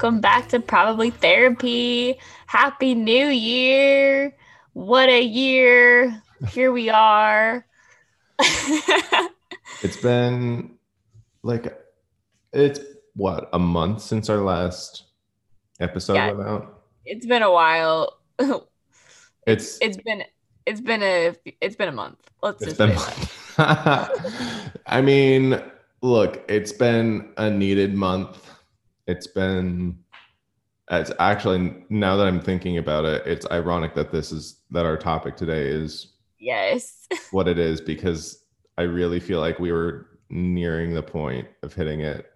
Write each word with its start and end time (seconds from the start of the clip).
welcome 0.00 0.22
back 0.22 0.48
to 0.48 0.58
Probably 0.58 1.10
Therapy. 1.10 2.18
Happy 2.46 2.94
New 2.94 3.26
Year. 3.26 4.34
What 4.72 5.10
a 5.10 5.20
year. 5.20 6.22
Here 6.48 6.72
we 6.72 6.88
are. 6.88 7.66
it's 9.82 9.98
been 10.00 10.78
like 11.42 11.78
it's 12.54 12.80
what 13.14 13.50
a 13.52 13.58
month 13.58 14.00
since 14.00 14.30
our 14.30 14.38
last 14.38 15.02
episode 15.80 16.14
yeah, 16.14 16.32
went 16.32 16.48
out. 16.48 16.82
It's 17.04 17.26
been 17.26 17.42
a 17.42 17.52
while. 17.52 18.20
it's 19.46 19.78
it's 19.82 19.98
been 19.98 20.24
it's 20.64 20.80
been 20.80 21.02
a 21.02 21.36
it's 21.60 21.76
been 21.76 21.90
a 21.90 21.92
month. 21.92 22.20
Let's 22.42 22.64
just 22.64 22.78
been 22.78 22.96
I 23.58 25.02
mean, 25.02 25.60
look, 26.00 26.42
it's 26.48 26.72
been 26.72 27.34
a 27.36 27.50
needed 27.50 27.94
month. 27.94 28.49
It's 29.06 29.26
been 29.26 29.98
it's 30.90 31.12
actually 31.20 31.84
now 31.88 32.16
that 32.16 32.26
I'm 32.26 32.40
thinking 32.40 32.78
about 32.78 33.04
it, 33.04 33.26
it's 33.26 33.46
ironic 33.50 33.94
that 33.94 34.10
this 34.10 34.32
is 34.32 34.62
that 34.70 34.86
our 34.86 34.96
topic 34.96 35.36
today 35.36 35.68
is 35.68 36.14
yes 36.38 37.06
what 37.30 37.46
it 37.46 37.58
is 37.58 37.80
because 37.80 38.44
I 38.78 38.82
really 38.82 39.20
feel 39.20 39.40
like 39.40 39.58
we 39.58 39.72
were 39.72 40.06
nearing 40.30 40.94
the 40.94 41.02
point 41.02 41.46
of 41.62 41.74
hitting 41.74 42.00
it 42.00 42.26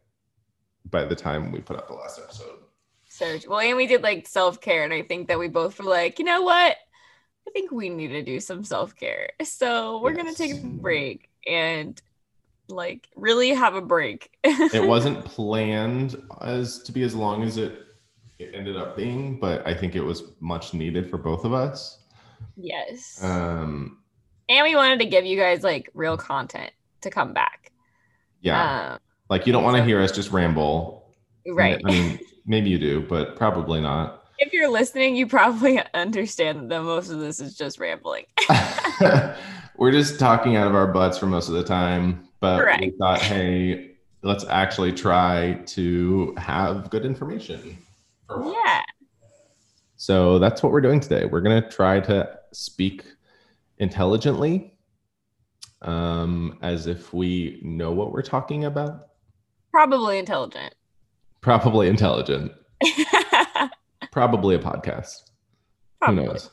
by 0.90 1.04
the 1.04 1.14
time 1.14 1.50
we 1.50 1.60
put 1.60 1.76
up 1.76 1.88
the 1.88 1.94
last 1.94 2.18
episode. 2.18 2.58
Search. 3.08 3.46
Well, 3.46 3.60
and 3.60 3.76
we 3.76 3.86
did 3.86 4.02
like 4.02 4.26
self 4.26 4.60
care, 4.60 4.84
and 4.84 4.92
I 4.92 5.02
think 5.02 5.28
that 5.28 5.38
we 5.38 5.48
both 5.48 5.78
were 5.78 5.88
like, 5.88 6.18
you 6.18 6.24
know 6.24 6.42
what? 6.42 6.76
I 7.46 7.50
think 7.52 7.70
we 7.70 7.88
need 7.88 8.08
to 8.08 8.22
do 8.22 8.40
some 8.40 8.64
self 8.64 8.94
care. 8.96 9.30
So 9.42 10.00
we're 10.00 10.12
yes. 10.12 10.18
gonna 10.18 10.34
take 10.34 10.62
a 10.62 10.66
break 10.66 11.30
and 11.46 12.00
like 12.68 13.08
really 13.16 13.50
have 13.50 13.74
a 13.74 13.80
break. 13.80 14.30
it 14.42 14.84
wasn't 14.88 15.24
planned 15.24 16.16
as 16.40 16.82
to 16.82 16.92
be 16.92 17.02
as 17.02 17.14
long 17.14 17.42
as 17.42 17.56
it, 17.56 17.80
it 18.38 18.54
ended 18.54 18.76
up 18.76 18.96
being, 18.96 19.38
but 19.38 19.66
I 19.66 19.74
think 19.74 19.94
it 19.94 20.02
was 20.02 20.22
much 20.40 20.74
needed 20.74 21.10
for 21.10 21.18
both 21.18 21.44
of 21.44 21.52
us. 21.52 21.98
Yes. 22.56 23.22
Um 23.22 23.98
and 24.48 24.62
we 24.64 24.76
wanted 24.76 24.98
to 25.00 25.06
give 25.06 25.24
you 25.24 25.38
guys 25.38 25.62
like 25.62 25.90
real 25.94 26.16
content 26.16 26.72
to 27.02 27.10
come 27.10 27.32
back. 27.32 27.72
Yeah. 28.40 28.92
Um, 28.92 28.98
like 29.30 29.46
you 29.46 29.52
don't 29.52 29.64
want 29.64 29.76
to 29.76 29.84
hear 29.84 30.00
us 30.00 30.12
just 30.12 30.30
ramble. 30.30 31.14
Right. 31.46 31.80
I 31.84 31.90
mean, 31.90 32.18
maybe 32.46 32.70
you 32.70 32.78
do, 32.78 33.00
but 33.00 33.36
probably 33.36 33.80
not. 33.80 34.24
If 34.38 34.52
you're 34.52 34.68
listening, 34.68 35.16
you 35.16 35.26
probably 35.26 35.80
understand 35.94 36.70
that 36.70 36.82
most 36.82 37.10
of 37.10 37.20
this 37.20 37.40
is 37.40 37.56
just 37.56 37.78
rambling. 37.78 38.26
We're 39.76 39.92
just 39.92 40.18
talking 40.18 40.56
out 40.56 40.66
of 40.66 40.74
our 40.74 40.88
butts 40.92 41.18
for 41.18 41.26
most 41.26 41.48
of 41.48 41.54
the 41.54 41.64
time 41.64 42.28
but 42.44 42.60
Correct. 42.60 42.82
we 42.82 42.90
thought, 42.90 43.22
hey, 43.22 43.92
let's 44.20 44.44
actually 44.44 44.92
try 44.92 45.54
to 45.64 46.34
have 46.36 46.90
good 46.90 47.06
information. 47.06 47.78
Yeah. 48.28 48.82
So 49.96 50.38
that's 50.38 50.62
what 50.62 50.70
we're 50.70 50.82
doing 50.82 51.00
today. 51.00 51.24
We're 51.24 51.40
going 51.40 51.62
to 51.62 51.70
try 51.70 52.00
to 52.00 52.38
speak 52.52 53.06
intelligently 53.78 54.74
um, 55.80 56.58
as 56.60 56.86
if 56.86 57.14
we 57.14 57.60
know 57.62 57.92
what 57.92 58.12
we're 58.12 58.20
talking 58.20 58.66
about. 58.66 59.08
Probably 59.72 60.18
intelligent. 60.18 60.74
Probably 61.40 61.88
intelligent. 61.88 62.52
Probably 64.12 64.54
a 64.54 64.58
podcast. 64.58 65.30
Probably. 65.98 66.24
Who 66.24 66.30
knows? 66.30 66.50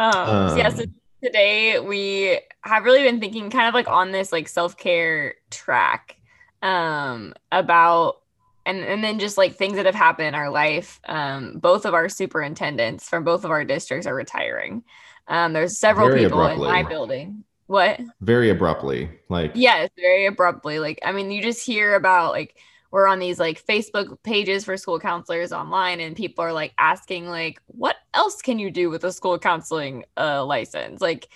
Um, 0.00 0.12
um, 0.12 0.48
so 0.48 0.56
yeah, 0.56 0.68
so 0.70 0.84
today 1.22 1.78
we 1.80 2.40
have 2.62 2.84
really 2.84 3.02
been 3.02 3.20
thinking 3.20 3.50
kind 3.50 3.68
of 3.68 3.74
like 3.74 3.88
on 3.88 4.12
this 4.12 4.32
like 4.32 4.48
self-care 4.48 5.34
track 5.50 6.16
um 6.62 7.34
about 7.52 8.16
and 8.66 8.84
and 8.84 9.02
then 9.02 9.18
just 9.18 9.38
like 9.38 9.56
things 9.56 9.76
that 9.76 9.86
have 9.86 9.94
happened 9.94 10.28
in 10.28 10.34
our 10.34 10.50
life 10.50 11.00
um 11.06 11.58
both 11.58 11.84
of 11.86 11.94
our 11.94 12.08
superintendents 12.08 13.08
from 13.08 13.24
both 13.24 13.44
of 13.44 13.50
our 13.50 13.64
districts 13.64 14.06
are 14.06 14.14
retiring. 14.14 14.82
Um 15.26 15.52
there's 15.52 15.78
several 15.78 16.08
very 16.08 16.24
people 16.24 16.40
abruptly. 16.40 16.68
in 16.68 16.74
my 16.74 16.82
building. 16.82 17.44
What? 17.66 18.00
Very 18.20 18.50
abruptly 18.50 19.10
like 19.28 19.52
yes 19.54 19.90
very 19.96 20.26
abruptly. 20.26 20.78
Like 20.78 21.00
i 21.04 21.12
mean 21.12 21.30
you 21.30 21.42
just 21.42 21.64
hear 21.64 21.94
about 21.94 22.32
like 22.32 22.56
we're 22.90 23.06
on 23.06 23.18
these 23.18 23.38
like 23.38 23.64
Facebook 23.64 24.22
pages 24.22 24.64
for 24.64 24.76
school 24.76 24.98
counselors 24.98 25.52
online, 25.52 26.00
and 26.00 26.16
people 26.16 26.44
are 26.44 26.52
like 26.52 26.72
asking 26.78 27.28
like, 27.28 27.60
what 27.66 27.96
else 28.14 28.40
can 28.40 28.58
you 28.58 28.70
do 28.70 28.90
with 28.90 29.04
a 29.04 29.12
school 29.12 29.38
counseling 29.38 30.04
uh, 30.16 30.44
license? 30.44 31.00
Like, 31.00 31.28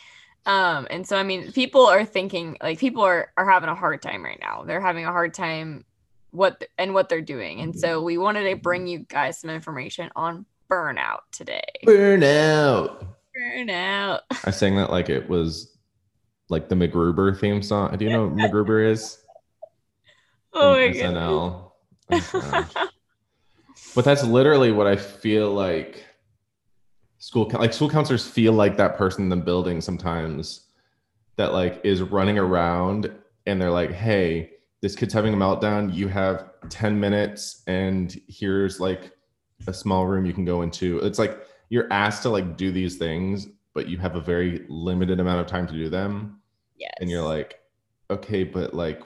um, 0.47 0.87
and 0.91 1.07
so 1.07 1.17
I 1.17 1.23
mean, 1.23 1.53
people 1.53 1.87
are 1.87 2.05
thinking 2.05 2.57
like 2.63 2.79
people 2.79 3.03
are 3.03 3.33
are 3.37 3.49
having 3.49 3.69
a 3.69 3.75
hard 3.75 4.01
time 4.03 4.25
right 4.25 4.39
now. 4.41 4.65
They're 4.65 4.81
having 4.81 5.05
a 5.05 5.13
hard 5.13 5.35
time 5.35 5.85
what 6.31 6.65
and 6.79 6.95
what 6.95 7.09
they're 7.09 7.21
doing, 7.21 7.61
and 7.61 7.79
so 7.79 8.03
we 8.03 8.17
wanted 8.17 8.49
to 8.49 8.57
bring 8.57 8.87
you 8.87 9.01
guys 9.01 9.39
some 9.39 9.51
information 9.51 10.11
on 10.17 10.47
burnout 10.71 11.21
today. 11.33 11.63
Burnout. 11.87 13.07
Burnout. 13.37 14.21
I 14.45 14.51
sang 14.51 14.77
that 14.77 14.91
like 14.91 15.11
it 15.11 15.29
was 15.29 15.77
like 16.49 16.69
the 16.69 16.75
MacGruber 16.75 17.39
theme 17.39 17.63
song. 17.63 17.95
Do 17.97 18.05
you 18.05 18.11
know 18.11 18.27
what 18.27 18.37
MacGruber 18.37 18.91
is? 18.91 19.19
Oh 20.55 20.73
my 20.73 20.89
SNL. 20.89 21.73
Oh, 22.11 22.69
but 23.95 24.05
that's 24.05 24.25
literally 24.25 24.73
what 24.73 24.87
I 24.87 24.97
feel 24.97 25.51
like 25.53 26.05
school 27.23 27.49
like 27.55 27.73
school 27.73 27.89
counselors 27.89 28.27
feel 28.27 28.53
like 28.53 28.77
that 28.77 28.97
person 28.97 29.23
in 29.23 29.29
the 29.29 29.37
building 29.37 29.81
sometimes 29.81 30.67
that 31.37 31.53
like 31.53 31.81
is 31.85 32.03
running 32.03 32.37
around 32.37 33.13
and 33.47 33.61
they're 33.61 33.71
like, 33.71 33.93
"Hey, 33.93 34.51
this 34.81 34.97
kid's 34.97 35.15
having 35.15 35.33
a 35.33 35.37
meltdown. 35.37 35.95
You 35.95 36.09
have 36.09 36.51
10 36.69 36.99
minutes 36.99 37.63
and 37.69 38.21
here's 38.27 38.81
like 38.81 39.13
a 39.69 39.73
small 39.73 40.07
room 40.07 40.27
you 40.27 40.33
can 40.33 40.45
go 40.45 40.63
into." 40.63 40.99
It's 40.99 41.19
like 41.21 41.47
you're 41.69 41.91
asked 41.93 42.23
to 42.25 42.29
like 42.29 42.57
do 42.57 42.73
these 42.73 42.99
things, 42.99 43.47
but 43.73 43.89
you 43.89 43.99
have 43.99 44.17
a 44.17 44.21
very 44.21 44.67
limited 44.69 45.21
amount 45.21 45.41
of 45.41 45.47
time 45.47 45.67
to 45.69 45.73
do 45.73 45.89
them. 45.89 46.41
Yes. 46.77 46.93
And 47.01 47.09
you're 47.09 47.23
like, 47.23 47.61
"Okay, 48.11 48.43
but 48.43 48.75
like 48.75 49.01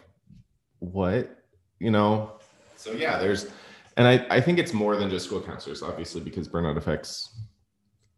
what?" 0.78 1.35
You 1.78 1.90
know? 1.90 2.32
So 2.76 2.92
yeah 2.92 3.18
there's 3.18 3.50
and 3.96 4.06
I, 4.06 4.26
I 4.30 4.40
think 4.40 4.58
it's 4.58 4.72
more 4.72 4.96
than 4.96 5.08
just 5.08 5.26
school 5.26 5.40
counselors 5.40 5.82
obviously 5.82 6.20
because 6.20 6.48
burnout 6.48 6.76
affects 6.76 7.38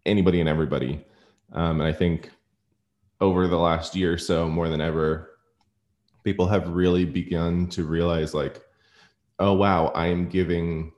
anybody 0.06 0.40
and 0.40 0.48
everybody. 0.48 1.04
Um, 1.52 1.80
and 1.80 1.88
i 1.88 1.92
think 1.92 2.30
over 3.20 3.48
the 3.48 3.56
last 3.56 3.96
year 3.96 4.12
or 4.12 4.18
so 4.18 4.48
more 4.48 4.68
than 4.68 4.82
ever 4.82 5.38
people 6.24 6.46
have 6.46 6.68
really 6.68 7.06
begun 7.06 7.68
to 7.68 7.84
realize 7.84 8.34
like 8.34 8.62
oh 9.38 9.54
wow 9.54 9.86
i 9.94 10.06
am 10.06 10.28
giving 10.28 10.92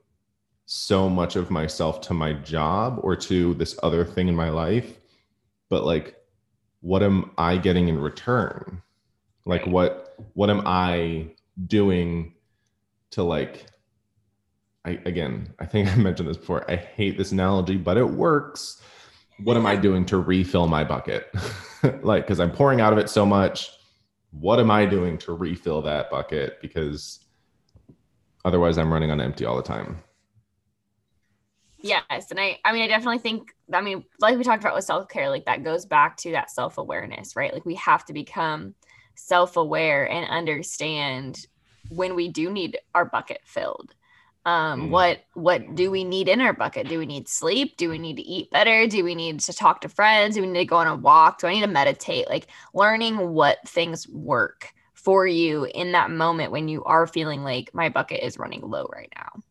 so 0.65 1.07
much 1.07 1.37
of 1.37 1.49
myself 1.49 2.01
to 2.01 2.13
my 2.13 2.33
job 2.33 2.99
or 3.01 3.15
to 3.15 3.53
this 3.53 3.79
other 3.81 4.03
thing 4.03 4.27
in 4.27 4.35
my 4.35 4.49
life 4.49 4.99
but 5.69 5.85
like 5.85 6.21
what 6.81 7.03
am 7.03 7.31
i 7.37 7.57
getting 7.57 7.87
in 7.87 7.99
return? 7.99 8.81
Like 9.45 9.65
what 9.65 10.15
what 10.33 10.49
am 10.49 10.63
i 10.65 11.27
doing 11.67 12.33
to 13.11 13.23
like 13.23 13.65
I 14.83 14.99
again, 15.05 15.53
I 15.59 15.65
think 15.65 15.87
I 15.91 15.95
mentioned 15.95 16.29
this 16.29 16.37
before. 16.37 16.69
I 16.69 16.75
hate 16.75 17.17
this 17.17 17.31
analogy, 17.31 17.77
but 17.77 17.97
it 17.97 18.05
works. 18.05 18.81
What 19.43 19.57
am 19.57 19.65
I 19.65 19.75
doing 19.75 20.05
to 20.05 20.19
refill 20.19 20.67
my 20.67 20.83
bucket? 20.83 21.33
like 22.01 22.27
cuz 22.27 22.39
I'm 22.39 22.51
pouring 22.51 22.81
out 22.81 22.93
of 22.93 22.99
it 22.99 23.09
so 23.09 23.25
much. 23.25 23.71
What 24.31 24.59
am 24.59 24.71
I 24.71 24.85
doing 24.85 25.17
to 25.19 25.33
refill 25.33 25.81
that 25.83 26.09
bucket 26.09 26.61
because 26.61 27.25
otherwise 28.45 28.77
I'm 28.77 28.91
running 28.91 29.11
on 29.11 29.19
empty 29.19 29.45
all 29.45 29.57
the 29.57 29.63
time. 29.63 30.01
Yes, 31.83 32.29
and 32.29 32.39
I 32.39 32.59
I 32.63 32.71
mean 32.71 32.83
I 32.83 32.87
definitely 32.87 33.17
think 33.17 33.53
I 33.73 33.81
mean 33.81 34.05
like 34.19 34.37
we 34.37 34.43
talked 34.43 34.63
about 34.63 34.75
with 34.75 34.85
self-care 34.85 35.29
like 35.29 35.45
that 35.45 35.63
goes 35.63 35.85
back 35.85 36.17
to 36.17 36.31
that 36.31 36.51
self-awareness, 36.51 37.35
right? 37.35 37.53
Like 37.53 37.65
we 37.65 37.75
have 37.75 38.05
to 38.05 38.13
become 38.13 38.75
self-aware 39.15 40.09
and 40.09 40.29
understand 40.29 41.45
when 41.91 42.15
we 42.15 42.29
do 42.29 42.49
need 42.49 42.77
our 42.95 43.05
bucket 43.05 43.41
filled. 43.45 43.93
Um 44.45 44.87
mm. 44.87 44.89
what 44.89 45.19
what 45.33 45.75
do 45.75 45.91
we 45.91 46.03
need 46.03 46.27
in 46.27 46.41
our 46.41 46.53
bucket? 46.53 46.87
Do 46.87 46.97
we 46.97 47.05
need 47.05 47.27
sleep? 47.27 47.77
Do 47.77 47.89
we 47.89 47.99
need 47.99 48.15
to 48.15 48.23
eat 48.23 48.49
better? 48.49 48.87
Do 48.87 49.03
we 49.03 49.13
need 49.13 49.39
to 49.41 49.53
talk 49.53 49.81
to 49.81 49.89
friends? 49.89 50.35
Do 50.35 50.41
we 50.41 50.47
need 50.47 50.59
to 50.59 50.65
go 50.65 50.77
on 50.77 50.87
a 50.87 50.95
walk? 50.95 51.39
Do 51.39 51.47
i 51.47 51.53
need 51.53 51.61
to 51.61 51.67
meditate? 51.67 52.27
Like 52.27 52.47
learning 52.73 53.17
what 53.33 53.57
things 53.67 54.07
work 54.07 54.73
for 54.93 55.27
you 55.27 55.65
in 55.65 55.91
that 55.91 56.11
moment 56.11 56.51
when 56.51 56.67
you 56.67 56.83
are 56.85 57.05
feeling 57.05 57.43
like 57.43 57.73
my 57.73 57.89
bucket 57.89 58.23
is 58.23 58.39
running 58.39 58.61
low 58.61 58.87
right 58.91 59.11
now. 59.15 59.43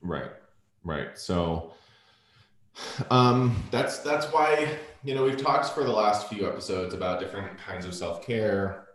Right 0.00 0.30
right. 0.84 1.18
So 1.18 1.72
um 3.10 3.62
that's 3.70 3.98
that's 3.98 4.26
why 4.26 4.78
you 5.02 5.14
know 5.14 5.24
we've 5.24 5.36
talked 5.36 5.70
for 5.70 5.84
the 5.84 5.92
last 5.92 6.28
few 6.28 6.46
episodes 6.46 6.94
about 6.94 7.20
different 7.20 7.58
kinds 7.58 7.84
of 7.84 7.94
self-care 7.94 8.86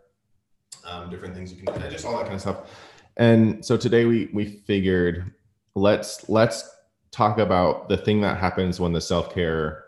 um, 0.86 1.10
different 1.10 1.34
things 1.34 1.52
you 1.52 1.62
can 1.62 1.80
do, 1.80 1.90
just 1.90 2.04
all 2.04 2.16
that 2.16 2.22
kind 2.22 2.34
of 2.34 2.40
stuff. 2.40 2.70
And 3.16 3.64
so 3.64 3.76
today 3.76 4.04
we 4.04 4.28
we 4.32 4.44
figured 4.44 5.32
let's 5.74 6.28
let's 6.28 6.68
talk 7.10 7.38
about 7.38 7.88
the 7.88 7.96
thing 7.96 8.20
that 8.20 8.38
happens 8.38 8.78
when 8.78 8.92
the 8.92 9.00
self 9.00 9.34
care 9.34 9.84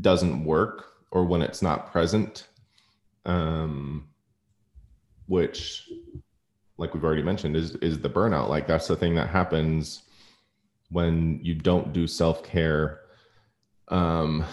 doesn't 0.00 0.44
work 0.44 0.86
or 1.10 1.24
when 1.24 1.42
it's 1.42 1.62
not 1.62 1.92
present, 1.92 2.48
um, 3.24 4.08
which 5.26 5.88
like 6.76 6.92
we've 6.92 7.04
already 7.04 7.22
mentioned 7.22 7.56
is 7.56 7.76
is 7.76 7.98
the 8.00 8.10
burnout 8.10 8.48
like 8.48 8.66
that's 8.66 8.88
the 8.88 8.96
thing 8.96 9.14
that 9.14 9.28
happens 9.28 10.02
when 10.90 11.40
you 11.42 11.54
don't 11.54 11.92
do 11.92 12.06
self-care 12.06 13.00
um 13.88 14.44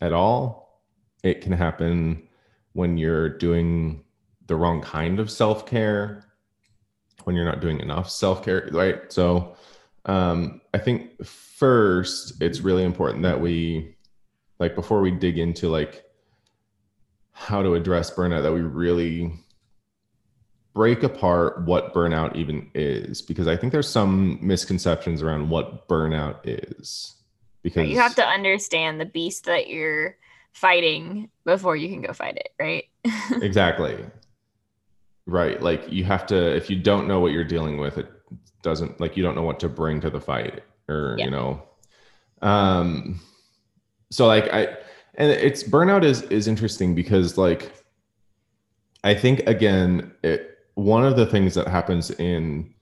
at 0.00 0.12
all 0.12 0.82
it 1.22 1.40
can 1.40 1.52
happen 1.52 2.22
when 2.74 2.98
you're 2.98 3.28
doing 3.28 4.04
the 4.46 4.54
wrong 4.54 4.80
kind 4.82 5.18
of 5.18 5.30
self-care 5.30 6.24
when 7.24 7.34
you're 7.34 7.44
not 7.44 7.60
doing 7.60 7.80
enough 7.80 8.10
self-care 8.10 8.68
right? 8.72 9.10
So 9.12 9.56
um 10.06 10.60
i 10.74 10.78
think 10.78 11.24
first 11.24 12.40
it's 12.42 12.60
really 12.60 12.84
important 12.84 13.22
that 13.22 13.40
we 13.40 13.94
like 14.58 14.74
before 14.74 15.00
we 15.00 15.10
dig 15.10 15.38
into 15.38 15.68
like 15.68 16.04
how 17.32 17.62
to 17.62 17.74
address 17.74 18.10
burnout 18.10 18.42
that 18.42 18.52
we 18.52 18.60
really 18.60 19.32
break 20.74 21.02
apart 21.02 21.64
what 21.64 21.94
burnout 21.94 22.34
even 22.36 22.70
is 22.74 23.22
because 23.22 23.48
i 23.48 23.56
think 23.56 23.72
there's 23.72 23.88
some 23.88 24.38
misconceptions 24.42 25.22
around 25.22 25.48
what 25.48 25.88
burnout 25.88 26.36
is 26.44 27.14
because 27.62 27.88
you 27.88 27.98
have 27.98 28.14
to 28.14 28.26
understand 28.26 29.00
the 29.00 29.06
beast 29.06 29.44
that 29.44 29.68
you're 29.68 30.16
fighting 30.54 31.28
before 31.44 31.76
you 31.76 31.88
can 31.88 32.00
go 32.00 32.12
fight 32.12 32.36
it 32.36 32.48
right? 32.58 32.84
Exactly. 33.42 34.04
Right 35.26 35.62
like 35.62 35.90
you 35.90 36.04
have 36.04 36.26
to 36.26 36.56
if 36.56 36.70
you 36.70 36.76
don't 36.76 37.06
know 37.06 37.20
what 37.20 37.32
you're 37.32 37.44
dealing 37.44 37.78
with 37.78 37.98
it 37.98 38.10
doesn't 38.62 39.00
like 39.00 39.16
you 39.16 39.22
don't 39.22 39.34
know 39.34 39.42
what 39.42 39.60
to 39.60 39.68
bring 39.68 40.00
to 40.00 40.10
the 40.10 40.20
fight 40.20 40.62
or 40.88 41.16
yeah. 41.18 41.26
you 41.26 41.30
know. 41.30 41.62
Um 42.42 43.20
so 44.10 44.26
like 44.26 44.52
i 44.52 44.68
and 45.16 45.30
it's 45.30 45.64
burnout 45.64 46.04
is 46.04 46.22
is 46.22 46.46
interesting 46.46 46.94
because 46.94 47.36
like 47.36 47.72
i 49.02 49.14
think 49.14 49.40
again 49.40 50.12
it 50.22 50.58
one 50.74 51.04
of 51.04 51.16
the 51.16 51.26
things 51.26 51.54
that 51.54 51.66
happens 51.68 52.10
in 52.12 52.72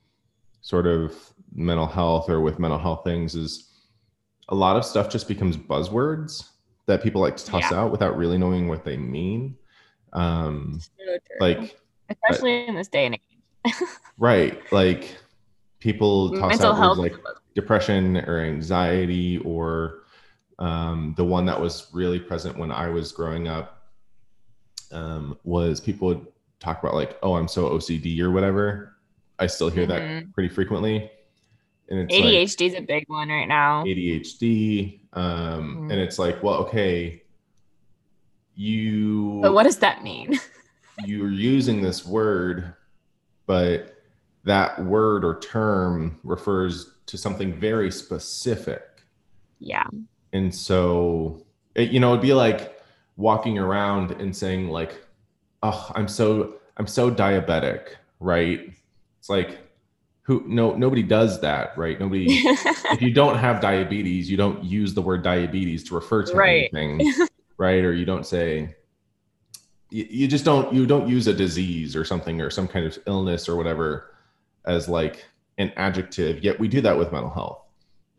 sort 0.60 0.86
of 0.86 1.32
mental 1.54 1.86
health 1.86 2.28
or 2.28 2.40
with 2.40 2.58
mental 2.58 2.78
health 2.78 3.02
things 3.04 3.34
is 3.34 3.70
a 4.48 4.54
lot 4.54 4.76
of 4.76 4.84
stuff 4.84 5.10
just 5.10 5.28
becomes 5.28 5.56
buzzwords 5.56 6.50
that 6.86 7.02
people 7.02 7.20
like 7.20 7.36
to 7.36 7.46
toss 7.46 7.70
yeah. 7.70 7.80
out 7.80 7.90
without 7.90 8.16
really 8.16 8.38
knowing 8.38 8.68
what 8.68 8.84
they 8.84 8.96
mean. 8.96 9.56
Um, 10.12 10.80
so 10.80 11.18
like, 11.40 11.76
especially 12.08 12.64
uh, 12.64 12.68
in 12.68 12.74
this 12.74 12.88
day 12.88 13.06
and 13.06 13.14
age. 13.14 13.74
right. 14.18 14.60
Like, 14.72 15.16
people 15.78 16.30
toss 16.38 16.50
mental 16.50 16.72
out 16.72 16.96
words 16.96 16.98
like 16.98 17.14
depression 17.54 18.18
or 18.18 18.40
anxiety 18.40 19.38
or 19.38 20.02
um, 20.58 21.14
the 21.16 21.24
one 21.24 21.44
that 21.46 21.60
was 21.60 21.88
really 21.92 22.20
present 22.20 22.56
when 22.56 22.70
I 22.70 22.88
was 22.88 23.12
growing 23.12 23.48
up 23.48 23.88
um, 24.92 25.38
was 25.44 25.80
people 25.80 26.08
would 26.08 26.26
talk 26.60 26.82
about 26.82 26.94
like, 26.94 27.18
oh, 27.22 27.34
I'm 27.34 27.48
so 27.48 27.70
OCD 27.70 28.20
or 28.20 28.30
whatever. 28.30 28.96
I 29.38 29.46
still 29.46 29.70
hear 29.70 29.86
mm-hmm. 29.86 30.26
that 30.26 30.32
pretty 30.34 30.54
frequently. 30.54 31.10
And 31.92 32.08
ADHD 32.08 32.60
like, 32.60 32.60
is 32.62 32.74
a 32.74 32.80
big 32.80 33.04
one 33.08 33.28
right 33.28 33.46
now. 33.46 33.84
ADHD. 33.84 35.00
Um, 35.12 35.24
mm-hmm. 35.24 35.90
and 35.90 36.00
it's 36.00 36.18
like, 36.18 36.42
well, 36.42 36.54
okay, 36.54 37.22
you 38.54 39.40
But 39.42 39.52
what 39.52 39.64
does 39.64 39.78
that 39.78 40.02
mean? 40.02 40.40
you're 41.04 41.30
using 41.30 41.82
this 41.82 42.06
word, 42.06 42.74
but 43.46 43.94
that 44.44 44.82
word 44.84 45.22
or 45.22 45.38
term 45.40 46.18
refers 46.24 46.92
to 47.06 47.18
something 47.18 47.52
very 47.52 47.90
specific. 47.90 48.82
Yeah. 49.58 49.86
And 50.32 50.54
so 50.54 51.44
it, 51.74 51.90
you 51.90 52.00
know, 52.00 52.12
it'd 52.12 52.22
be 52.22 52.32
like 52.32 52.80
walking 53.16 53.58
around 53.58 54.12
and 54.12 54.34
saying 54.34 54.68
like 54.68 55.04
oh, 55.62 55.90
I'm 55.94 56.08
so 56.08 56.54
I'm 56.78 56.86
so 56.86 57.10
diabetic, 57.10 57.96
right? 58.18 58.72
It's 59.18 59.28
like 59.28 59.58
who 60.22 60.44
no 60.46 60.74
nobody 60.74 61.02
does 61.02 61.40
that, 61.40 61.76
right? 61.76 61.98
Nobody 61.98 62.26
if 62.28 63.02
you 63.02 63.12
don't 63.12 63.36
have 63.36 63.60
diabetes, 63.60 64.30
you 64.30 64.36
don't 64.36 64.62
use 64.64 64.94
the 64.94 65.02
word 65.02 65.22
diabetes 65.22 65.84
to 65.84 65.94
refer 65.94 66.22
to 66.24 66.34
right. 66.34 66.70
anything, 66.74 67.12
right? 67.56 67.84
Or 67.84 67.92
you 67.92 68.04
don't 68.04 68.24
say 68.24 68.74
you, 69.90 70.06
you 70.08 70.28
just 70.28 70.44
don't 70.44 70.72
you 70.72 70.86
don't 70.86 71.08
use 71.08 71.26
a 71.26 71.34
disease 71.34 71.96
or 71.96 72.04
something 72.04 72.40
or 72.40 72.50
some 72.50 72.68
kind 72.68 72.86
of 72.86 72.98
illness 73.06 73.48
or 73.48 73.56
whatever 73.56 74.14
as 74.64 74.88
like 74.88 75.24
an 75.58 75.72
adjective. 75.76 76.42
Yet 76.44 76.58
we 76.58 76.68
do 76.68 76.80
that 76.80 76.96
with 76.96 77.12
mental 77.12 77.30
health. 77.30 77.58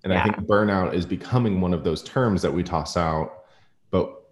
And 0.04 0.12
yeah. 0.12 0.20
I 0.20 0.24
think 0.24 0.48
burnout 0.48 0.94
is 0.94 1.06
becoming 1.06 1.62
one 1.62 1.74
of 1.74 1.86
those 1.86 2.04
terms 2.04 2.42
that 2.42 2.54
we 2.54 2.64
toss 2.64 2.98
out, 2.98 3.46
but 3.90 4.24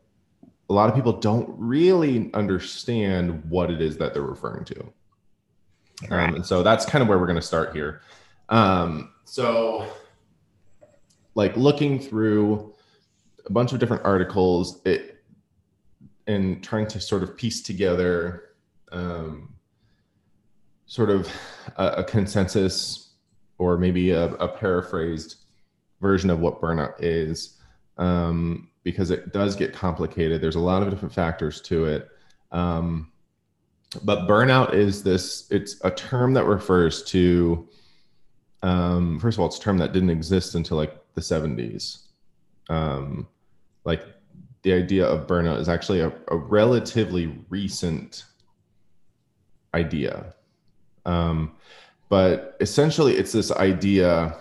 a 0.70 0.74
lot 0.74 0.90
of 0.90 0.96
people 0.96 1.14
don't 1.14 1.50
really 1.58 2.30
understand 2.34 3.44
what 3.50 3.72
it 3.72 3.82
is 3.82 3.98
that 3.98 4.14
they're 4.14 4.22
referring 4.22 4.66
to. 4.66 4.94
Um, 6.10 6.36
and 6.36 6.46
so 6.46 6.64
that's 6.64 6.86
kind 6.86 7.02
of 7.02 7.08
where 7.08 7.20
we're 7.20 7.28
going 7.28 7.36
to 7.36 7.42
start 7.42 7.74
here. 7.76 8.02
Um, 8.50 9.14
so, 9.24 9.86
like 11.36 11.56
looking 11.56 12.00
through 12.00 12.74
a 13.46 13.52
bunch 13.52 13.72
of 13.72 13.80
different 13.80 14.04
articles, 14.06 14.82
it 14.86 15.24
and 16.28 16.64
trying 16.64 16.88
to 16.88 17.00
sort 17.00 17.24
of 17.24 17.36
piece 17.36 17.62
together 17.62 18.50
um, 18.92 19.54
sort 20.86 21.10
of 21.10 21.30
a, 21.78 21.88
a, 21.88 22.04
consensus 22.04 23.14
or 23.58 23.78
maybe 23.78 24.12
a, 24.12 24.26
a, 24.36 24.48
paraphrased 24.48 25.38
version 26.02 26.30
of 26.30 26.40
what 26.40 26.62
burnout 26.62 26.94
is. 27.00 27.58
Um, 27.98 28.70
because 28.84 29.12
it 29.12 29.32
does 29.32 29.56
get 29.56 29.74
complicated. 29.74 30.42
There's 30.42 30.56
a 30.56 30.60
lot 30.60 30.82
of 30.82 30.90
different 30.90 31.14
factors 31.14 31.62
to 31.62 31.86
it. 31.86 32.10
Um, 32.52 33.11
but 34.04 34.28
burnout 34.28 34.74
is 34.74 35.04
this, 35.04 35.48
it's 35.52 35.78
a 35.84 35.92
term 35.92 36.34
that 36.34 36.46
refers 36.46 37.04
to, 37.06 37.68
um, 38.64 39.20
first 39.20 39.38
of 39.38 39.42
all, 39.42 39.48
it's 39.48 39.58
a 39.58 39.62
term 39.62 39.78
that 39.80 39.92
didn't 39.92 40.10
exist 40.10 40.56
until 40.56 40.78
like 40.78 40.98
the 41.14 41.22
70s. 41.22 42.08
Um, 42.70 43.28
like 43.84 44.06
the 44.62 44.74
idea 44.74 45.06
of 45.06 45.28
burnout 45.28 45.60
is 45.60 45.68
actually 45.68 46.02
a, 46.02 46.14
a 46.30 46.38
relatively 46.38 47.38
recent 47.50 48.26
idea. 49.74 50.34
Um, 51.06 51.54
but 52.10 52.58
essentially, 52.60 53.16
it's 53.16 53.32
this 53.32 53.52
idea 53.52 54.38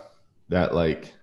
that 0.49 0.75
like 0.75 1.15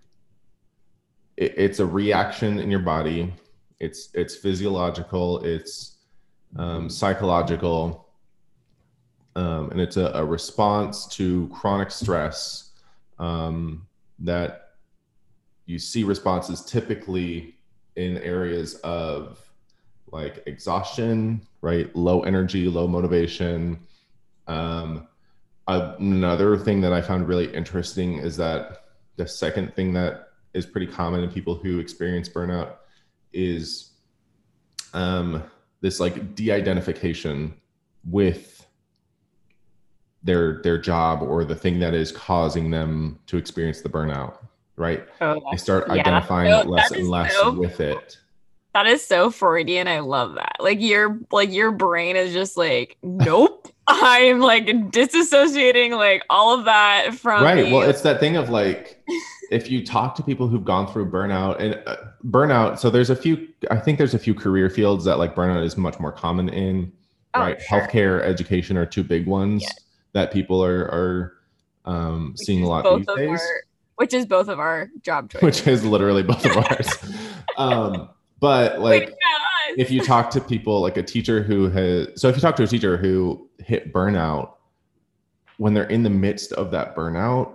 it, 1.36 1.54
it's 1.58 1.80
a 1.80 1.86
reaction 1.86 2.60
in 2.60 2.72
your 2.72 2.80
body. 2.80 3.34
It's 3.80 4.10
it's 4.14 4.36
physiological. 4.36 5.44
It's 5.44 5.98
um, 6.56 6.90
psychological, 6.90 8.07
um, 9.38 9.70
and 9.70 9.80
it's 9.80 9.98
a, 9.98 10.08
a, 10.16 10.26
response 10.26 11.06
to 11.06 11.48
chronic 11.54 11.92
stress 11.92 12.72
um, 13.20 13.86
that 14.18 14.72
you 15.68 15.78
see 15.78 16.04
responses 16.04 16.66
typically 16.66 17.56
in 17.96 18.18
areas 18.18 18.76
of 18.84 19.40
like 20.12 20.42
exhaustion, 20.48 21.40
right? 21.62 21.96
Low 21.96 22.24
energy, 22.24 22.68
low 22.68 22.88
motivation. 22.88 23.80
Um, 24.48 25.08
another 25.68 26.58
thing 26.58 26.82
that 26.82 26.92
I 26.92 27.02
found 27.04 27.28
really 27.28 27.54
interesting 27.54 28.18
is 28.18 28.38
that 28.38 28.86
the 29.18 29.28
second 29.28 29.76
thing 29.76 29.94
that 29.94 30.30
is 30.56 30.66
pretty 30.66 30.88
common 30.88 31.24
in 31.24 31.30
people 31.30 31.54
who 31.54 31.78
experience 31.78 32.28
burnout 32.28 32.78
is 33.34 33.92
um, 34.96 35.44
this 35.82 36.00
like 36.00 36.34
de-identification 36.34 37.54
with 38.04 38.57
their 40.28 40.62
their 40.62 40.78
job 40.78 41.24
or 41.24 41.44
the 41.44 41.56
thing 41.56 41.80
that 41.80 41.94
is 41.94 42.12
causing 42.12 42.70
them 42.70 43.18
to 43.26 43.38
experience 43.38 43.82
the 43.82 43.90
burnout 43.90 44.38
right 44.76 45.08
oh, 45.22 45.42
they 45.50 45.58
start 45.58 45.86
yeah. 45.88 45.94
identifying 45.94 46.52
no, 46.52 46.62
less 46.64 46.92
and 46.92 47.08
less 47.08 47.34
so, 47.34 47.52
with 47.52 47.80
it 47.80 48.18
that 48.74 48.86
is 48.86 49.04
so 49.04 49.32
freudian 49.32 49.88
i 49.88 50.00
love 50.00 50.36
that 50.36 50.58
like 50.60 50.82
your 50.82 51.18
like 51.32 51.52
your 51.52 51.72
brain 51.72 52.16
is 52.16 52.34
just 52.34 52.58
like 52.58 52.98
nope 53.02 53.72
i'm 53.88 54.40
like 54.40 54.68
disassociating 54.92 55.96
like 55.96 56.24
all 56.30 56.58
of 56.58 56.66
that 56.66 57.16
from 57.16 57.42
right 57.42 57.66
me. 57.66 57.74
well 57.74 57.90
it's 57.90 58.02
that 58.02 58.20
thing 58.20 58.36
of 58.36 58.50
like 58.50 59.02
if 59.50 59.72
you 59.72 59.86
talk 59.86 60.14
to 60.16 60.24
people 60.24 60.50
who've 60.50 60.66
gone 60.66 60.92
through 60.92 61.10
burnout 61.10 61.58
and 61.60 61.82
uh, 61.88 61.96
burnout, 62.26 62.78
so 62.80 62.90
there's 62.90 63.10
a 63.10 63.16
few, 63.16 63.48
I 63.72 63.78
think 63.78 63.98
there's 63.98 64.14
a 64.14 64.20
few 64.20 64.34
career 64.34 64.70
fields 64.70 65.06
that 65.06 65.20
like 65.20 65.36
burnout 65.36 65.64
is 65.64 65.78
much 65.78 65.98
more 66.02 66.12
common 66.12 66.50
in, 66.50 66.92
oh, 67.34 67.40
right? 67.40 67.62
Sure. 67.62 67.80
Healthcare, 67.80 68.22
education 68.24 68.76
are 68.76 68.86
two 68.86 69.04
big 69.04 69.26
ones 69.26 69.62
yes. 69.62 69.80
That 70.14 70.32
people 70.32 70.64
are 70.64 70.84
are 70.86 71.34
um, 71.86 72.34
seeing 72.38 72.64
a 72.64 72.68
lot 72.68 72.84
these 72.98 73.08
days. 73.16 73.30
Our, 73.30 73.64
which 73.96 74.14
is 74.14 74.26
both 74.26 74.48
of 74.48 74.60
our 74.60 74.90
job 75.02 75.30
choices. 75.32 75.44
Which 75.44 75.68
is 75.68 75.84
literally 75.84 76.24
both 76.24 76.46
of 76.46 76.58
ours. 76.58 76.88
um, 77.58 78.10
but 78.40 78.80
like, 78.80 79.14
if 79.78 79.90
you 79.90 80.02
talk 80.02 80.30
to 80.32 80.42
people, 80.42 80.82
like 80.82 80.98
a 80.98 81.04
teacher 81.04 81.42
who 81.42 81.70
has, 81.70 82.10
so 82.16 82.28
if 82.28 82.36
you 82.36 82.42
talk 82.42 82.56
to 82.58 82.64
a 82.64 82.68
teacher 82.68 82.98
who 82.98 83.50
hit 83.60 83.94
burnout, 83.94 84.54
when 85.58 85.74
they're 85.74 85.90
in 85.90 86.04
the 86.04 86.10
midst 86.10 86.52
of 86.54 86.70
that 86.72 86.96
burnout, 86.96 87.54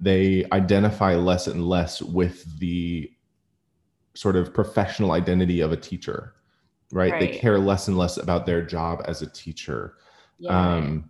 they 0.00 0.44
identify 0.52 1.14
less 1.14 1.46
and 1.46 1.68
less 1.68 2.02
with 2.02 2.58
the 2.58 3.10
sort 4.14 4.34
of 4.34 4.52
professional 4.52 5.12
identity 5.12 5.60
of 5.60 5.70
a 5.72 5.76
teacher 5.76 6.34
right, 6.92 7.12
right. 7.12 7.20
they 7.20 7.28
care 7.28 7.58
less 7.58 7.88
and 7.88 7.96
less 7.96 8.16
about 8.16 8.46
their 8.46 8.62
job 8.62 9.02
as 9.06 9.22
a 9.22 9.26
teacher 9.26 9.94
yeah. 10.38 10.74
um, 10.76 11.08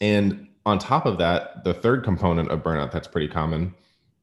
And 0.00 0.48
on 0.64 0.78
top 0.78 1.06
of 1.06 1.18
that, 1.18 1.64
the 1.64 1.74
third 1.74 2.04
component 2.04 2.50
of 2.50 2.62
burnout 2.62 2.92
that's 2.92 3.08
pretty 3.08 3.28
common 3.28 3.74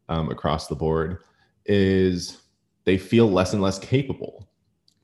um, 0.10 0.30
across 0.30 0.68
the 0.68 0.75
board 0.75 1.20
is 1.65 2.42
they 2.86 2.98
feel 2.98 3.32
less 3.32 3.53
and 3.53 3.62
less 3.62 3.80
capable 3.80 4.48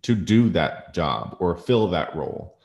to 0.02 0.16
do 0.16 0.50
that 0.50 0.94
job 0.94 1.38
or 1.40 1.56
fill 1.56 1.88
that 1.90 2.16
role. 2.16 2.58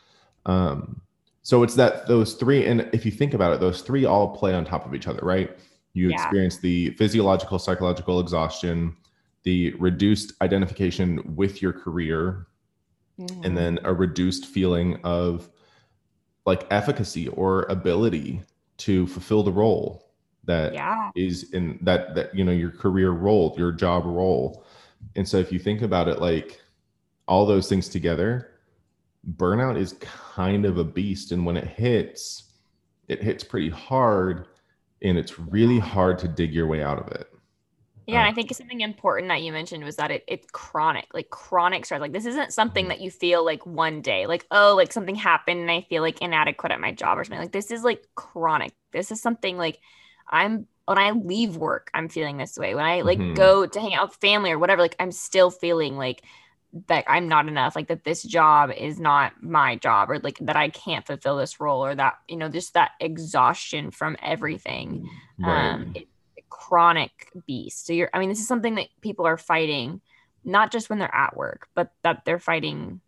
Um, 0.47 1.01
so 1.43 1.63
it's 1.63 1.75
that 1.75 2.07
those 2.07 2.35
three, 2.35 2.67
and 2.67 2.89
if 2.93 3.05
you 3.05 3.13
think 3.13 3.35
about 3.35 3.53
it, 3.53 3.61
those 3.61 3.83
three 3.83 4.05
all 4.05 4.35
play 4.37 4.55
on 4.55 4.65
top 4.65 4.87
of 4.87 4.95
each 4.95 5.07
other, 5.07 5.21
right? 5.23 5.57
You 5.93 6.09
yeah. 6.09 6.15
experience 6.15 6.59
the 6.59 6.91
physiological, 6.91 7.59
psychological 7.59 8.19
exhaustion, 8.19 8.97
the 9.43 9.73
reduced 9.75 10.33
identification 10.43 11.37
with 11.37 11.61
your 11.61 11.73
career, 11.73 12.47
mm-hmm. 13.19 13.45
and 13.45 13.57
then 13.57 13.79
a 13.85 13.93
reduced 13.93 14.47
feeling 14.47 14.99
of 15.05 15.51
like 16.47 16.67
efficacy 16.71 17.29
or 17.29 17.63
ability 17.65 18.43
to 18.77 19.07
fulfill 19.07 19.43
the 19.43 19.53
role 19.53 20.11
that 20.45 20.75
yeah. 20.75 21.11
is 21.15 21.51
in 21.53 21.79
that 21.83 22.15
that 22.15 22.35
you 22.35 22.45
know 22.45 22.53
your 22.53 22.71
career 22.71 23.11
role 23.11 23.55
your 23.57 23.73
job 23.73 24.05
role. 24.05 24.65
And 25.17 25.29
so 25.29 25.39
if 25.39 25.53
you 25.53 25.59
think 25.59 25.83
about 25.83 26.09
it 26.09 26.21
like 26.21 26.61
all 27.27 27.47
those 27.47 27.69
things 27.69 27.89
together 27.89 28.51
burnout 29.37 29.79
is 29.79 29.95
kind 30.01 30.67
of 30.67 30.79
a 30.79 30.85
beast. 30.85 31.33
And 31.33 31.47
when 31.47 31.57
it 31.57 31.67
hits 31.67 32.45
it 33.09 33.23
hits 33.23 33.45
pretty 33.45 33.71
hard 33.71 34.47
and 35.03 35.19
it's 35.19 35.39
really 35.39 35.79
hard 35.79 36.19
to 36.21 36.29
dig 36.29 36.53
your 36.53 36.67
way 36.67 36.83
out 36.83 36.99
of 36.99 37.09
it 37.13 37.34
yeah, 38.07 38.25
uh, 38.25 38.29
I 38.29 38.33
think 38.33 38.55
something 38.55 38.81
important 38.81 39.29
that 39.29 39.43
you 39.43 39.53
mentioned 39.53 39.85
was 39.85 39.97
that 39.97 40.11
it, 40.11 40.25
it's 40.29 40.47
chronic, 40.53 41.07
like 41.15 41.31
chronic 41.31 41.85
stress. 41.85 42.01
Like 42.01 42.13
this 42.13 42.27
isn't 42.27 42.53
something 42.53 42.85
mm-hmm. 42.85 42.91
that 42.91 43.01
you 43.01 43.11
feel 43.11 43.45
like 43.45 43.65
one 43.65 44.03
day, 44.03 44.27
like 44.27 44.47
oh, 44.51 44.75
like 44.77 44.93
something 44.93 45.15
happened 45.15 45.61
and 45.61 45.71
I 45.71 45.83
feel 45.83 46.03
like 46.03 46.21
inadequate 46.21 46.73
at 46.73 46.81
my 46.81 46.93
job 46.93 47.19
or 47.19 47.25
something. 47.25 47.41
Like 47.41 47.53
this 47.53 47.71
is 47.71 47.83
like 47.83 48.07
chronic. 48.15 48.73
This 48.93 49.11
is 49.11 49.21
something 49.21 49.57
like 49.57 49.81
I'm 50.29 50.67
when 50.87 50.99
I 50.99 51.13
leave 51.13 51.57
work, 51.57 51.91
I'm 51.95 52.09
feeling 52.09 52.37
this 52.37 52.59
way. 52.59 52.75
When 52.75 52.85
I 52.85 53.01
like 53.01 53.19
mm-hmm. 53.19 53.35
go 53.35 53.67
to 53.67 53.81
hang 53.81 53.95
out 53.95 54.09
with 54.09 54.17
family 54.17 54.51
or 54.51 54.59
whatever, 54.59 54.83
like 54.83 54.97
I'm 55.01 55.13
still 55.13 55.51
feeling 55.51 55.97
like 55.97 56.23
that 56.89 57.05
I'm 57.07 57.29
not 57.29 57.49
enough, 57.49 57.77
like 57.77 57.89
that 57.89 58.05
this 58.05 58.23
job 58.23 58.71
is 58.71 58.99
not 58.99 59.43
my 59.43 59.77
job, 59.77 60.11
or 60.11 60.19
like 60.19 60.39
that 60.41 60.57
I 60.57 60.69
can't 60.69 61.07
fulfill 61.07 61.37
this 61.37 61.61
role, 61.61 61.85
or 61.85 61.95
that 61.95 62.19
you 62.29 62.37
know, 62.37 62.49
just 62.49 62.75
that 62.75 62.93
exhaustion 63.01 63.91
from 63.93 64.17
everything. 64.23 65.09
Right. 65.39 65.71
Um, 65.71 65.93
it, 65.95 66.09
chronic 66.55 67.33
beast. 67.47 67.85
So 67.85 67.93
you're, 67.93 68.11
I 68.15 68.21
mean, 68.21 68.29
this 68.29 68.39
is 68.39 68.47
something 68.47 68.77
that 68.77 68.87
people 69.01 69.27
are 69.27 69.37
fighting, 69.37 70.01
not 70.45 70.71
just 70.71 70.89
when 70.89 71.01
they're 71.01 71.15
at 71.15 71.37
work, 71.37 71.67
but 71.75 71.91
that 72.05 72.25
they're 72.25 72.39
fighting 72.39 73.01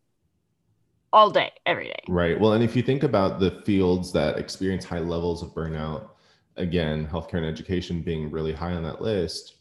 all 1.12 1.30
day, 1.30 1.52
every 1.64 1.86
day. 1.86 2.02
Right. 2.08 2.38
Well, 2.38 2.54
and 2.54 2.64
if 2.64 2.74
you 2.74 2.82
think 2.82 3.04
about 3.04 3.38
the 3.38 3.62
fields 3.64 4.12
that 4.12 4.36
experience 4.36 4.84
high 4.84 4.98
levels 4.98 5.44
of 5.44 5.54
burnout, 5.54 6.08
again, 6.56 7.06
healthcare 7.06 7.34
and 7.34 7.46
education 7.46 8.02
being 8.02 8.32
really 8.32 8.52
high 8.52 8.72
on 8.72 8.82
that 8.82 9.00
list, 9.00 9.54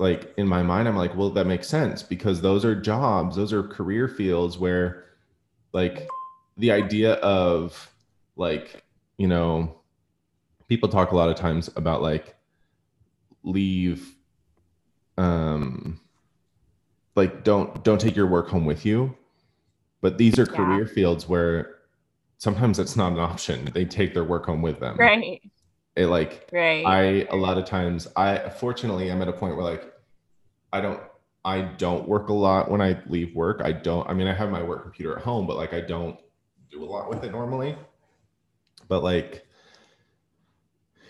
like 0.00 0.34
in 0.36 0.48
my 0.48 0.62
mind, 0.62 0.88
I'm 0.88 0.96
like, 0.96 1.14
well, 1.14 1.30
that 1.30 1.46
makes 1.46 1.68
sense 1.68 2.02
because 2.02 2.40
those 2.40 2.64
are 2.64 2.74
jobs, 2.74 3.36
those 3.36 3.52
are 3.52 3.62
career 3.62 4.08
fields 4.08 4.58
where, 4.58 5.04
like, 5.72 6.08
the 6.56 6.72
idea 6.72 7.14
of 7.14 7.88
like, 8.36 8.82
you 9.16 9.28
know, 9.28 9.80
people 10.68 10.88
talk 10.88 11.12
a 11.12 11.16
lot 11.16 11.28
of 11.28 11.36
times 11.36 11.70
about 11.76 12.02
like 12.02 12.34
leave 13.44 14.16
um 15.16 16.00
like 17.14 17.44
don't 17.44 17.84
don't 17.84 18.00
take 18.00 18.16
your 18.16 18.26
work 18.26 18.48
home 18.48 18.64
with 18.64 18.84
you. 18.84 19.16
But 20.00 20.18
these 20.18 20.38
are 20.38 20.46
yeah. 20.50 20.56
career 20.56 20.86
fields 20.86 21.28
where 21.28 21.76
sometimes 22.38 22.78
it's 22.78 22.96
not 22.96 23.12
an 23.12 23.18
option. 23.18 23.70
They 23.72 23.84
take 23.84 24.12
their 24.12 24.24
work 24.24 24.46
home 24.46 24.62
with 24.62 24.80
them. 24.80 24.96
Right. 24.96 25.40
It 25.96 26.06
like 26.06 26.48
right. 26.52 26.84
I 26.84 27.26
a 27.30 27.36
lot 27.36 27.56
of 27.56 27.66
times 27.66 28.08
i 28.16 28.48
fortunately 28.48 29.10
i'm 29.10 29.22
at 29.22 29.28
a 29.28 29.32
point 29.32 29.54
where 29.56 29.64
like 29.64 29.92
i 30.72 30.80
don't 30.80 31.00
i 31.44 31.60
don't 31.60 32.08
work 32.08 32.28
a 32.30 32.32
lot 32.32 32.68
when 32.68 32.80
i 32.80 33.00
leave 33.06 33.34
work. 33.36 33.60
I 33.62 33.70
don't 33.70 34.08
i 34.08 34.12
mean 34.12 34.26
i 34.26 34.34
have 34.34 34.50
my 34.50 34.62
work 34.62 34.82
computer 34.82 35.16
at 35.16 35.22
home 35.22 35.46
but 35.46 35.56
like 35.56 35.72
i 35.72 35.80
don't 35.80 36.18
do 36.70 36.82
a 36.82 36.86
lot 36.86 37.08
with 37.08 37.22
it 37.22 37.30
normally. 37.30 37.76
But 38.88 39.04
like 39.04 39.43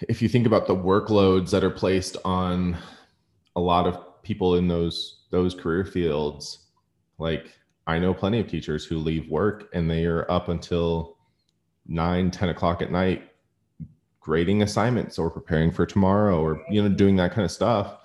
if 0.02 0.20
you 0.20 0.28
think 0.28 0.46
about 0.46 0.66
the 0.66 0.76
workloads 0.76 1.50
that 1.50 1.64
are 1.64 1.70
placed 1.70 2.16
on 2.24 2.76
a 3.56 3.60
lot 3.60 3.86
of 3.86 4.22
people 4.22 4.56
in 4.56 4.68
those 4.68 5.24
those 5.30 5.54
career 5.54 5.84
fields 5.84 6.66
like 7.18 7.58
i 7.86 7.98
know 7.98 8.14
plenty 8.14 8.40
of 8.40 8.48
teachers 8.48 8.84
who 8.84 8.98
leave 8.98 9.28
work 9.30 9.68
and 9.74 9.90
they 9.90 10.04
are 10.04 10.30
up 10.30 10.48
until 10.48 11.18
9 11.86 12.30
10 12.30 12.48
o'clock 12.48 12.82
at 12.82 12.90
night 12.90 13.30
grading 14.24 14.62
assignments 14.62 15.18
or 15.18 15.30
preparing 15.30 15.70
for 15.70 15.84
tomorrow 15.84 16.42
or 16.42 16.64
you 16.70 16.82
know 16.82 16.88
doing 16.88 17.14
that 17.14 17.30
kind 17.30 17.44
of 17.44 17.50
stuff. 17.50 17.98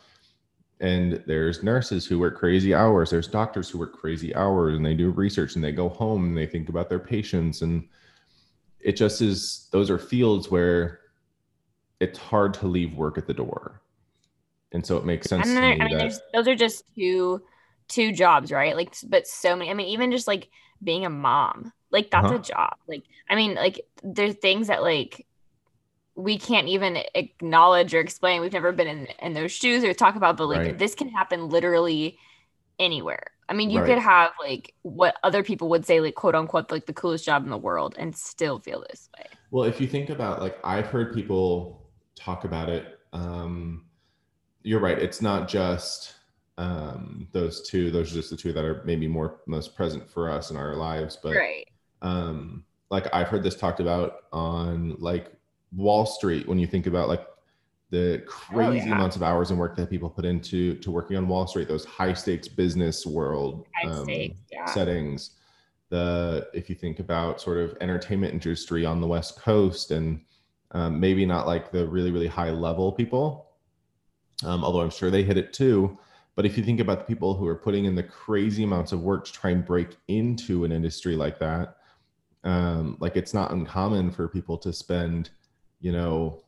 And 0.81 1.23
there's 1.25 1.63
nurses 1.63 2.05
who 2.05 2.19
work 2.19 2.37
crazy 2.37 2.73
hours 2.73 3.09
there's 3.09 3.27
doctors 3.27 3.69
who 3.69 3.79
work 3.79 3.97
crazy 3.97 4.35
hours 4.35 4.75
and 4.75 4.85
they 4.85 4.93
do 4.93 5.11
research 5.11 5.55
and 5.55 5.63
they 5.63 5.71
go 5.71 5.87
home 5.87 6.25
and 6.25 6.37
they 6.37 6.45
think 6.45 6.67
about 6.67 6.89
their 6.89 6.99
patients. 6.99 7.61
And 7.61 7.87
it 8.81 8.97
just 8.97 9.21
is 9.21 9.69
those 9.71 9.89
are 9.89 9.97
fields 9.97 10.51
where 10.51 10.99
it's 11.99 12.17
hard 12.17 12.53
to 12.55 12.67
leave 12.67 12.93
work 12.93 13.17
at 13.17 13.27
the 13.27 13.33
door. 13.33 13.81
And 14.71 14.85
so 14.85 14.97
it 14.97 15.05
makes 15.05 15.27
sense. 15.27 15.47
And 15.47 15.57
I 15.57 15.87
mean, 15.87 15.97
that... 15.97 16.21
those 16.33 16.47
are 16.47 16.55
just 16.55 16.83
two 16.95 17.41
two 17.87 18.11
jobs, 18.11 18.51
right? 18.51 18.75
Like, 18.75 18.95
but 19.07 19.27
so 19.27 19.55
many. 19.55 19.69
I 19.69 19.73
mean, 19.73 19.87
even 19.87 20.11
just 20.11 20.27
like 20.27 20.49
being 20.81 21.05
a 21.05 21.09
mom, 21.09 21.73
like 21.91 22.11
that's 22.11 22.27
uh-huh. 22.27 22.35
a 22.35 22.39
job. 22.39 22.75
Like, 22.87 23.03
I 23.29 23.35
mean, 23.35 23.55
like 23.55 23.81
there's 24.03 24.35
things 24.35 24.67
that 24.67 24.83
like 24.83 25.25
we 26.15 26.37
can't 26.37 26.67
even 26.67 26.99
acknowledge 27.15 27.93
or 27.93 27.99
explain. 27.99 28.41
We've 28.41 28.53
never 28.53 28.71
been 28.71 28.87
in, 28.87 29.07
in 29.21 29.33
those 29.33 29.51
shoes 29.51 29.83
or 29.83 29.93
talk 29.93 30.15
about, 30.15 30.37
but 30.37 30.47
like 30.47 30.59
right. 30.59 30.77
this 30.77 30.93
can 30.95 31.09
happen 31.09 31.49
literally 31.49 32.17
anywhere. 32.77 33.31
I 33.47 33.53
mean, 33.53 33.71
you 33.71 33.79
right. 33.79 33.87
could 33.87 33.99
have 33.99 34.31
like 34.39 34.75
what 34.83 35.15
other 35.23 35.43
people 35.43 35.69
would 35.69 35.85
say, 35.85 35.99
like 35.99 36.15
quote 36.15 36.35
unquote, 36.35 36.71
like 36.71 36.85
the 36.85 36.93
coolest 36.93 37.25
job 37.25 37.43
in 37.43 37.49
the 37.49 37.57
world 37.57 37.95
and 37.97 38.15
still 38.15 38.59
feel 38.59 38.85
this 38.87 39.09
way. 39.17 39.25
Well, 39.49 39.63
if 39.63 39.81
you 39.81 39.87
think 39.87 40.09
about 40.09 40.41
like 40.41 40.59
I've 40.63 40.87
heard 40.87 41.13
people 41.13 41.78
talk 42.19 42.43
about 42.43 42.69
it. 42.69 42.99
Um, 43.13 43.85
you're 44.63 44.79
right. 44.79 44.99
It's 44.99 45.21
not 45.21 45.47
just 45.47 46.13
um, 46.57 47.27
those 47.31 47.67
two. 47.67 47.89
Those 47.89 48.11
are 48.11 48.15
just 48.15 48.29
the 48.29 48.37
two 48.37 48.53
that 48.53 48.65
are 48.65 48.83
maybe 48.85 49.07
more 49.07 49.41
most 49.47 49.75
present 49.75 50.09
for 50.09 50.29
us 50.29 50.51
in 50.51 50.57
our 50.57 50.75
lives. 50.75 51.17
But 51.21 51.35
right. 51.35 51.67
um, 52.01 52.63
like 52.91 53.07
I've 53.13 53.27
heard 53.27 53.43
this 53.43 53.55
talked 53.55 53.79
about 53.79 54.25
on 54.31 54.95
like 54.99 55.31
Wall 55.75 56.05
Street 56.05 56.47
when 56.47 56.59
you 56.59 56.67
think 56.67 56.87
about 56.87 57.07
like 57.07 57.25
the 57.91 58.23
crazy 58.27 58.81
oh, 58.81 58.85
yeah. 58.85 58.95
amounts 58.95 59.15
of 59.15 59.23
hours 59.23 59.49
and 59.49 59.59
work 59.59 59.75
that 59.75 59.89
people 59.89 60.09
put 60.09 60.25
into 60.25 60.75
to 60.75 60.91
working 60.91 61.17
on 61.17 61.27
Wall 61.27 61.47
Street, 61.47 61.67
those 61.67 61.85
high 61.85 62.13
stakes 62.13 62.47
business 62.47 63.05
world 63.05 63.65
um, 63.85 64.03
stakes, 64.03 64.37
yeah. 64.51 64.65
settings. 64.65 65.31
The 65.89 66.47
if 66.53 66.69
you 66.69 66.75
think 66.75 66.99
about 66.99 67.41
sort 67.41 67.57
of 67.57 67.75
entertainment 67.81 68.33
industry 68.33 68.85
on 68.85 69.01
the 69.01 69.07
West 69.07 69.39
Coast 69.39 69.89
and 69.91 70.21
um, 70.71 70.99
maybe 70.99 71.25
not 71.25 71.47
like 71.47 71.71
the 71.71 71.87
really 71.87 72.11
really 72.11 72.27
high 72.27 72.51
level 72.51 72.91
people 72.91 73.51
um, 74.43 74.63
although 74.63 74.81
i'm 74.81 74.89
sure 74.89 75.09
they 75.11 75.23
hit 75.23 75.37
it 75.37 75.53
too. 75.53 75.97
But 76.35 76.45
if 76.45 76.57
you 76.57 76.63
think 76.63 76.79
about 76.79 76.99
the 76.99 77.03
people 77.03 77.33
who 77.33 77.45
are 77.47 77.55
putting 77.55 77.83
in 77.83 77.95
the 77.95 78.03
crazy 78.03 78.63
amounts 78.63 78.93
of 78.93 79.01
work 79.01 79.25
to 79.25 79.33
try 79.33 79.49
and 79.49 79.65
break 79.65 79.97
into 80.07 80.63
an 80.63 80.71
industry 80.71 81.17
like 81.17 81.37
that 81.39 81.75
um, 82.43 82.97
like 82.99 83.15
it's 83.15 83.33
not 83.33 83.51
uncommon 83.51 84.11
for 84.11 84.27
people 84.27 84.57
to 84.57 84.71
spend 84.71 85.29
you 85.81 85.91
know 85.91 86.41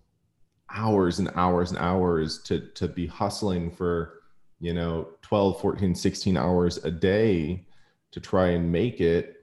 hours 0.74 1.20
and 1.20 1.30
hours 1.36 1.72
and 1.72 1.80
hours 1.80 2.42
to 2.44 2.68
to 2.70 2.88
be 2.88 3.06
hustling 3.06 3.70
for 3.70 4.22
you 4.60 4.74
know 4.74 5.10
12 5.22 5.60
14 5.60 5.96
16 5.96 6.38
hours 6.38 6.78
a 6.86 6.92
day 6.92 7.66
to 8.12 8.20
try 8.20 8.50
and 8.50 8.72
make 8.72 9.01
it 9.01 9.40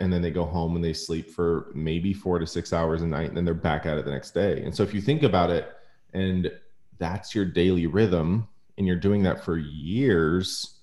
and 0.00 0.10
then 0.10 0.22
they 0.22 0.30
go 0.30 0.46
home 0.46 0.74
and 0.74 0.84
they 0.84 0.94
sleep 0.94 1.30
for 1.30 1.70
maybe 1.74 2.14
four 2.14 2.38
to 2.38 2.46
six 2.46 2.72
hours 2.72 3.02
a 3.02 3.06
night 3.06 3.28
and 3.28 3.36
then 3.36 3.44
they're 3.44 3.54
back 3.54 3.84
at 3.84 3.98
it 3.98 4.04
the 4.06 4.10
next 4.10 4.32
day. 4.32 4.62
And 4.64 4.74
so 4.74 4.82
if 4.82 4.94
you 4.94 5.00
think 5.00 5.22
about 5.22 5.50
it 5.50 5.70
and 6.14 6.50
that's 6.98 7.34
your 7.34 7.44
daily 7.44 7.86
rhythm 7.86 8.48
and 8.78 8.86
you're 8.86 8.96
doing 8.96 9.22
that 9.24 9.44
for 9.44 9.58
years 9.58 10.78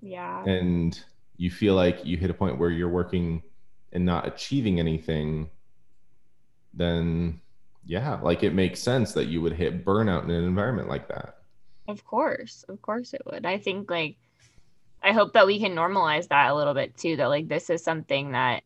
yeah. 0.00 0.42
and 0.44 0.98
you 1.36 1.50
feel 1.50 1.74
like 1.74 2.04
you 2.04 2.16
hit 2.16 2.30
a 2.30 2.34
point 2.34 2.58
where 2.58 2.70
you're 2.70 2.88
working 2.88 3.42
and 3.92 4.04
not 4.04 4.26
achieving 4.26 4.80
anything 4.80 5.48
then 6.72 7.40
yeah 7.84 8.18
like 8.20 8.42
it 8.42 8.52
makes 8.52 8.80
sense 8.80 9.12
that 9.12 9.26
you 9.26 9.40
would 9.40 9.52
hit 9.52 9.84
burnout 9.84 10.24
in 10.24 10.30
an 10.30 10.44
environment 10.44 10.88
like 10.88 11.08
that. 11.08 11.36
Of 11.88 12.04
course. 12.04 12.64
Of 12.68 12.80
course 12.80 13.12
it 13.12 13.22
would. 13.26 13.44
I 13.44 13.58
think 13.58 13.90
like 13.90 14.16
I 15.06 15.12
hope 15.12 15.34
that 15.34 15.46
we 15.46 15.60
can 15.60 15.74
normalize 15.74 16.28
that 16.28 16.50
a 16.50 16.54
little 16.54 16.74
bit 16.74 16.96
too. 16.96 17.16
That 17.16 17.28
like 17.28 17.46
this 17.48 17.70
is 17.70 17.84
something 17.84 18.32
that, 18.32 18.64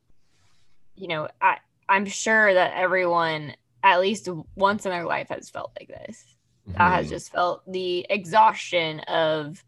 you 0.97 1.07
know, 1.09 1.29
I 1.41 1.59
I'm 1.89 2.07
sure 2.07 2.55
that 2.55 2.73
everyone 2.75 3.55
at 3.83 4.01
least 4.01 4.29
once 4.57 4.87
in 4.87 4.91
their 4.91 5.05
life 5.05 5.29
has 5.29 5.51
felt 5.51 5.73
like 5.79 5.89
this. 5.89 6.25
Mm-hmm. 6.69 6.79
That 6.79 6.93
has 6.95 7.09
just 7.11 7.31
felt 7.31 7.71
the 7.71 8.07
exhaustion 8.09 9.01
of 9.01 9.63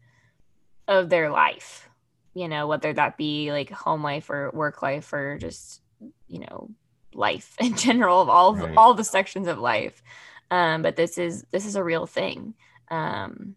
of 0.87 1.09
their 1.09 1.29
life. 1.29 1.87
You 2.33 2.47
know, 2.47 2.65
whether 2.65 2.91
that 2.93 3.17
be 3.17 3.51
like 3.51 3.69
home 3.69 4.01
life 4.03 4.29
or 4.31 4.49
work 4.51 4.81
life 4.81 5.13
or 5.13 5.37
just, 5.37 5.81
you 6.27 6.39
know, 6.39 6.71
life 7.13 7.55
in 7.59 7.75
general 7.75 8.21
of 8.21 8.29
all 8.29 8.55
Right. 8.55 8.73
all 8.75 8.95
the 8.95 9.03
sections 9.03 9.47
of 9.47 9.59
life. 9.59 10.01
Um, 10.49 10.81
but 10.81 10.95
this 10.95 11.17
is 11.19 11.45
this 11.51 11.65
is 11.65 11.75
a 11.75 11.83
real 11.83 12.07
thing. 12.07 12.55
Um, 12.89 13.55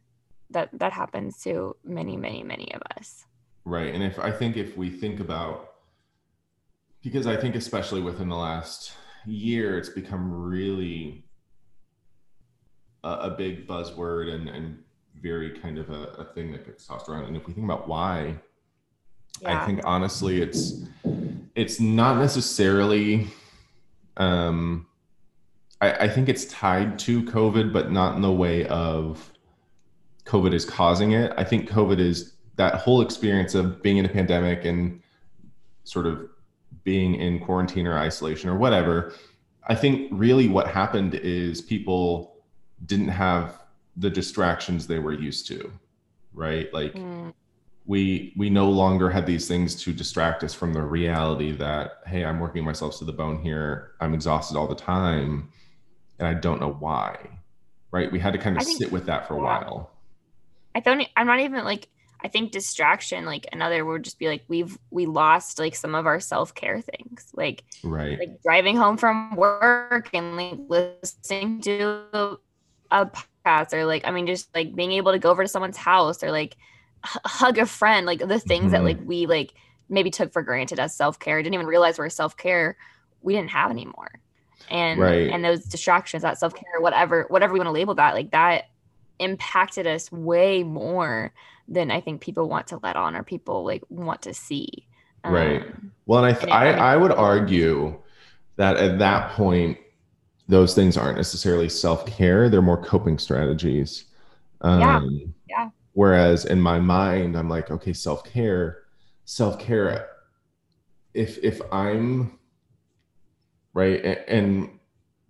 that 0.51 0.71
that 0.73 0.93
happens 0.93 1.43
to 1.43 1.77
many, 1.85 2.17
many, 2.17 2.43
many 2.43 2.73
of 2.75 2.83
us. 2.97 3.27
Right. 3.65 3.93
And 3.93 4.03
if 4.03 4.19
I 4.19 4.31
think 4.31 4.57
if 4.57 4.77
we 4.77 4.91
think 4.91 5.21
about, 5.21 5.75
because 7.03 7.27
I 7.27 7.37
think 7.37 7.55
especially 7.55 8.01
within 8.01 8.29
the 8.29 8.37
last 8.37 8.93
year, 9.27 9.77
it's 9.77 9.89
become 9.89 10.33
really 10.33 11.25
a, 13.03 13.11
a 13.11 13.31
big 13.31 13.67
buzzword 13.67 14.33
and, 14.33 14.49
and 14.49 14.79
very 15.21 15.51
kind 15.59 15.79
of 15.79 15.91
a, 15.91 16.03
a 16.19 16.25
thing 16.35 16.53
that 16.53 16.65
gets 16.65 16.87
tossed 16.87 17.09
around. 17.09 17.25
And 17.25 17.37
if 17.37 17.47
we 17.47 17.55
think 17.55 17.65
about 17.65 17.89
why, 17.89 18.37
I 19.45 19.67
think 19.67 19.81
honestly, 19.85 20.41
it's 20.41 20.85
it's 21.55 21.81
not 21.81 22.19
necessarily. 22.19 23.29
Um, 24.17 24.87
I, 25.81 25.93
I 25.93 26.09
think 26.09 26.29
it's 26.29 26.47
tied 26.47 26.99
to 27.01 27.23
COVID, 27.25 27.73
but 27.73 27.93
not 27.93 28.17
in 28.17 28.23
the 28.23 28.33
way 28.33 28.67
of 28.67 29.31
COVID 30.27 30.53
is 30.53 30.65
causing 30.65 31.13
it. 31.13 31.33
I 31.37 31.45
think 31.45 31.69
COVID 31.69 31.99
is 31.99 32.35
that 32.57 32.75
whole 32.75 33.01
experience 33.01 33.55
of 33.55 33.83
being 33.83 33.97
in 33.97 34.05
a 34.05 34.09
pandemic 34.09 34.65
and 34.65 35.01
sort 35.85 36.07
of 36.07 36.29
being 36.85 37.15
in 37.15 37.39
quarantine 37.39 37.87
or 37.87 37.99
isolation 37.99 38.51
or 38.51 38.57
whatever. 38.57 39.13
I 39.69 39.75
think 39.75 40.09
really 40.13 40.49
what 40.49 40.69
happened 40.69 41.15
is 41.15 41.61
people 41.61 42.37
didn't 42.87 43.09
have 43.09 43.63
the 43.97 44.11
distractions 44.11 44.87
they 44.87 44.99
were 44.99 45.13
used 45.13 45.47
to, 45.49 45.73
right? 46.33 46.73
Like 46.73 46.95
Mm, 46.95 47.33
we 47.87 48.33
we 48.37 48.51
no 48.51 48.69
longer 48.69 49.09
had 49.09 49.27
these 49.27 49.47
things 49.49 49.75
to 49.83 49.93
distract 49.93 50.43
us 50.43 50.53
from 50.53 50.73
the 50.73 50.83
reality 50.83 51.53
that 51.53 52.01
hey 52.07 52.25
i'm 52.25 52.41
working 52.41 52.65
myself 52.65 52.99
to 52.99 53.05
the 53.05 53.13
bone 53.13 53.41
here 53.41 53.93
i'm 54.01 54.13
exhausted 54.13 54.57
all 54.57 54.67
the 54.67 54.75
time 54.75 55.51
and 56.19 56.27
i 56.27 56.35
don't 56.35 56.61
know 56.61 56.73
why 56.73 57.17
right 57.93 58.11
we 58.11 58.19
had 58.19 58.33
to 58.33 58.39
kind 58.39 58.57
of 58.57 58.65
think- 58.65 58.79
sit 58.79 58.91
with 58.93 59.07
that 59.07 59.27
for 59.27 59.35
a 59.35 59.39
yeah. 59.39 59.45
while 59.45 59.91
I 60.77 60.81
don't. 60.81 61.09
I'm 61.17 61.27
not 61.27 61.41
even 61.41 61.65
like. 61.65 61.89
I 62.25 62.29
think 62.29 62.51
distraction, 62.51 63.25
like 63.27 63.47
another 63.53 63.85
would 63.85 64.03
just 64.03 64.19
be 64.19 64.29
like 64.29 64.45
we've 64.49 64.77
we 64.91 65.07
lost 65.07 65.59
like 65.59 65.75
some 65.77 65.95
of 65.95 66.07
our 66.07 66.21
self 66.21 66.55
care 66.55 66.81
things, 66.81 67.31
like 67.35 67.65
right 67.85 68.19
like 68.19 68.43
driving 68.43 68.77
home 68.77 68.97
from 68.97 69.37
work 69.37 70.11
and 70.15 70.37
like 70.37 70.59
listening 70.69 71.61
to 71.63 72.39
a 72.91 73.07
podcast 73.07 73.73
or 73.75 73.85
like 73.85 74.03
I 74.07 74.11
mean 74.11 74.27
just 74.27 74.55
like 74.55 74.75
being 74.75 74.93
able 74.93 75.13
to 75.13 75.19
go 75.19 75.31
over 75.31 75.43
to 75.45 75.49
someone's 75.49 75.77
house 75.77 76.23
or 76.23 76.31
like 76.31 76.57
h- 77.05 77.21
hug 77.27 77.59
a 77.59 77.67
friend, 77.67 78.07
like 78.07 78.21
the 78.21 78.41
things 78.41 78.73
that 78.73 78.81
Mhm. 78.81 78.85
like 78.85 78.99
we 79.05 79.27
like 79.27 79.53
maybe 79.89 80.11
took 80.11 80.33
for 80.33 80.43
granted 80.43 80.81
as 80.81 80.97
self 80.97 81.19
care, 81.19 81.43
didn't 81.43 81.55
even 81.55 81.67
realize 81.67 81.99
were 81.99 82.11
self 82.11 82.37
care, 82.37 82.77
we 83.21 83.35
didn't 83.35 83.51
have 83.51 83.71
anymore. 83.71 84.11
And 84.69 85.01
Right. 85.01 85.31
and 85.31 85.45
those 85.45 85.67
distractions, 85.67 86.23
that 86.23 86.39
self 86.39 86.55
care, 86.55 86.81
whatever 86.81 87.27
whatever 87.29 87.53
we 87.53 87.61
want 87.61 87.69
to 87.69 87.73
label 87.73 87.95
that, 87.97 88.15
like 88.15 88.31
that 88.33 88.65
impacted 89.19 89.87
us 89.87 90.11
way 90.13 90.63
more 90.63 91.33
than 91.69 91.91
I 91.91 92.01
think 92.01 92.21
people 92.21 92.49
want 92.49 92.69
to 92.69 92.79
let 92.83 92.97
on 92.97 93.17
or 93.17 93.23
people 93.23 93.65
like 93.65 93.83
want 93.89 94.23
to 94.23 94.35
see. 94.35 94.87
Right. 95.25 95.63
Um, 95.63 95.93
well 96.07 96.25
and 96.25 96.35
i 96.35 96.39
th- 96.39 96.53
I, 96.53 96.73
I 96.73 96.97
would 96.97 97.11
argue 97.13 97.99
that 98.57 98.77
at 98.77 98.99
that 99.01 99.33
point 99.33 99.77
those 100.49 100.75
things 100.75 100.97
aren't 100.97 101.17
necessarily 101.17 101.69
self-care 101.69 102.49
they're 102.49 102.63
more 102.63 102.81
coping 102.83 103.19
strategies 103.19 104.05
um 104.61 104.81
Yeah. 104.81 105.01
Yeah. 105.49 105.71
whereas 105.95 106.45
in 106.45 106.61
my 106.61 106.79
mind 106.79 107.37
i'm 107.37 107.49
like 107.51 107.71
okay 107.73 107.93
self-care 107.93 108.85
self-care 109.25 110.09
if 111.13 111.39
if 111.43 111.61
i'm 111.73 112.39
right 113.75 114.05
and 114.29 114.79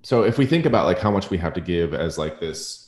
so 0.03 0.23
if 0.23 0.37
we 0.39 0.45
think 0.47 0.67
about 0.67 0.85
like 0.85 0.99
how 0.99 1.11
much 1.11 1.31
we 1.31 1.39
have 1.39 1.55
to 1.55 1.61
give 1.61 1.95
as 1.95 2.19
like 2.19 2.39
this 2.39 2.86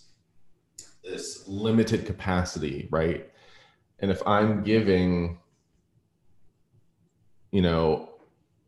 this 1.08 1.48
limited 1.48 2.04
capacity 2.06 2.88
right? 2.90 3.30
And 4.00 4.10
if 4.12 4.22
i'm 4.26 4.62
giving 4.62 5.38
you 7.50 7.62
know 7.62 8.10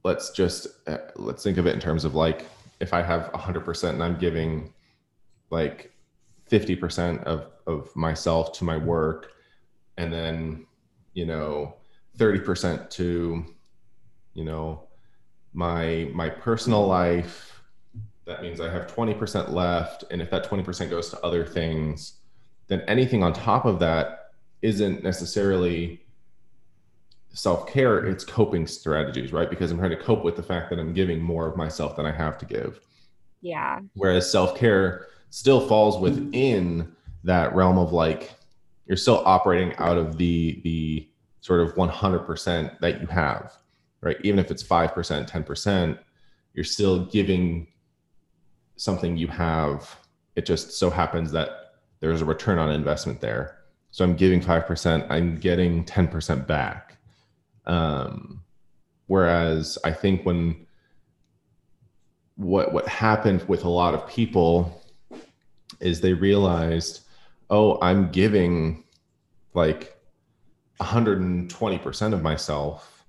let's 0.02 0.30
just 0.30 0.66
uh, 0.88 0.98
let's 1.16 1.44
think 1.44 1.58
of 1.58 1.66
it 1.66 1.74
in 1.74 1.80
terms 1.80 2.04
of 2.04 2.14
like 2.14 2.46
if 2.80 2.92
i 2.92 3.02
have 3.02 3.30
100% 3.32 3.90
and 3.90 4.02
i'm 4.02 4.18
giving 4.18 4.72
like 5.50 5.92
50% 6.50 7.22
of 7.24 7.46
of 7.66 7.94
myself 7.94 8.52
to 8.54 8.64
my 8.64 8.76
work 8.76 9.32
and 9.98 10.12
then 10.12 10.66
you 11.14 11.26
know 11.26 11.76
30% 12.18 12.90
to 12.90 13.44
you 14.34 14.44
know 14.44 14.88
my 15.52 16.10
my 16.12 16.28
personal 16.28 16.86
life 16.86 17.62
that 18.24 18.42
means 18.42 18.60
i 18.60 18.70
have 18.70 18.92
20% 18.94 19.52
left. 19.52 20.04
And 20.10 20.22
if 20.22 20.30
that 20.30 20.44
20% 20.44 20.90
goes 20.90 21.10
to 21.10 21.20
other 21.20 21.44
things 21.44 22.19
then 22.70 22.80
anything 22.88 23.22
on 23.22 23.34
top 23.34 23.66
of 23.66 23.78
that 23.80 24.30
isn't 24.62 25.02
necessarily 25.02 26.00
self-care 27.32 28.06
it's 28.06 28.24
coping 28.24 28.66
strategies 28.66 29.32
right? 29.32 29.50
Because 29.50 29.70
i'm 29.70 29.78
trying 29.78 29.90
to 29.90 29.96
cope 29.96 30.24
with 30.24 30.36
the 30.36 30.42
fact 30.42 30.70
that 30.70 30.78
i'm 30.78 30.94
giving 30.94 31.20
more 31.20 31.46
of 31.46 31.56
myself 31.56 31.96
than 31.96 32.06
i 32.06 32.10
have 32.12 32.38
to 32.38 32.46
give. 32.46 32.80
Yeah. 33.42 33.80
whereas 33.94 34.30
self-care 34.30 35.06
still 35.30 35.60
falls 35.60 35.98
within 36.00 36.92
that 37.24 37.54
realm 37.54 37.78
of 37.78 37.92
like 37.92 38.32
you're 38.86 38.96
still 38.96 39.22
operating 39.26 39.76
out 39.76 39.98
of 39.98 40.16
the 40.16 40.60
the 40.64 41.08
sort 41.42 41.60
of 41.60 41.74
100% 41.74 42.80
that 42.80 43.00
you 43.00 43.06
have 43.06 43.52
right? 44.02 44.16
Even 44.22 44.38
if 44.38 44.50
it's 44.50 44.62
5% 44.62 45.28
10% 45.28 45.98
you're 46.54 46.64
still 46.64 47.06
giving 47.06 47.66
something 48.80 49.16
you 49.16 49.28
have. 49.28 49.94
It 50.36 50.46
just 50.46 50.72
so 50.72 50.90
happens 50.90 51.30
that 51.32 51.59
there's 52.00 52.22
a 52.22 52.24
return 52.24 52.58
on 52.58 52.70
investment 52.70 53.20
there. 53.20 53.58
So 53.90 54.04
i'm 54.04 54.16
giving 54.16 54.40
5% 54.40 55.06
i'm 55.10 55.38
getting 55.38 55.84
10% 55.84 56.46
back. 56.46 56.96
Um, 57.66 58.42
whereas 59.06 59.76
i 59.84 59.92
think 59.92 60.24
when 60.24 60.66
what 62.36 62.72
what 62.72 62.88
happened 62.88 63.46
with 63.48 63.64
a 63.64 63.68
lot 63.68 63.92
of 63.92 64.08
people 64.08 64.82
is 65.80 66.00
they 66.00 66.14
realized 66.14 67.00
oh 67.50 67.78
i'm 67.82 68.10
giving 68.10 68.84
like 69.52 70.00
120% 70.80 72.14
of 72.14 72.22
myself 72.22 73.04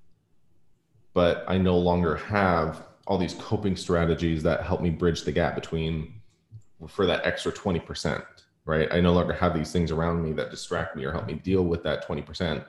but 1.13 1.45
i 1.47 1.57
no 1.57 1.77
longer 1.77 2.15
have 2.15 2.83
all 3.07 3.17
these 3.17 3.35
coping 3.35 3.75
strategies 3.75 4.43
that 4.43 4.63
help 4.63 4.81
me 4.81 4.89
bridge 4.89 5.23
the 5.23 5.31
gap 5.31 5.55
between 5.55 6.13
for 6.87 7.05
that 7.05 7.25
extra 7.25 7.51
20% 7.51 8.25
right 8.71 8.87
i 8.91 8.99
no 8.99 9.11
longer 9.13 9.33
have 9.33 9.53
these 9.53 9.71
things 9.71 9.91
around 9.91 10.23
me 10.23 10.31
that 10.33 10.49
distract 10.49 10.95
me 10.95 11.03
or 11.05 11.11
help 11.11 11.25
me 11.27 11.33
deal 11.33 11.63
with 11.63 11.83
that 11.83 12.07
20% 12.07 12.63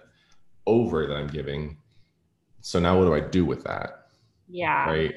over 0.67 1.07
that 1.07 1.15
i'm 1.17 1.27
giving 1.29 1.77
so 2.61 2.79
now 2.81 2.99
what 2.99 3.05
do 3.05 3.15
i 3.15 3.21
do 3.21 3.45
with 3.45 3.63
that 3.65 4.07
Yeah. 4.49 4.87
right 4.89 5.15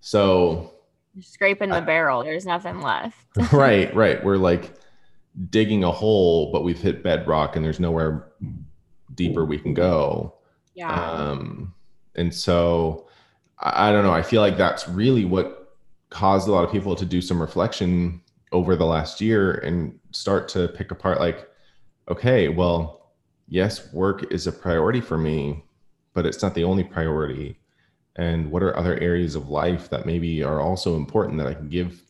so 0.00 0.72
You're 1.14 1.22
scraping 1.22 1.70
the 1.70 1.76
I- 1.76 1.80
barrel. 1.80 2.22
There's 2.22 2.46
nothing 2.46 2.80
left. 2.80 3.16
right, 3.52 3.92
right. 3.94 4.22
We're 4.24 4.36
like 4.36 4.72
digging 5.50 5.82
a 5.84 5.90
hole, 5.90 6.52
but 6.52 6.62
we've 6.62 6.78
hit 6.80 7.02
bedrock 7.02 7.56
and 7.56 7.64
there's 7.64 7.80
nowhere 7.80 8.28
deeper 9.14 9.44
we 9.44 9.58
can 9.58 9.74
go. 9.74 10.34
Yeah. 10.74 10.92
Um, 10.92 11.74
and 12.14 12.32
so 12.32 13.08
I, 13.58 13.88
I 13.88 13.92
don't 13.92 14.04
know. 14.04 14.12
I 14.12 14.22
feel 14.22 14.40
like 14.42 14.56
that's 14.56 14.88
really 14.88 15.24
what 15.24 15.74
caused 16.10 16.46
a 16.48 16.52
lot 16.52 16.64
of 16.64 16.70
people 16.70 16.94
to 16.96 17.04
do 17.04 17.20
some 17.20 17.40
reflection 17.40 18.20
over 18.52 18.76
the 18.76 18.86
last 18.86 19.20
year 19.20 19.52
and 19.52 19.98
start 20.12 20.48
to 20.48 20.68
pick 20.68 20.90
apart 20.90 21.20
like, 21.20 21.48
okay, 22.08 22.48
well, 22.48 23.12
yes, 23.48 23.92
work 23.92 24.32
is 24.32 24.46
a 24.46 24.52
priority 24.52 25.00
for 25.00 25.18
me, 25.18 25.64
but 26.14 26.26
it's 26.26 26.42
not 26.42 26.54
the 26.54 26.64
only 26.64 26.84
priority. 26.84 27.58
And 28.16 28.50
what 28.50 28.62
are 28.62 28.76
other 28.76 28.98
areas 28.98 29.34
of 29.34 29.48
life 29.50 29.90
that 29.90 30.06
maybe 30.06 30.42
are 30.42 30.60
also 30.60 30.96
important 30.96 31.38
that 31.38 31.46
I 31.46 31.54
can 31.54 31.68
give 31.68 32.02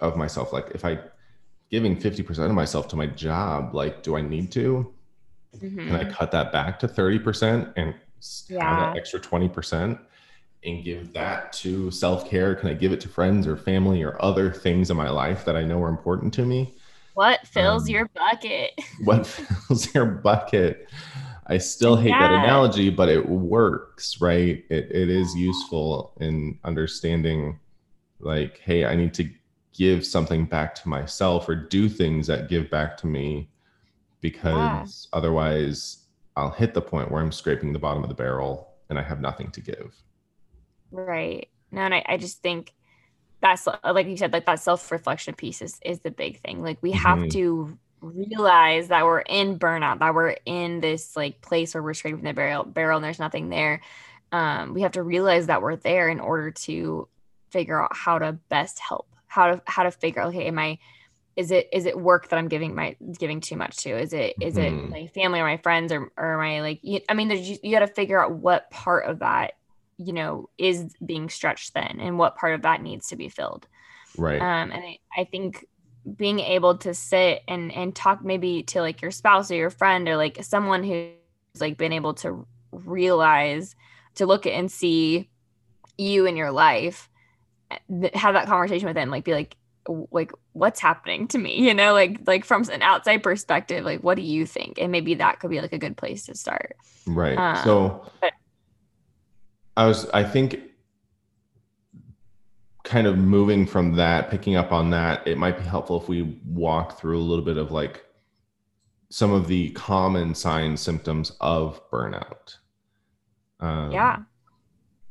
of 0.00 0.16
myself? 0.16 0.52
Like 0.52 0.70
if 0.74 0.84
I 0.84 0.98
giving 1.70 1.96
50% 1.98 2.38
of 2.46 2.54
myself 2.54 2.88
to 2.88 2.96
my 2.96 3.06
job, 3.06 3.74
like, 3.74 4.02
do 4.02 4.16
I 4.16 4.20
need 4.20 4.52
to? 4.52 4.92
Mhm. 5.56 5.86
Can 5.86 5.96
I 5.96 6.04
cut 6.04 6.30
that 6.32 6.52
back 6.52 6.78
to 6.80 6.88
30% 6.88 7.72
and 7.76 7.94
s- 8.18 8.46
have 8.50 8.58
Yeah. 8.60 8.76
that 8.76 8.96
extra 8.96 9.18
20% 9.18 9.98
and 10.66 10.84
give 10.84 11.12
that 11.14 11.52
to 11.54 11.90
self 11.90 12.28
care? 12.28 12.54
Can 12.54 12.68
I 12.68 12.74
give 12.74 12.92
it 12.92 13.00
to 13.02 13.08
friends 13.08 13.46
or 13.46 13.56
family 13.56 14.02
or 14.02 14.22
other 14.22 14.52
things 14.52 14.90
in 14.90 14.96
my 14.96 15.08
life 15.10 15.44
that 15.44 15.56
I 15.56 15.64
know 15.64 15.82
are 15.82 15.88
important 15.88 16.34
to 16.34 16.44
me? 16.46 16.74
What 17.14 17.46
fills 17.46 17.88
Um, 17.88 17.88
your 17.88 18.08
bucket? 18.14 18.72
What 18.98 19.26
fills 19.26 19.94
your 19.94 20.06
bucket? 20.06 20.88
I 21.46 21.58
still 21.58 21.96
hate 21.96 22.18
that 22.18 22.32
analogy, 22.32 22.90
but 22.90 23.08
it 23.08 23.28
works, 23.28 24.20
right? 24.20 24.64
It, 24.68 24.90
it 24.90 25.08
is 25.10 25.34
useful 25.34 26.12
in 26.20 26.58
understanding, 26.64 27.60
like, 28.20 28.58
hey, 28.58 28.84
I 28.84 28.96
need 28.96 29.14
to 29.14 29.30
give 29.72 30.04
something 30.06 30.46
back 30.46 30.74
to 30.76 30.88
myself 30.88 31.48
or 31.48 31.54
do 31.54 31.88
things 31.88 32.26
that 32.26 32.48
give 32.48 32.70
back 32.70 32.96
to 32.98 33.06
me 33.06 33.50
because 34.20 35.08
otherwise 35.12 36.06
I'll 36.36 36.50
hit 36.50 36.74
the 36.74 36.82
point 36.82 37.10
where 37.10 37.22
I'm 37.22 37.32
scraping 37.32 37.72
the 37.72 37.78
bottom 37.78 38.02
of 38.02 38.08
the 38.08 38.14
barrel 38.14 38.74
and 38.90 38.98
I 38.98 39.02
have 39.02 39.20
nothing 39.20 39.50
to 39.52 39.60
give. 39.60 39.94
Right. 40.90 41.48
no 41.72 41.82
and 41.82 41.94
i, 41.94 42.04
I 42.06 42.16
just 42.16 42.42
think 42.42 42.72
that's 43.40 43.66
like 43.84 44.06
you 44.06 44.16
said 44.16 44.32
like 44.32 44.46
that 44.46 44.60
self-reflection 44.60 45.34
piece 45.34 45.62
is, 45.62 45.78
is 45.84 46.00
the 46.00 46.10
big 46.10 46.40
thing 46.40 46.62
like 46.62 46.78
we 46.82 46.92
have 46.92 47.18
mm-hmm. 47.18 47.28
to 47.28 47.78
realize 48.00 48.88
that 48.88 49.04
we're 49.04 49.20
in 49.20 49.58
burnout 49.58 49.98
that 49.98 50.14
we're 50.14 50.36
in 50.44 50.80
this 50.80 51.16
like 51.16 51.40
place 51.40 51.74
where 51.74 51.82
we're 51.82 51.94
straight 51.94 52.14
from 52.14 52.24
the 52.24 52.32
barrel 52.32 52.64
barrel 52.64 52.96
and 52.96 53.04
there's 53.04 53.18
nothing 53.18 53.48
there 53.48 53.80
um, 54.32 54.74
we 54.74 54.82
have 54.82 54.92
to 54.92 55.02
realize 55.02 55.46
that 55.46 55.62
we're 55.62 55.76
there 55.76 56.08
in 56.08 56.20
order 56.20 56.50
to 56.50 57.08
figure 57.50 57.80
out 57.82 57.94
how 57.94 58.18
to 58.18 58.32
best 58.48 58.78
help 58.78 59.08
how 59.26 59.52
to 59.52 59.62
how 59.66 59.82
to 59.82 59.90
figure 59.90 60.22
out 60.22 60.28
okay 60.28 60.46
am 60.46 60.58
i 60.58 60.78
is 61.36 61.50
it 61.50 61.68
is 61.72 61.86
it 61.86 61.98
work 61.98 62.28
that 62.28 62.38
i'm 62.38 62.48
giving 62.48 62.74
my 62.74 62.96
giving 63.18 63.40
too 63.40 63.56
much 63.56 63.76
to 63.76 63.90
is 63.90 64.12
it 64.12 64.34
is 64.40 64.54
mm-hmm. 64.54 64.86
it 64.86 64.90
my 64.90 65.06
family 65.08 65.40
or 65.40 65.44
my 65.44 65.58
friends 65.58 65.92
or 65.92 66.10
or 66.16 66.38
my 66.38 66.60
like 66.60 66.80
you, 66.82 67.00
i 67.08 67.14
mean 67.14 67.28
there's 67.28 67.48
you, 67.48 67.56
you 67.62 67.70
got 67.70 67.80
to 67.80 67.86
figure 67.86 68.22
out 68.22 68.32
what 68.32 68.70
part 68.70 69.06
of 69.06 69.20
that 69.20 69.54
you 69.98 70.12
know 70.12 70.48
is 70.58 70.94
being 71.04 71.28
stretched 71.28 71.74
then 71.74 71.98
and 72.00 72.18
what 72.18 72.36
part 72.36 72.54
of 72.54 72.62
that 72.62 72.82
needs 72.82 73.08
to 73.08 73.16
be 73.16 73.28
filled. 73.28 73.66
Right. 74.16 74.40
Um 74.40 74.70
and 74.72 74.82
i, 74.82 74.98
I 75.16 75.24
think 75.24 75.66
being 76.16 76.38
able 76.38 76.78
to 76.78 76.94
sit 76.94 77.42
and 77.48 77.72
and 77.72 77.94
talk 77.94 78.24
maybe 78.24 78.62
to 78.62 78.80
like 78.80 79.02
your 79.02 79.10
spouse 79.10 79.50
or 79.50 79.56
your 79.56 79.70
friend 79.70 80.08
or 80.08 80.16
like 80.16 80.42
someone 80.44 80.84
who's 80.84 81.10
like 81.60 81.76
been 81.76 81.92
able 81.92 82.14
to 82.14 82.46
realize 82.70 83.74
to 84.14 84.26
look 84.26 84.46
at 84.46 84.52
and 84.52 84.70
see 84.70 85.28
you 85.98 86.26
in 86.26 86.36
your 86.36 86.52
life 86.52 87.08
have 88.14 88.34
that 88.34 88.46
conversation 88.46 88.86
with 88.86 88.94
them 88.94 89.10
like 89.10 89.24
be 89.24 89.32
like 89.32 89.56
like 90.10 90.32
what's 90.52 90.80
happening 90.80 91.28
to 91.28 91.38
me? 91.38 91.60
You 91.60 91.74
know 91.74 91.92
like 91.92 92.20
like 92.26 92.44
from 92.44 92.62
an 92.70 92.82
outside 92.82 93.22
perspective 93.22 93.84
like 93.84 94.02
what 94.02 94.16
do 94.16 94.22
you 94.22 94.46
think? 94.46 94.78
And 94.80 94.92
maybe 94.92 95.14
that 95.14 95.40
could 95.40 95.50
be 95.50 95.60
like 95.60 95.72
a 95.72 95.78
good 95.78 95.96
place 95.96 96.26
to 96.26 96.34
start. 96.34 96.76
Right. 97.06 97.38
Um, 97.38 97.64
so 97.64 98.12
but, 98.20 98.32
i 99.76 99.86
was 99.86 100.08
i 100.10 100.22
think 100.22 100.60
kind 102.86 103.08
of 103.08 103.18
moving 103.18 103.66
from 103.66 103.96
that 103.96 104.30
picking 104.30 104.54
up 104.54 104.70
on 104.70 104.90
that 104.90 105.26
it 105.26 105.36
might 105.36 105.58
be 105.58 105.64
helpful 105.64 106.00
if 106.00 106.08
we 106.08 106.40
walk 106.46 107.00
through 107.00 107.18
a 107.18 107.20
little 107.20 107.44
bit 107.44 107.56
of 107.56 107.72
like 107.72 108.04
some 109.10 109.32
of 109.32 109.48
the 109.48 109.70
common 109.70 110.34
signs 110.34 110.80
symptoms 110.80 111.32
of 111.40 111.80
burnout. 111.90 112.56
Um, 113.60 113.90
yeah. 113.90 114.18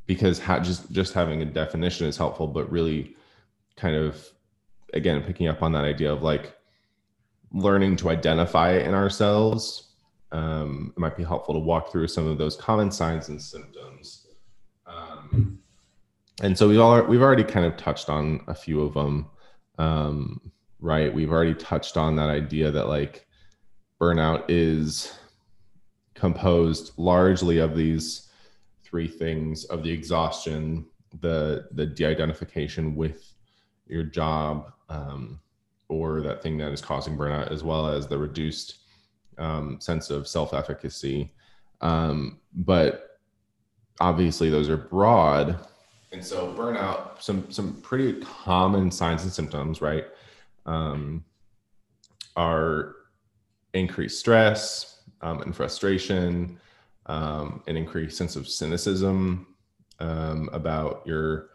because 0.06 0.38
just 0.38 0.90
just 0.92 1.12
having 1.12 1.42
a 1.42 1.44
definition 1.44 2.06
is 2.06 2.16
helpful 2.16 2.46
but 2.46 2.70
really 2.70 3.16
kind 3.76 3.96
of 3.96 4.24
again 4.94 5.20
picking 5.22 5.48
up 5.48 5.62
on 5.62 5.72
that 5.72 5.84
idea 5.84 6.12
of 6.12 6.22
like 6.22 6.56
learning 7.52 7.96
to 7.96 8.08
identify 8.08 8.72
it 8.72 8.86
in 8.86 8.94
ourselves 8.94 9.88
um, 10.30 10.92
it 10.96 11.00
might 11.00 11.16
be 11.16 11.24
helpful 11.24 11.54
to 11.54 11.60
walk 11.60 11.90
through 11.90 12.06
some 12.06 12.28
of 12.28 12.38
those 12.38 12.54
common 12.54 12.90
signs 12.92 13.28
and 13.28 13.42
symptoms 13.42 14.25
and 16.42 16.56
so 16.56 16.68
we've 16.68 16.80
all 16.80 17.02
we've 17.02 17.22
already 17.22 17.44
kind 17.44 17.66
of 17.66 17.76
touched 17.76 18.08
on 18.08 18.40
a 18.46 18.54
few 18.54 18.82
of 18.82 18.94
them 18.94 19.28
um, 19.78 20.40
right? 20.80 21.12
We've 21.12 21.30
already 21.30 21.54
touched 21.54 21.96
on 21.96 22.16
that 22.16 22.28
idea 22.28 22.70
that 22.70 22.88
like 22.88 23.26
burnout 24.00 24.44
is 24.48 25.18
composed 26.14 26.92
largely 26.96 27.58
of 27.58 27.76
these 27.76 28.28
three 28.82 29.08
things 29.08 29.64
of 29.64 29.82
the 29.82 29.90
exhaustion 29.90 30.86
the 31.20 31.66
the 31.72 31.86
de-identification 31.86 32.94
with 32.94 33.32
your 33.86 34.02
job 34.02 34.72
um, 34.88 35.40
or 35.88 36.20
that 36.20 36.42
thing 36.42 36.58
that 36.58 36.72
is 36.72 36.80
causing 36.80 37.16
burnout 37.16 37.50
as 37.50 37.62
well 37.62 37.88
as 37.88 38.06
the 38.06 38.18
reduced 38.18 38.78
um, 39.38 39.80
sense 39.80 40.10
of 40.10 40.26
self-efficacy. 40.26 41.32
Um, 41.80 42.38
but 42.54 43.05
obviously 44.00 44.50
those 44.50 44.68
are 44.68 44.76
broad 44.76 45.58
and 46.16 46.24
so 46.24 46.52
burnout, 46.54 47.20
some 47.20 47.50
some 47.50 47.74
pretty 47.82 48.20
common 48.20 48.90
signs 48.90 49.22
and 49.24 49.32
symptoms, 49.32 49.82
right? 49.82 50.04
Um, 50.64 51.24
are 52.36 52.96
increased 53.74 54.18
stress 54.18 55.02
um, 55.20 55.42
and 55.42 55.54
frustration, 55.54 56.58
um, 57.06 57.62
an 57.66 57.76
increased 57.76 58.16
sense 58.16 58.34
of 58.34 58.48
cynicism 58.48 59.46
um, 60.00 60.48
about 60.52 61.02
your 61.06 61.50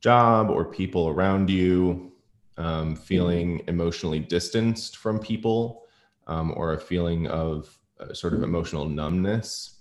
job 0.00 0.50
or 0.50 0.64
people 0.64 1.08
around 1.08 1.50
you, 1.50 2.12
um, 2.56 2.94
feeling 2.94 3.62
emotionally 3.68 4.20
distanced 4.20 4.98
from 4.98 5.18
people, 5.18 5.86
um, 6.26 6.52
or 6.56 6.74
a 6.74 6.80
feeling 6.80 7.26
of 7.26 7.76
uh, 7.98 8.12
sort 8.12 8.34
of 8.34 8.42
emotional 8.42 8.88
numbness. 8.88 9.73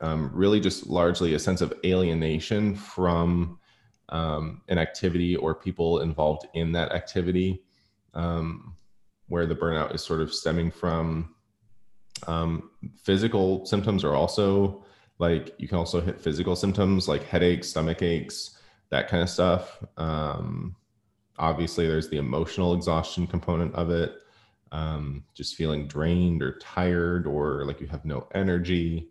Um, 0.00 0.30
really, 0.32 0.60
just 0.60 0.86
largely 0.86 1.34
a 1.34 1.38
sense 1.38 1.60
of 1.60 1.72
alienation 1.84 2.74
from 2.74 3.58
um, 4.10 4.62
an 4.68 4.78
activity 4.78 5.36
or 5.36 5.54
people 5.54 6.00
involved 6.00 6.46
in 6.54 6.72
that 6.72 6.92
activity 6.92 7.62
um, 8.14 8.74
where 9.28 9.46
the 9.46 9.54
burnout 9.54 9.94
is 9.94 10.02
sort 10.02 10.20
of 10.20 10.34
stemming 10.34 10.70
from. 10.70 11.34
Um, 12.26 12.70
physical 13.02 13.64
symptoms 13.66 14.04
are 14.04 14.14
also 14.14 14.84
like 15.18 15.54
you 15.58 15.68
can 15.68 15.78
also 15.78 16.00
hit 16.00 16.20
physical 16.20 16.56
symptoms 16.56 17.08
like 17.08 17.24
headaches 17.24 17.68
stomach 17.68 18.02
aches 18.02 18.58
that 18.90 19.08
kind 19.08 19.22
of 19.22 19.30
stuff. 19.30 19.82
Um, 19.96 20.76
obviously 21.38 21.86
there's 21.86 22.08
the 22.08 22.16
emotional 22.16 22.74
exhaustion 22.74 23.26
component 23.26 23.74
of 23.74 23.90
it 23.90 24.14
um, 24.72 25.24
just 25.34 25.54
feeling 25.54 25.86
drained 25.86 26.42
or 26.42 26.58
tired 26.58 27.26
or 27.26 27.64
like 27.64 27.80
you 27.80 27.86
have 27.86 28.04
no 28.04 28.26
energy 28.34 29.08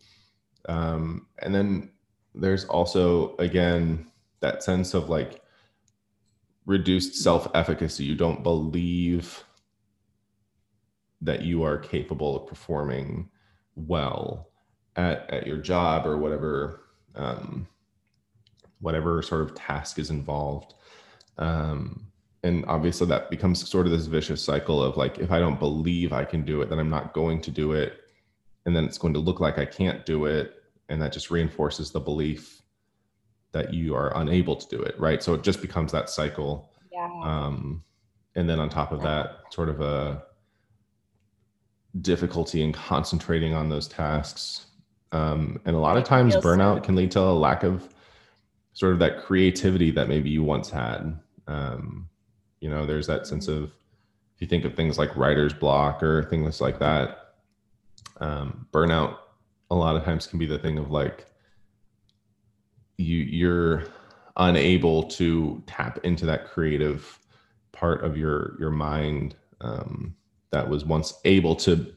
um, 0.67 1.27
and 1.39 1.53
then 1.53 1.91
there's 2.33 2.65
also 2.65 3.35
again 3.37 4.05
that 4.41 4.63
sense 4.63 4.93
of 4.93 5.09
like 5.09 5.41
reduced 6.65 7.15
self-efficacy. 7.15 8.03
You 8.03 8.15
don't 8.15 8.43
believe 8.43 9.43
that 11.21 11.41
you 11.41 11.63
are 11.63 11.77
capable 11.77 12.35
of 12.35 12.47
performing 12.47 13.29
well 13.75 14.49
at, 14.95 15.29
at 15.29 15.47
your 15.47 15.57
job 15.57 16.05
or 16.05 16.17
whatever 16.17 16.81
um, 17.15 17.67
whatever 18.79 19.21
sort 19.21 19.41
of 19.41 19.55
task 19.55 19.97
is 19.99 20.09
involved. 20.09 20.73
Um, 21.37 22.07
and 22.45 22.63
obviously 22.67 23.07
that 23.07 23.31
becomes 23.31 23.67
sort 23.67 23.87
of 23.87 23.91
this 23.91 24.05
vicious 24.05 24.41
cycle 24.41 24.81
of 24.81 24.95
like 24.97 25.17
if 25.17 25.31
i 25.31 25.39
don't 25.39 25.59
believe 25.59 26.13
i 26.13 26.23
can 26.23 26.45
do 26.45 26.61
it 26.61 26.69
then 26.69 26.79
i'm 26.79 26.89
not 26.89 27.13
going 27.13 27.41
to 27.41 27.51
do 27.51 27.73
it 27.73 28.04
and 28.65 28.75
then 28.75 28.85
it's 28.85 28.97
going 28.97 29.13
to 29.13 29.19
look 29.19 29.39
like 29.39 29.57
i 29.57 29.65
can't 29.65 30.05
do 30.05 30.25
it. 30.25 30.53
And 30.87 31.01
that 31.01 31.11
just 31.11 31.31
reinforces 31.31 31.91
the 31.91 31.99
belief 31.99 32.61
that 33.53 33.73
you 33.73 33.95
are 33.95 34.15
unable 34.17 34.55
to 34.55 34.67
do 34.75 34.81
it 34.81 34.99
right? 34.99 35.23
So 35.23 35.33
it 35.33 35.43
just 35.43 35.61
becomes 35.61 35.91
that 35.91 36.09
cycle. 36.09 36.71
Yeah. 36.91 37.09
um, 37.23 37.83
and 38.35 38.49
then 38.49 38.59
on 38.59 38.69
top 38.69 38.91
of 38.91 39.01
that 39.01 39.41
sort 39.51 39.69
of 39.69 39.81
a 39.81 40.23
difficulty 42.01 42.61
in 42.61 42.71
concentrating 42.73 43.53
on 43.53 43.69
those 43.69 43.87
tasks. 43.87 44.67
Um, 45.11 45.61
and 45.65 45.75
a 45.75 45.79
lot 45.79 45.97
of 45.97 46.03
times 46.03 46.35
burnout 46.35 46.83
can 46.83 46.95
lead 46.95 47.11
to 47.11 47.19
a 47.21 47.31
lack 47.31 47.63
of 47.63 47.87
sort 48.73 48.93
of 48.93 48.99
that 48.99 49.23
creativity 49.23 49.91
that 49.91 50.09
maybe 50.09 50.29
you 50.29 50.43
once 50.43 50.69
had. 50.69 51.17
Um, 51.47 52.09
you 52.65 52.71
know 52.71 52.85
there's 52.85 53.05
that 53.05 53.27
sense 53.27 53.47
of 53.47 53.65
if 53.65 54.41
you 54.41 54.47
think 54.47 54.65
of 54.65 54.73
things 54.73 54.97
like 54.97 55.15
writer's 55.15 55.53
block 55.53 56.01
or 56.01 56.23
things 56.23 56.59
like 56.59 56.79
that 56.79 57.24
um, 58.17 58.67
burnout 58.71 59.17
a 59.71 59.75
lot 59.75 59.95
of 59.95 60.03
times 60.03 60.27
can 60.27 60.39
be 60.39 60.45
the 60.45 60.59
thing 60.59 60.77
of 60.77 60.91
like 60.91 61.25
you 62.97 63.17
you're 63.17 63.83
unable 64.37 65.03
to 65.03 65.63
tap 65.65 65.99
into 66.03 66.25
that 66.25 66.45
creative 66.45 67.19
part 67.71 68.03
of 68.03 68.17
your 68.17 68.55
your 68.59 68.71
mind 68.71 69.35
um, 69.61 70.15
that 70.51 70.67
was 70.67 70.85
once 70.85 71.19
able 71.25 71.55
to 71.55 71.93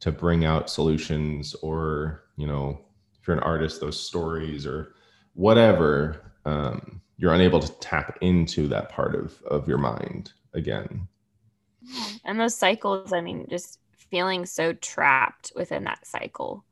to 0.00 0.12
bring 0.12 0.44
out 0.44 0.68
solutions 0.68 1.54
or 1.62 2.24
you 2.36 2.46
know 2.46 2.78
if 3.20 3.26
you're 3.26 3.36
an 3.36 3.42
artist 3.42 3.80
those 3.80 3.98
stories 3.98 4.66
or 4.66 4.94
whatever 5.34 6.32
um, 6.44 7.00
you're 7.16 7.32
unable 7.32 7.60
to 7.60 7.72
tap 7.80 8.18
into 8.20 8.66
that 8.68 8.90
part 8.90 9.14
of 9.14 9.40
of 9.46 9.68
your 9.68 9.78
mind 9.78 10.32
again. 10.52 11.08
And 12.24 12.40
those 12.40 12.56
cycles 12.56 13.12
i 13.12 13.20
mean 13.20 13.46
just 13.50 13.78
feeling 14.10 14.46
so 14.46 14.72
trapped 14.72 15.52
within 15.54 15.84
that 15.84 16.06
cycle 16.06 16.64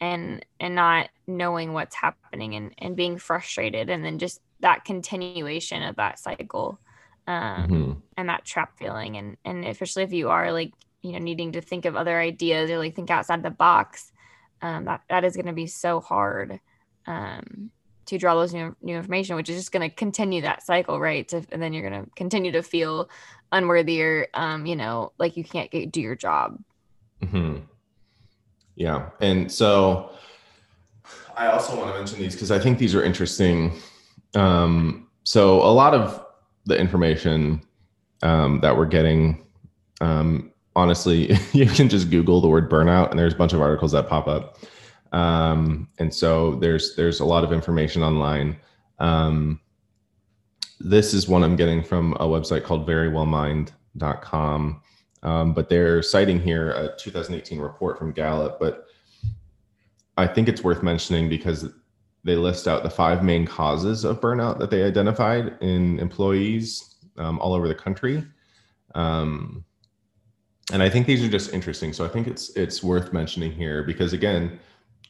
and 0.00 0.44
and 0.60 0.74
not 0.74 1.08
knowing 1.26 1.72
what's 1.72 1.94
happening 1.94 2.54
and 2.54 2.74
and 2.78 2.96
being 2.96 3.18
frustrated 3.18 3.90
and 3.90 4.04
then 4.04 4.18
just 4.18 4.40
that 4.60 4.84
continuation 4.84 5.82
of 5.82 5.96
that 5.96 6.18
cycle 6.18 6.78
um 7.26 7.68
mm-hmm. 7.68 7.92
and 8.16 8.28
that 8.28 8.44
trap 8.44 8.76
feeling. 8.78 9.16
And 9.16 9.36
and 9.44 9.64
especially 9.64 10.02
if 10.04 10.12
you 10.12 10.30
are 10.30 10.52
like 10.52 10.72
you 11.02 11.12
know 11.12 11.18
needing 11.18 11.52
to 11.52 11.60
think 11.60 11.84
of 11.84 11.96
other 11.96 12.18
ideas 12.18 12.70
or 12.70 12.78
like 12.78 12.94
think 12.94 13.10
outside 13.10 13.42
the 13.42 13.50
box 13.50 14.12
um 14.62 14.84
that 14.86 15.02
that 15.08 15.24
is 15.24 15.36
going 15.36 15.46
to 15.46 15.52
be 15.52 15.66
so 15.66 16.00
hard 16.00 16.60
um 17.06 17.70
to 18.06 18.16
draw 18.16 18.34
those 18.34 18.54
new, 18.54 18.74
new 18.80 18.96
information 18.96 19.36
which 19.36 19.50
is 19.50 19.56
just 19.56 19.70
going 19.70 19.88
to 19.88 19.94
continue 19.94 20.40
that 20.40 20.64
cycle 20.64 20.98
right? 20.98 21.28
To, 21.28 21.44
and 21.52 21.62
then 21.62 21.72
you're 21.72 21.88
going 21.88 22.04
to 22.04 22.10
continue 22.16 22.52
to 22.52 22.62
feel 22.62 23.10
unworthy 23.52 24.02
or 24.02 24.26
um 24.34 24.66
you 24.66 24.76
know 24.76 25.12
like 25.18 25.36
you 25.36 25.44
can't 25.44 25.70
get, 25.70 25.92
do 25.92 26.00
your 26.00 26.16
job 26.16 26.58
mm-hmm. 27.22 27.58
Yeah. 28.76 29.10
And 29.20 29.50
so 29.50 30.10
I 31.36 31.48
also 31.48 31.76
want 31.76 31.90
to 31.92 31.98
mention 31.98 32.18
these 32.20 32.34
because 32.34 32.50
I 32.50 32.58
think 32.58 32.78
these 32.78 32.94
are 32.94 33.02
interesting. 33.02 33.72
Um, 34.34 35.08
so 35.24 35.62
a 35.62 35.72
lot 35.72 35.94
of 35.94 36.24
the 36.66 36.78
information 36.78 37.60
um, 38.22 38.60
that 38.60 38.76
we're 38.76 38.86
getting, 38.86 39.44
um, 40.00 40.52
honestly, 40.76 41.36
you 41.52 41.66
can 41.66 41.88
just 41.88 42.10
Google 42.10 42.40
the 42.40 42.48
word 42.48 42.70
burnout, 42.70 43.10
and 43.10 43.18
there's 43.18 43.34
a 43.34 43.36
bunch 43.36 43.52
of 43.52 43.60
articles 43.60 43.92
that 43.92 44.08
pop 44.08 44.28
up. 44.28 44.58
Um, 45.12 45.88
and 45.98 46.14
so 46.14 46.56
there's 46.56 46.94
there's 46.94 47.20
a 47.20 47.24
lot 47.24 47.44
of 47.44 47.52
information 47.52 48.02
online. 48.02 48.56
Um, 48.98 49.60
this 50.80 51.14
is 51.14 51.28
one 51.28 51.42
I'm 51.42 51.56
getting 51.56 51.82
from 51.82 52.12
a 52.14 52.26
website 52.26 52.62
called 52.62 52.86
verywellmind.com. 52.86 54.82
Um, 55.22 55.52
but 55.52 55.68
they're 55.68 56.02
citing 56.02 56.40
here 56.40 56.70
a 56.70 56.96
2018 56.96 57.58
report 57.58 57.98
from 57.98 58.12
Gallup. 58.12 58.58
But 58.60 58.86
I 60.16 60.26
think 60.26 60.48
it's 60.48 60.62
worth 60.62 60.82
mentioning 60.82 61.28
because 61.28 61.66
they 62.24 62.36
list 62.36 62.68
out 62.68 62.82
the 62.82 62.90
five 62.90 63.24
main 63.24 63.46
causes 63.46 64.04
of 64.04 64.20
burnout 64.20 64.58
that 64.58 64.70
they 64.70 64.82
identified 64.82 65.56
in 65.60 65.98
employees 65.98 66.96
um, 67.16 67.38
all 67.40 67.54
over 67.54 67.68
the 67.68 67.74
country. 67.74 68.24
Um, 68.94 69.64
and 70.72 70.82
I 70.82 70.90
think 70.90 71.06
these 71.06 71.24
are 71.24 71.28
just 71.28 71.52
interesting. 71.52 71.92
So 71.92 72.04
I 72.04 72.08
think 72.08 72.26
it's 72.26 72.50
it's 72.50 72.82
worth 72.82 73.12
mentioning 73.12 73.52
here 73.52 73.82
because 73.82 74.12
again, 74.12 74.58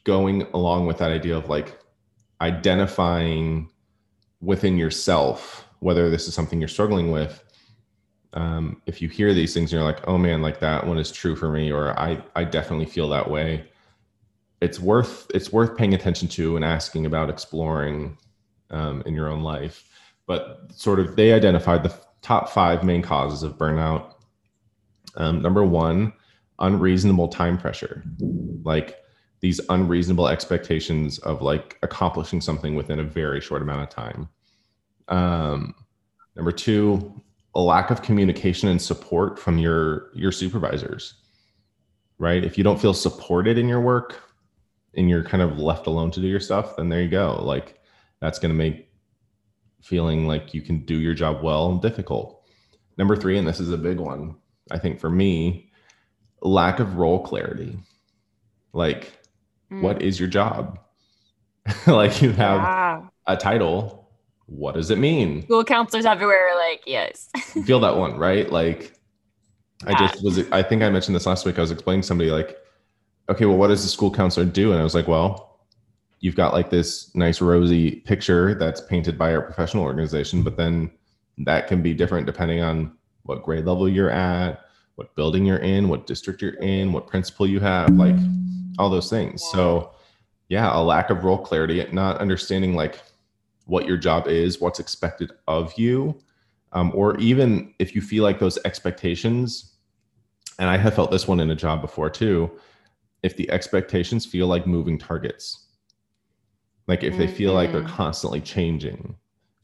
going 0.05 0.43
along 0.55 0.87
with 0.87 0.99
that 0.99 1.11
idea 1.11 1.37
of 1.37 1.49
like 1.49 1.79
identifying 2.41 3.69
within 4.41 4.77
yourself 4.77 5.69
whether 5.81 6.11
this 6.11 6.27
is 6.27 6.35
something 6.35 6.61
you're 6.61 6.69
struggling 6.69 7.11
with 7.11 7.45
um, 8.35 8.83
if 8.87 9.01
you 9.01 9.09
hear 9.09 9.33
these 9.33 9.55
things 9.55 9.73
you're 9.73 9.83
like 9.83 10.07
oh 10.07 10.19
man 10.19 10.43
like 10.43 10.61
that 10.61 10.87
one 10.87 10.99
is 10.99 11.11
true 11.11 11.35
for 11.35 11.51
me 11.51 11.73
or 11.73 11.99
i 11.99 12.23
i 12.37 12.45
definitely 12.45 12.87
feel 12.87 13.09
that 13.09 13.31
way 13.31 13.65
it's 14.61 14.81
worth 14.81 15.31
it's 15.35 15.53
worth 15.53 15.77
paying 15.77 15.95
attention 15.95 16.29
to 16.29 16.57
and 16.57 16.65
asking 16.65 17.07
about 17.07 17.31
exploring 17.31 18.19
um, 18.71 19.03
in 19.07 19.15
your 19.15 19.29
own 19.29 19.43
life. 19.43 19.89
But 20.27 20.71
sort 20.75 21.01
of 21.01 21.17
they 21.17 21.33
identified 21.33 21.83
the 21.83 21.95
top 22.23 22.51
five 22.51 22.85
main 22.85 23.03
causes 23.03 23.43
of 23.43 23.57
burnout. 23.57 24.15
Um, 25.17 25.43
number 25.43 25.65
one 25.65 26.13
unreasonable 26.59 27.29
time 27.29 27.57
pressure. 27.57 28.03
Like 28.65 28.99
these 29.41 29.61
unreasonable 29.69 30.29
expectations 30.29 31.19
of 31.21 31.41
like 31.41 31.79
accomplishing 31.83 32.41
something 32.41 32.75
within 32.75 32.99
a 32.99 33.05
very 33.05 33.41
short 33.41 33.63
amount 33.63 33.83
of 33.83 33.89
time. 33.89 34.29
Um, 35.07 35.75
number 36.37 36.53
two 36.53 37.23
a 37.59 37.61
lack 37.61 37.91
of 37.91 38.03
communication 38.03 38.69
and 38.69 38.81
support 38.81 39.39
from 39.39 39.59
your 39.59 40.11
your 40.15 40.33
supervisors 40.33 41.15
right? 42.19 42.45
If 42.45 42.59
you 42.59 42.65
don't 42.65 42.81
feel 42.81 42.95
supported 42.95 43.59
in 43.59 43.69
your 43.69 43.81
work 43.81 44.21
and 44.95 45.09
you're 45.09 45.23
kind 45.23 45.43
of 45.43 45.59
left 45.59 45.87
alone 45.87 46.11
to 46.13 46.21
do 46.21 46.27
your 46.27 46.41
stuff 46.41 46.77
then 46.77 46.89
there 46.89 47.01
you 47.01 47.09
go. 47.09 47.41
Like 47.43 47.81
that's 48.21 48.39
going 48.39 48.51
to 48.51 48.59
make 48.59 48.89
feeling 49.83 50.27
like 50.27 50.53
you 50.53 50.61
can 50.61 50.81
do 50.85 50.97
your 50.97 51.15
job 51.15 51.43
well 51.43 51.77
difficult. 51.77 52.43
Number 52.97 53.17
three 53.17 53.39
and 53.39 53.47
this 53.47 53.61
is 53.61 53.71
a 53.71 53.79
big 53.79 53.99
one 53.99 54.37
i 54.71 54.79
think 54.79 55.01
for 55.01 55.09
me 55.09 55.71
lack 56.43 56.79
of 56.79 56.97
role 56.97 57.23
clarity. 57.23 57.79
Like 58.73 59.13
mm. 59.73 59.81
what 59.81 60.03
is 60.03 60.19
your 60.21 60.29
job? 60.29 60.79
Like 61.87 62.23
you 62.23 62.33
have 62.33 62.63
yeah. 62.63 63.03
a 63.27 63.37
title 63.37 64.08
what 64.49 64.75
does 64.75 64.91
it 64.91 64.99
mean? 64.99 65.43
School 65.43 65.65
counselors 65.65 66.05
everywhere 66.05 66.55
like 66.57 66.83
yes. 66.87 67.29
Feel 67.65 67.81
that 67.81 67.97
one 67.97 68.17
right? 68.17 68.51
Like 68.51 68.95
i 69.87 69.97
just 69.97 70.25
was 70.25 70.41
i 70.51 70.61
think 70.61 70.83
i 70.83 70.91
mentioned 70.91 71.15
this 71.15 71.25
last 71.25 71.47
week 71.47 71.57
i 71.57 71.61
was 71.61 71.71
explaining 71.71 72.01
to 72.01 72.07
somebody 72.09 72.33
like 72.33 72.59
okay 73.29 73.45
well 73.45 73.57
what 73.57 73.69
does 73.69 73.85
the 73.85 73.89
school 73.89 74.11
counselor 74.11 74.45
do? 74.45 74.73
And 74.73 74.81
i 74.81 74.83
was 74.83 74.93
like 74.93 75.07
well 75.07 75.61
you've 76.19 76.35
got 76.35 76.53
like 76.53 76.69
this 76.69 77.15
nice 77.15 77.41
rosy 77.41 77.93
picture 78.01 78.55
that's 78.57 78.81
painted 78.81 79.17
by 79.17 79.33
our 79.33 79.41
professional 79.41 79.85
organization 79.85 80.43
but 80.43 80.57
then 80.57 80.91
that 81.39 81.69
can 81.69 81.81
be 81.81 81.95
different 81.95 82.27
depending 82.27 82.61
on 82.61 82.91
what 83.23 83.45
grade 83.45 83.67
level 83.67 83.89
you're 83.89 84.11
at 84.11 84.65
what 84.97 85.15
building 85.15 85.47
you're 85.47 85.59
in 85.59 85.89
what 85.89 86.09
district 86.09 86.43
you're 86.43 86.55
in 86.55 86.93
what 86.93 87.07
principal 87.07 87.47
you 87.47 87.61
have 87.61 87.89
like 87.91 88.17
all 88.79 88.89
those 88.89 89.11
things. 89.11 89.43
So, 89.53 89.91
yeah, 90.49 90.75
a 90.75 90.81
lack 90.81 91.11
of 91.11 91.25
role 91.25 91.39
clarity, 91.39 91.87
not 91.93 92.19
understanding 92.19 92.75
like 92.75 93.03
what 93.69 93.87
your 93.87 93.97
job 93.97 94.27
is, 94.27 94.61
what's 94.61 94.81
expected 94.81 95.31
of 95.47 95.73
you, 95.79 96.19
um, 96.73 96.91
or 96.95 97.17
even 97.19 97.75
if 97.79 97.95
you 97.95 98.01
feel 98.01 98.25
like 98.25 98.39
those 98.39 98.59
expectations, 98.65 99.77
and 100.59 100.69
I 100.69 100.77
have 100.77 100.95
felt 100.95 101.11
this 101.11 101.29
one 101.29 101.39
in 101.39 101.51
a 101.51 101.55
job 101.55 101.81
before 101.81 102.11
too, 102.11 102.51
if 103.23 103.37
the 103.37 103.51
expectations 103.51 104.25
feel 104.25 104.47
like 104.47 104.67
moving 104.67 104.99
targets, 104.99 105.67
like 106.87 107.03
if 107.03 107.13
mm-hmm. 107.13 107.21
they 107.21 107.27
feel 107.27 107.53
like 107.53 107.71
they're 107.71 107.83
mm-hmm. 107.83 107.95
constantly 107.95 108.41
changing 108.41 109.15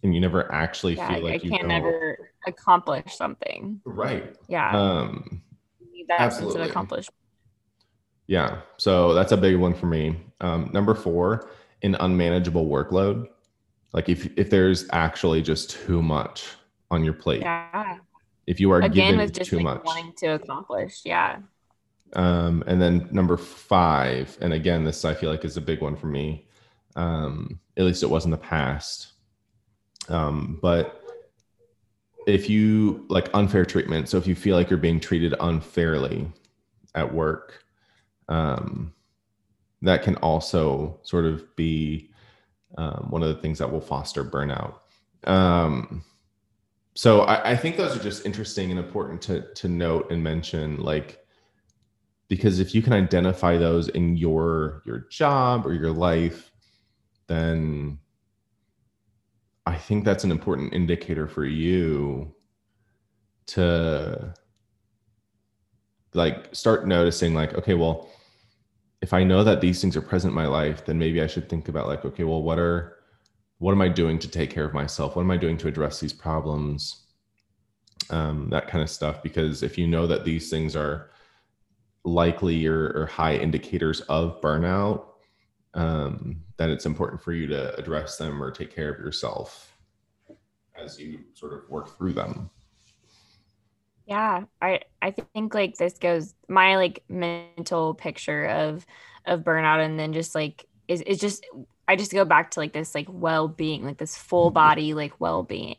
and 0.03 0.15
you 0.15 0.21
never 0.21 0.53
actually 0.53 0.95
yeah, 0.95 1.09
feel 1.09 1.25
like 1.25 1.41
I 1.41 1.45
you 1.45 1.51
can't 1.51 1.67
never 1.67 2.31
accomplish 2.47 3.17
something. 3.17 3.81
Right. 3.87 4.37
Yeah. 4.49 4.71
Um, 4.71 5.43
that 6.09 6.21
absolutely. 6.21 6.59
sense 6.59 6.65
of 6.67 6.71
accomplishment. 6.71 7.17
Yeah. 8.27 8.61
So 8.77 9.15
that's 9.15 9.33
a 9.33 9.37
big 9.37 9.57
one 9.57 9.73
for 9.73 9.87
me. 9.87 10.21
Um, 10.43 10.71
number 10.75 10.95
four, 10.95 11.51
an 11.83 11.95
unmanageable 11.95 12.67
workload. 12.67 13.29
Like 13.95 14.09
if 14.09 14.29
if 14.37 14.51
there's 14.51 14.87
actually 14.93 15.41
just 15.41 15.71
too 15.71 16.03
much 16.03 16.45
on 16.91 17.05
your 17.05 17.15
plate. 17.15 17.41
Yeah. 17.41 17.99
If 18.47 18.61
you 18.61 18.71
are 18.73 18.81
again 18.81 19.17
with 19.17 19.33
just 19.33 19.49
too 19.49 19.57
like 19.57 19.65
much 19.65 19.85
wanting 19.85 20.13
to 20.19 20.35
accomplish. 20.35 21.01
Yeah. 21.05 21.39
Um, 22.15 22.63
and 22.67 22.83
then 22.83 23.09
number 23.13 23.37
five, 23.37 24.37
and 24.41 24.53
again, 24.53 24.85
this 24.85 25.05
I 25.05 25.15
feel 25.15 25.31
like 25.31 25.45
is 25.45 25.57
a 25.57 25.61
big 25.61 25.81
one 25.81 25.97
for 25.97 26.09
me. 26.09 26.49
Um, 26.97 27.61
at 27.77 27.85
least 27.85 28.03
it 28.03 28.11
was 28.11 28.25
in 28.25 28.31
the 28.31 28.37
past. 28.37 29.13
Um, 30.09 30.59
but 30.61 31.01
if 32.27 32.51
you 32.51 33.07
like 33.09 33.31
unfair 33.33 33.65
treatment, 33.65 34.09
so 34.09 34.17
if 34.17 34.27
you 34.27 34.35
feel 34.35 34.57
like 34.57 34.71
you're 34.71 34.79
being 34.79 35.01
treated 35.01 35.35
unfairly 35.41 36.31
at 36.95 37.13
work, 37.13 37.65
um, 38.29 38.93
that 39.83 40.03
can 40.03 40.17
also 40.17 40.99
sort 41.03 41.25
of 41.27 41.55
be 41.57 42.11
um, 42.77 43.07
one 43.11 43.23
of 43.23 43.29
the 43.29 43.41
things 43.41 43.59
that 43.59 43.71
will 43.71 43.81
foster 43.81 44.25
burnout. 44.25 44.75
Um, 45.25 46.03
so 46.95 47.23
I, 47.23 47.53
I, 47.53 47.57
think 47.57 47.77
those 47.77 47.97
are 47.97 48.03
just 48.03 48.27
interesting 48.27 48.71
and 48.71 48.79
important 48.79 49.23
to 49.23 49.53
to 49.55 49.69
note 49.69 50.11
and 50.11 50.23
mention, 50.23 50.77
like 50.81 51.25
because 52.29 52.61
if 52.61 52.75
you 52.75 52.83
can 52.83 52.93
identify 52.93 53.57
those 53.57 53.89
in 53.89 54.17
your 54.17 54.83
your 54.85 55.07
job 55.11 55.67
or 55.67 55.73
your 55.73 55.93
life, 55.93 56.53
then 57.27 57.99
I 59.67 59.77
think 59.77 60.05
that's 60.05 60.25
an 60.25 60.31
important 60.31 60.75
indicator 60.75 61.27
for 61.27 61.45
you 61.45 62.35
to 63.47 64.35
like 66.13 66.55
start 66.55 66.87
noticing 66.87 67.35
like 67.35 67.55
okay 67.55 67.75
well 67.75 68.09
if 69.05 69.13
I 69.13 69.23
know 69.23 69.45
that 69.45 69.61
these 69.61 69.83
things 69.83 69.99
are 69.99 70.01
present 70.01 70.31
in 70.31 70.35
my 70.35 70.47
life, 70.47 70.87
then 70.87 70.99
maybe 70.99 71.21
I 71.21 71.27
should 71.27 71.51
think 71.51 71.69
about 71.69 71.89
like, 71.89 72.07
okay, 72.07 72.25
well, 72.25 72.43
what 72.43 72.59
are 72.59 72.97
what 73.59 73.73
am 73.73 73.83
I 73.83 73.89
doing 73.89 74.19
to 74.19 74.29
take 74.29 74.49
care 74.49 74.65
of 74.65 74.73
myself? 74.73 75.15
What 75.15 75.23
am 75.23 75.31
I 75.31 75.37
doing 75.37 75.59
to 75.59 75.69
address 75.69 76.01
these 76.01 76.15
problems? 76.15 77.05
Um, 78.09 78.49
that 78.49 78.67
kind 78.67 78.83
of 78.83 78.89
stuff. 78.89 79.23
Because 79.23 79.63
if 79.63 79.77
you 79.77 79.87
know 79.87 80.07
that 80.07 80.25
these 80.25 80.49
things 80.49 80.75
are 80.75 81.11
likely 82.03 82.67
or, 82.67 82.93
or 82.97 83.07
high 83.07 83.37
indicators 83.37 84.01
of 84.03 84.41
burnout, 84.41 85.05
um, 85.75 86.41
then 86.57 86.71
it's 86.71 86.87
important 86.87 87.21
for 87.21 87.35
you 87.35 87.47
to 87.49 87.77
address 87.77 88.17
them 88.17 88.43
or 88.43 88.51
take 88.51 88.75
care 88.75 88.91
of 88.91 88.99
yourself 89.01 89.77
as 90.83 90.99
you 90.99 91.21
sort 91.35 91.53
of 91.53 91.69
work 91.69 91.95
through 91.99 92.15
them. 92.15 92.49
Yeah, 94.07 94.45
I 94.61 94.81
I 95.01 95.13
think 95.13 95.55
like 95.55 95.77
this 95.77 95.99
goes 95.99 96.35
my 96.49 96.77
like 96.77 97.03
mental 97.09 97.95
picture 97.95 98.47
of 98.47 98.85
of 99.27 99.41
burnout 99.41 99.85
and 99.85 99.99
then 99.99 100.13
just 100.13 100.35
like 100.35 100.67
is 100.89 101.01
is 101.03 101.19
just 101.19 101.47
I 101.89 101.97
just 101.97 102.13
go 102.13 102.25
back 102.25 102.53
to 102.53 102.61
like 102.61 102.73
this 102.73 102.95
like 102.95 103.07
well-being, 103.11 103.85
like 103.85 103.99
this 103.99 104.17
full 104.17 104.49
mm-hmm. 104.49 104.55
body 104.55 104.95
like 104.95 105.21
well-being. 105.21 105.79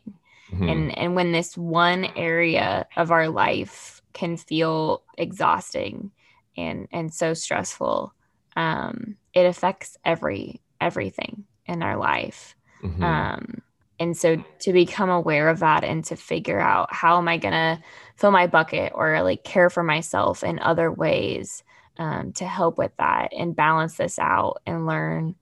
Mm-hmm. 0.52 0.68
And 0.68 0.98
and 0.98 1.14
when 1.14 1.32
this 1.32 1.56
one 1.56 2.06
area 2.16 2.86
of 2.96 3.10
our 3.10 3.28
life 3.28 4.02
can 4.12 4.36
feel 4.36 5.02
exhausting 5.16 6.10
and 6.56 6.88
and 6.92 7.14
so 7.14 7.34
stressful, 7.34 8.12
um 8.56 9.16
it 9.34 9.46
affects 9.46 9.96
every 10.04 10.60
everything 10.80 11.44
in 11.66 11.82
our 11.82 11.96
life. 11.96 12.56
Mm-hmm. 12.82 13.02
Um 13.04 13.62
and 13.98 14.16
so 14.16 14.42
to 14.60 14.72
become 14.72 15.10
aware 15.10 15.48
of 15.48 15.60
that 15.60 15.84
and 15.84 16.04
to 16.06 16.16
figure 16.16 16.60
out 16.60 16.92
how 16.92 17.18
am 17.18 17.28
I 17.28 17.38
going 17.38 17.52
to 17.52 17.82
fill 18.16 18.30
my 18.30 18.46
bucket 18.46 18.92
or 18.94 19.22
like 19.22 19.44
care 19.44 19.70
for 19.70 19.82
myself 19.82 20.42
in 20.42 20.58
other 20.58 20.90
ways 20.90 21.62
um, 21.98 22.32
to 22.32 22.46
help 22.46 22.78
with 22.78 22.92
that 22.98 23.32
and 23.32 23.56
balance 23.56 23.96
this 23.96 24.18
out 24.18 24.60
and 24.66 24.86
learn, 24.86 25.34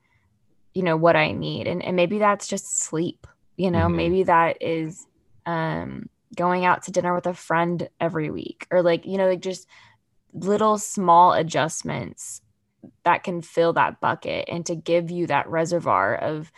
you 0.73 0.83
know, 0.83 0.97
what 0.97 1.17
I 1.17 1.33
need. 1.33 1.67
And, 1.67 1.83
and 1.83 1.97
maybe 1.97 2.19
that's 2.19 2.49
just 2.49 2.79
sleep, 2.81 3.27
you 3.57 3.71
know, 3.71 3.87
mm-hmm. 3.87 3.97
maybe 3.97 4.23
that 4.25 4.59
is 4.61 5.07
um, 5.47 6.09
going 6.37 6.65
out 6.65 6.83
to 6.85 6.93
dinner 6.93 7.15
with 7.15 7.27
a 7.27 7.35
friend 7.35 7.89
every 8.01 8.31
week 8.31 8.67
or 8.71 8.83
like, 8.83 9.07
you 9.07 9.19
know, 9.19 9.29
like 9.29 9.41
just 9.41 9.69
little 10.33 10.79
small 10.79 11.33
adjustments 11.33 12.41
that 13.05 13.23
can 13.23 13.41
fill 13.41 13.73
that 13.73 14.01
bucket 14.01 14.49
and 14.49 14.67
to 14.67 14.75
give 14.75 15.11
you 15.11 15.27
that 15.29 15.49
reservoir 15.49 16.15
of, 16.17 16.51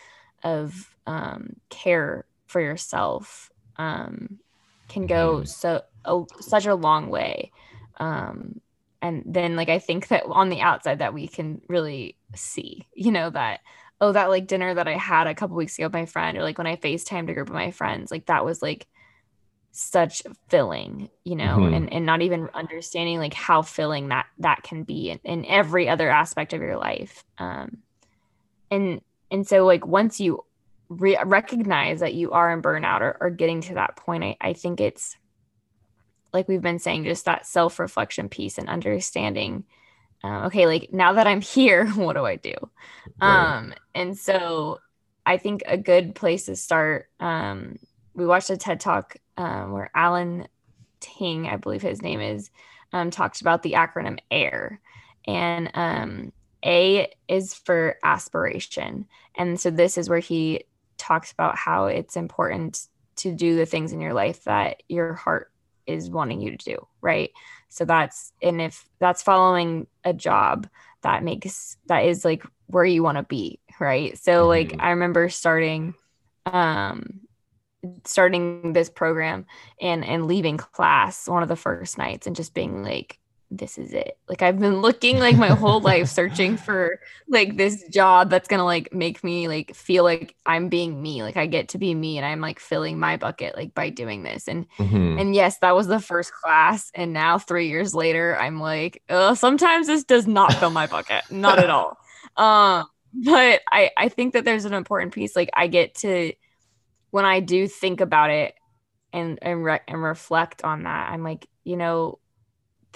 of 0.43 0.95
um, 1.05 1.55
care 1.69 2.25
for 2.47 2.59
yourself 2.59 3.51
um, 3.77 4.39
can 4.87 5.07
go 5.07 5.39
mm. 5.39 5.47
so 5.47 5.81
a, 6.05 6.23
such 6.39 6.65
a 6.65 6.75
long 6.75 7.09
way 7.09 7.51
um, 7.99 8.61
and 9.01 9.23
then 9.25 9.55
like 9.55 9.69
i 9.69 9.79
think 9.79 10.07
that 10.07 10.23
on 10.25 10.49
the 10.49 10.61
outside 10.61 10.99
that 10.99 11.13
we 11.13 11.27
can 11.27 11.61
really 11.67 12.15
see 12.35 12.87
you 12.93 13.11
know 13.11 13.29
that 13.29 13.59
oh 14.01 14.11
that 14.11 14.29
like 14.29 14.47
dinner 14.47 14.73
that 14.73 14.87
i 14.87 14.97
had 14.97 15.27
a 15.27 15.35
couple 15.35 15.55
weeks 15.55 15.77
ago 15.77 15.85
with 15.85 15.93
my 15.93 16.05
friend 16.05 16.37
or 16.37 16.43
like 16.43 16.57
when 16.57 16.67
i 16.67 16.75
facetimed 16.75 17.29
a 17.29 17.33
group 17.33 17.49
of 17.49 17.55
my 17.55 17.71
friends 17.71 18.11
like 18.11 18.25
that 18.25 18.45
was 18.45 18.61
like 18.61 18.87
such 19.71 20.23
filling 20.49 21.09
you 21.23 21.35
know 21.35 21.57
mm-hmm. 21.57 21.73
and, 21.73 21.93
and 21.93 22.05
not 22.05 22.21
even 22.21 22.49
understanding 22.53 23.19
like 23.19 23.33
how 23.33 23.61
filling 23.61 24.07
that 24.07 24.25
that 24.39 24.63
can 24.63 24.83
be 24.83 25.11
in, 25.11 25.19
in 25.23 25.45
every 25.45 25.87
other 25.87 26.09
aspect 26.09 26.53
of 26.53 26.61
your 26.61 26.77
life 26.77 27.23
um 27.37 27.77
and 28.71 29.01
and 29.29 29.47
so 29.47 29.65
like 29.65 29.85
once 29.85 30.19
you 30.19 30.43
re- 30.89 31.19
recognize 31.25 31.99
that 31.99 32.13
you 32.13 32.31
are 32.31 32.51
in 32.51 32.61
burnout 32.61 33.01
or, 33.01 33.17
or 33.19 33.29
getting 33.29 33.61
to 33.61 33.75
that 33.75 33.95
point 33.95 34.23
I, 34.23 34.37
I 34.41 34.53
think 34.53 34.79
it's 34.79 35.15
like 36.33 36.47
we've 36.47 36.61
been 36.61 36.79
saying 36.79 37.05
just 37.05 37.25
that 37.25 37.45
self-reflection 37.45 38.29
piece 38.29 38.57
and 38.57 38.69
understanding 38.69 39.65
um, 40.23 40.45
okay 40.45 40.65
like 40.65 40.89
now 40.91 41.13
that 41.13 41.27
i'm 41.27 41.41
here 41.55 41.87
what 41.87 42.15
do 42.15 42.25
i 42.25 42.35
do? 42.35 42.53
Right. 43.21 43.55
um 43.57 43.73
and 43.93 44.17
so 44.17 44.79
i 45.25 45.37
think 45.37 45.63
a 45.65 45.77
good 45.77 46.15
place 46.15 46.45
to 46.45 46.55
start 46.55 47.09
um 47.19 47.77
we 48.13 48.25
watched 48.25 48.49
a 48.49 48.57
ted 48.57 48.79
talk 48.79 49.17
um, 49.37 49.71
where 49.71 49.91
alan 49.93 50.47
ting 50.99 51.47
i 51.47 51.57
believe 51.57 51.81
his 51.81 52.01
name 52.01 52.21
is 52.21 52.49
um, 52.93 53.11
talked 53.11 53.41
about 53.41 53.63
the 53.63 53.73
acronym 53.73 54.17
air 54.31 54.79
and 55.25 55.69
um, 55.73 56.31
a 56.65 57.11
is 57.27 57.53
for 57.53 57.97
aspiration. 58.03 59.05
And 59.35 59.59
so 59.59 59.69
this 59.69 59.97
is 59.97 60.09
where 60.09 60.19
he 60.19 60.63
talks 60.97 61.31
about 61.31 61.55
how 61.55 61.85
it's 61.85 62.15
important 62.15 62.87
to 63.17 63.33
do 63.33 63.55
the 63.55 63.65
things 63.65 63.93
in 63.93 64.01
your 64.01 64.13
life 64.13 64.43
that 64.43 64.83
your 64.87 65.13
heart 65.13 65.51
is 65.85 66.09
wanting 66.09 66.41
you 66.41 66.55
to 66.55 66.57
do 66.57 66.87
right 67.01 67.31
so 67.69 67.85
that's 67.85 68.33
and 68.41 68.61
if 68.61 68.87
that's 68.99 69.23
following 69.23 69.87
a 70.03 70.13
job 70.13 70.67
that 71.01 71.23
makes 71.23 71.77
that 71.87 72.05
is 72.05 72.25
like 72.25 72.43
where 72.67 72.85
you 72.85 73.01
want 73.01 73.17
to 73.17 73.23
be 73.23 73.59
right 73.79 74.17
so 74.17 74.41
mm-hmm. 74.41 74.49
like 74.49 74.75
i 74.79 74.89
remember 74.89 75.29
starting 75.29 75.93
um 76.45 77.21
starting 78.05 78.73
this 78.73 78.89
program 78.89 79.45
and 79.79 80.03
and 80.03 80.27
leaving 80.27 80.57
class 80.57 81.27
one 81.27 81.43
of 81.43 81.49
the 81.49 81.55
first 81.55 81.97
nights 81.97 82.27
and 82.27 82.35
just 82.35 82.53
being 82.53 82.83
like 82.83 83.19
this 83.49 83.77
is 83.77 83.93
it. 83.93 84.17
Like 84.27 84.41
I've 84.41 84.59
been 84.59 84.81
looking 84.81 85.19
like 85.19 85.37
my 85.37 85.47
whole 85.47 85.79
life 85.79 86.09
searching 86.09 86.57
for 86.65 86.99
like 87.27 87.57
this 87.57 87.87
job 87.89 88.29
that's 88.29 88.47
going 88.47 88.59
to 88.59 88.65
like 88.65 88.93
make 88.93 89.23
me 89.23 89.47
like 89.47 89.73
feel 89.73 90.03
like 90.03 90.35
I'm 90.45 90.69
being 90.69 91.01
me. 91.01 91.23
Like 91.23 91.37
I 91.37 91.45
get 91.45 91.69
to 91.69 91.77
be 91.77 91.93
me 91.95 92.17
and 92.17 92.25
I'm 92.25 92.41
like 92.41 92.59
filling 92.59 92.99
my 92.99 93.17
bucket 93.17 93.55
like 93.55 93.73
by 93.73 93.89
doing 93.89 94.23
this. 94.23 94.47
And 94.47 94.67
mm-hmm. 94.77 95.19
and 95.19 95.35
yes, 95.35 95.59
that 95.59 95.75
was 95.75 95.87
the 95.87 95.99
first 95.99 96.33
class 96.33 96.91
and 96.93 97.13
now 97.13 97.37
3 97.37 97.67
years 97.67 97.95
later 97.95 98.37
I'm 98.37 98.59
like, 98.59 99.01
oh, 99.09 99.33
sometimes 99.33 99.87
this 99.87 100.03
does 100.03 100.27
not 100.27 100.53
fill 100.53 100.71
my 100.71 100.87
bucket. 100.87 101.23
Not 101.31 101.59
at 101.59 101.69
all. 101.69 101.97
Um 102.35 102.85
but 103.13 103.61
I 103.71 103.89
I 103.97 104.09
think 104.09 104.33
that 104.33 104.45
there's 104.45 104.65
an 104.65 104.73
important 104.75 105.11
piece 105.11 105.35
like 105.35 105.49
I 105.55 105.65
get 105.65 105.95
to 105.95 106.33
when 107.09 107.25
I 107.25 107.39
do 107.39 107.67
think 107.67 107.99
about 107.99 108.29
it 108.29 108.53
and 109.11 109.39
and, 109.41 109.63
re- 109.63 109.79
and 109.87 110.03
reflect 110.03 110.63
on 110.63 110.83
that, 110.83 111.09
I'm 111.11 111.23
like, 111.23 111.47
you 111.63 111.77
know, 111.77 112.19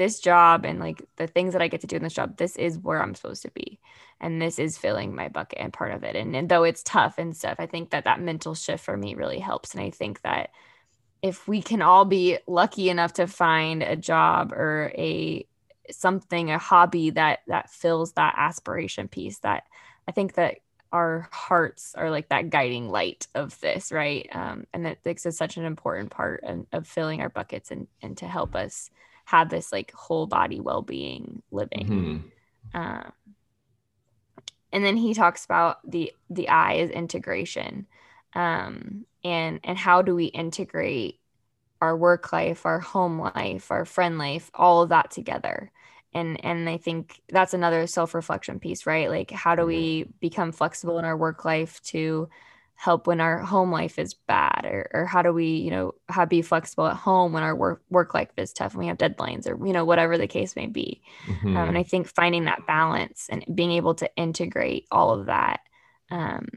this 0.01 0.19
job 0.19 0.65
and 0.65 0.79
like 0.79 1.03
the 1.17 1.27
things 1.27 1.53
that 1.53 1.61
I 1.61 1.67
get 1.67 1.81
to 1.81 1.87
do 1.87 1.95
in 1.95 2.01
this 2.01 2.15
job, 2.15 2.37
this 2.37 2.55
is 2.55 2.79
where 2.79 2.99
I'm 2.99 3.13
supposed 3.13 3.43
to 3.43 3.51
be. 3.51 3.79
And 4.19 4.41
this 4.41 4.57
is 4.57 4.75
filling 4.75 5.13
my 5.13 5.27
bucket 5.27 5.59
and 5.59 5.71
part 5.71 5.91
of 5.91 6.03
it. 6.03 6.15
And, 6.15 6.35
and 6.35 6.49
though 6.49 6.63
it's 6.63 6.81
tough 6.81 7.19
and 7.19 7.37
stuff, 7.37 7.57
I 7.59 7.67
think 7.67 7.91
that 7.91 8.05
that 8.05 8.19
mental 8.19 8.55
shift 8.55 8.83
for 8.83 8.97
me 8.97 9.13
really 9.13 9.37
helps. 9.37 9.75
And 9.75 9.83
I 9.83 9.91
think 9.91 10.23
that 10.23 10.49
if 11.21 11.47
we 11.47 11.61
can 11.61 11.83
all 11.83 12.03
be 12.03 12.39
lucky 12.47 12.89
enough 12.89 13.13
to 13.13 13.27
find 13.27 13.83
a 13.83 13.95
job 13.95 14.53
or 14.53 14.91
a 14.97 15.45
something, 15.91 16.49
a 16.49 16.57
hobby 16.57 17.11
that 17.11 17.41
that 17.47 17.69
fills 17.69 18.13
that 18.13 18.33
aspiration 18.37 19.07
piece, 19.07 19.37
that 19.39 19.67
I 20.07 20.13
think 20.13 20.33
that 20.33 20.57
our 20.91 21.29
hearts 21.31 21.93
are 21.93 22.09
like 22.09 22.29
that 22.29 22.49
guiding 22.49 22.89
light 22.89 23.27
of 23.35 23.59
this, 23.59 23.91
right? 23.91 24.27
Um, 24.31 24.65
and 24.73 24.87
that 24.87 25.03
this 25.03 25.27
is 25.27 25.37
such 25.37 25.57
an 25.57 25.65
important 25.65 26.09
part 26.09 26.43
of, 26.43 26.65
of 26.71 26.87
filling 26.87 27.21
our 27.21 27.29
buckets 27.29 27.69
and 27.69 27.87
and 28.01 28.17
to 28.17 28.25
help 28.25 28.55
us 28.55 28.89
have 29.31 29.49
this 29.49 29.71
like 29.71 29.91
whole 29.93 30.27
body 30.27 30.59
well-being 30.59 31.41
living 31.51 31.87
mm-hmm. 31.87 32.77
um, 32.77 33.11
and 34.73 34.83
then 34.83 34.97
he 34.97 35.13
talks 35.13 35.45
about 35.45 35.77
the 35.89 36.11
the 36.29 36.49
i 36.49 36.73
is 36.73 36.89
integration 36.89 37.87
um, 38.33 39.05
and 39.23 39.59
and 39.63 39.77
how 39.77 40.01
do 40.01 40.13
we 40.15 40.25
integrate 40.25 41.19
our 41.79 41.95
work 41.95 42.33
life 42.33 42.65
our 42.65 42.79
home 42.79 43.19
life 43.19 43.71
our 43.71 43.85
friend 43.85 44.17
life 44.17 44.51
all 44.53 44.81
of 44.81 44.89
that 44.89 45.09
together 45.11 45.71
and 46.13 46.43
and 46.43 46.69
i 46.69 46.77
think 46.77 47.21
that's 47.29 47.53
another 47.53 47.87
self-reflection 47.87 48.59
piece 48.59 48.85
right 48.85 49.09
like 49.09 49.31
how 49.31 49.55
do 49.55 49.65
we 49.65 50.01
mm-hmm. 50.01 50.11
become 50.19 50.51
flexible 50.51 50.99
in 50.99 51.05
our 51.05 51.15
work 51.15 51.45
life 51.45 51.81
to 51.83 52.27
help 52.81 53.05
when 53.05 53.21
our 53.21 53.37
home 53.37 53.71
life 53.71 53.99
is 53.99 54.15
bad 54.15 54.65
or, 54.65 54.89
or 54.91 55.05
how 55.05 55.21
do 55.21 55.31
we 55.31 55.45
you 55.45 55.69
know 55.69 55.93
how 56.09 56.25
be 56.25 56.41
flexible 56.41 56.87
at 56.87 56.95
home 56.95 57.31
when 57.31 57.43
our 57.43 57.55
work 57.55 57.83
work 57.91 58.15
life 58.15 58.31
is 58.37 58.51
tough 58.51 58.71
and 58.71 58.79
we 58.79 58.87
have 58.87 58.97
deadlines 58.97 59.47
or 59.47 59.67
you 59.67 59.71
know 59.71 59.85
whatever 59.85 60.17
the 60.17 60.25
case 60.25 60.55
may 60.55 60.65
be. 60.65 60.99
Mm-hmm. 61.27 61.55
um, 61.55 61.69
and 61.69 61.77
i 61.77 61.83
think 61.83 62.07
finding 62.07 62.45
that 62.45 62.65
balance 62.65 63.27
and 63.29 63.45
being 63.53 63.71
able 63.71 63.93
to 63.93 64.09
integrate 64.15 64.87
all 64.89 65.11
of 65.11 65.27
that 65.27 65.59
um, 66.09 66.47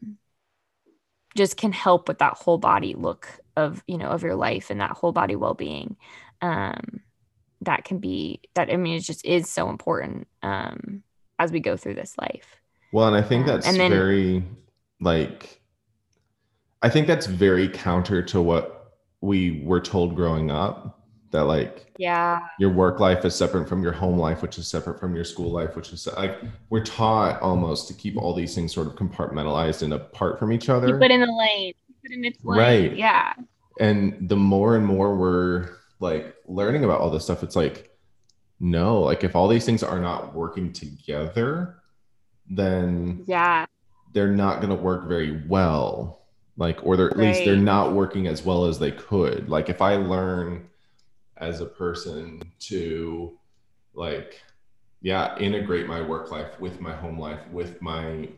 just 1.37 1.59
can 1.59 1.73
help 1.73 2.09
with 2.09 2.21
that 2.21 2.39
whole 2.39 2.57
body 2.57 2.95
look 2.95 3.29
of 3.55 3.85
you 3.87 3.99
know 3.99 4.09
of 4.09 4.23
your 4.23 4.35
life 4.35 4.71
and 4.71 4.81
that 4.81 4.93
whole 4.93 5.13
body 5.13 5.37
well-being. 5.37 5.95
Um, 6.41 7.01
that 7.61 7.85
can 7.85 7.99
be 7.99 8.41
that 8.55 8.71
i 8.71 8.77
mean 8.77 8.97
it 8.97 9.01
just 9.01 9.27
is 9.27 9.51
so 9.51 9.69
important 9.69 10.27
um, 10.43 11.03
as 11.39 11.53
we 11.53 11.61
go 11.61 11.77
through 11.77 11.97
this 11.97 12.17
life. 12.19 12.57
Well 12.93 13.09
and 13.09 13.17
i 13.17 13.21
think 13.21 13.43
um, 13.43 13.47
that's 13.49 13.67
and 13.67 13.77
then, 13.79 13.91
very 13.91 14.43
like 15.03 15.61
I 16.85 16.91
think 16.91 17.07
that's 17.07 17.25
very 17.25 17.67
counter 17.67 18.23
to 18.25 18.43
what 18.43 18.93
we 19.23 19.63
were 19.65 19.81
told 19.81 20.15
growing 20.15 20.51
up 20.51 21.01
that 21.31 21.45
like 21.45 21.91
yeah. 21.97 22.41
your 22.59 22.69
work 22.69 23.01
life 23.01 23.25
is 23.25 23.35
separate 23.35 23.67
from 23.71 23.83
your 23.83 23.93
home 23.93 24.19
life 24.19 24.43
which 24.43 24.59
is 24.59 24.69
separate 24.69 25.01
from 25.01 25.15
your 25.15 25.25
school 25.25 25.51
life 25.51 25.77
which 25.77 25.95
is 25.95 26.07
like 26.19 26.39
we're 26.69 26.85
taught 26.85 27.41
almost 27.41 27.89
to 27.89 27.95
keep 27.95 28.19
all 28.19 28.35
these 28.35 28.55
things 28.55 28.75
sort 28.75 28.87
of 28.87 28.97
compartmentalized 28.97 29.83
and 29.83 29.95
apart 29.95 30.39
from 30.39 30.53
each 30.53 30.69
other. 30.69 31.03
It 31.03 31.11
in 31.11 31.21
the 31.23 31.27
lane 31.27 31.73
it 32.03 32.13
in 32.13 32.23
its 32.23 32.45
lane 32.45 32.59
right. 32.59 32.95
Yeah. 32.95 33.33
And 33.81 34.29
the 34.29 34.37
more 34.37 34.77
and 34.77 34.85
more 34.85 35.17
we're 35.17 35.71
like 36.01 36.37
learning 36.47 36.85
about 36.85 37.01
all 37.01 37.09
this 37.09 37.25
stuff 37.25 37.43
it's 37.43 37.57
like 37.57 37.97
no 38.61 39.01
like 39.01 39.25
if 39.25 39.35
all 39.35 39.49
these 39.49 39.65
things 39.65 39.83
are 39.83 40.01
not 40.01 40.35
working 40.35 40.71
together 40.71 41.77
then 42.51 43.25
yeah. 43.27 43.65
they're 44.13 44.37
not 44.37 44.57
going 44.61 44.69
to 44.69 44.83
work 44.83 45.09
very 45.09 45.43
well 45.49 46.24
like 46.57 46.85
or 46.85 46.97
they're 46.97 47.11
at 47.11 47.17
right. 47.17 47.29
least 47.29 47.45
they're 47.45 47.57
not 47.57 47.93
working 47.93 48.27
as 48.27 48.45
well 48.45 48.65
as 48.65 48.79
they 48.79 48.93
could 48.93 49.49
like 49.49 49.69
if 49.69 49.83
i 49.83 49.97
learn 49.97 50.69
as 51.39 51.61
a 51.61 51.67
person 51.67 52.41
to 52.59 53.37
like 53.95 54.41
yeah 55.01 55.37
integrate 55.39 55.87
my 55.87 56.01
work 56.01 56.31
life 56.31 56.59
with 56.61 56.81
my 56.81 56.95
home 56.95 57.19
life 57.19 57.41
with 57.51 57.81
my 57.83 58.29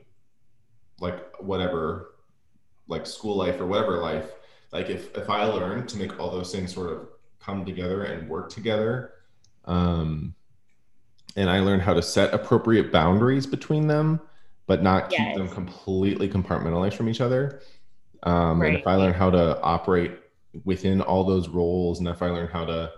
like 1.00 1.34
whatever 1.40 2.14
like 2.88 3.06
school 3.06 3.36
life 3.36 3.60
or 3.60 3.66
whatever 3.66 3.98
life 3.98 4.30
like 4.72 4.88
if 4.88 5.14
if 5.16 5.28
i 5.28 5.44
learn 5.44 5.86
to 5.86 5.96
make 5.98 6.18
all 6.18 6.30
those 6.30 6.52
things 6.52 6.72
sort 6.72 6.90
of 6.90 7.08
come 7.38 7.64
together 7.64 8.04
and 8.04 8.28
work 8.28 8.48
together 8.48 9.12
um 9.66 10.34
and 11.36 11.50
i 11.50 11.60
learn 11.60 11.80
how 11.80 11.92
to 11.92 12.02
set 12.02 12.32
appropriate 12.32 12.90
boundaries 12.90 13.46
between 13.46 13.86
them 13.86 14.20
but 14.66 14.82
not 14.82 15.12
yes. 15.12 15.20
keep 15.20 15.36
them 15.36 15.48
completely 15.48 16.28
compartmentalized 16.28 16.94
from 16.94 17.08
each 17.08 17.20
other 17.20 17.60
um, 18.26 18.60
right. 18.60 18.68
and 18.68 18.78
if 18.78 18.86
i 18.86 18.94
learn 18.94 19.14
how 19.14 19.30
to 19.30 19.60
operate 19.62 20.18
within 20.64 21.00
all 21.00 21.24
those 21.24 21.48
roles 21.48 21.98
and 21.98 22.08
if 22.08 22.22
i 22.22 22.28
learn 22.28 22.48
how 22.48 22.64
to 22.64 22.90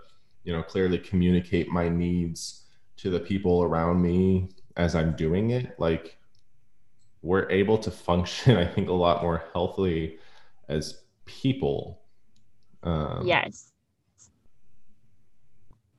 you 0.43 0.51
know 0.51 0.63
clearly 0.63 0.97
communicate 0.97 1.69
my 1.69 1.87
needs 1.87 2.63
to 2.97 3.09
the 3.09 3.19
people 3.19 3.63
around 3.63 4.01
me 4.01 4.49
as 4.77 4.95
i'm 4.95 5.15
doing 5.15 5.51
it 5.51 5.79
like 5.79 6.17
we're 7.21 7.49
able 7.49 7.77
to 7.77 7.91
function 7.91 8.57
i 8.65 8.65
think 8.65 8.89
a 8.89 8.93
lot 8.93 9.21
more 9.21 9.43
healthily 9.53 10.17
as 10.67 11.01
people. 11.25 12.01
Um, 12.83 13.25
yes. 13.25 13.71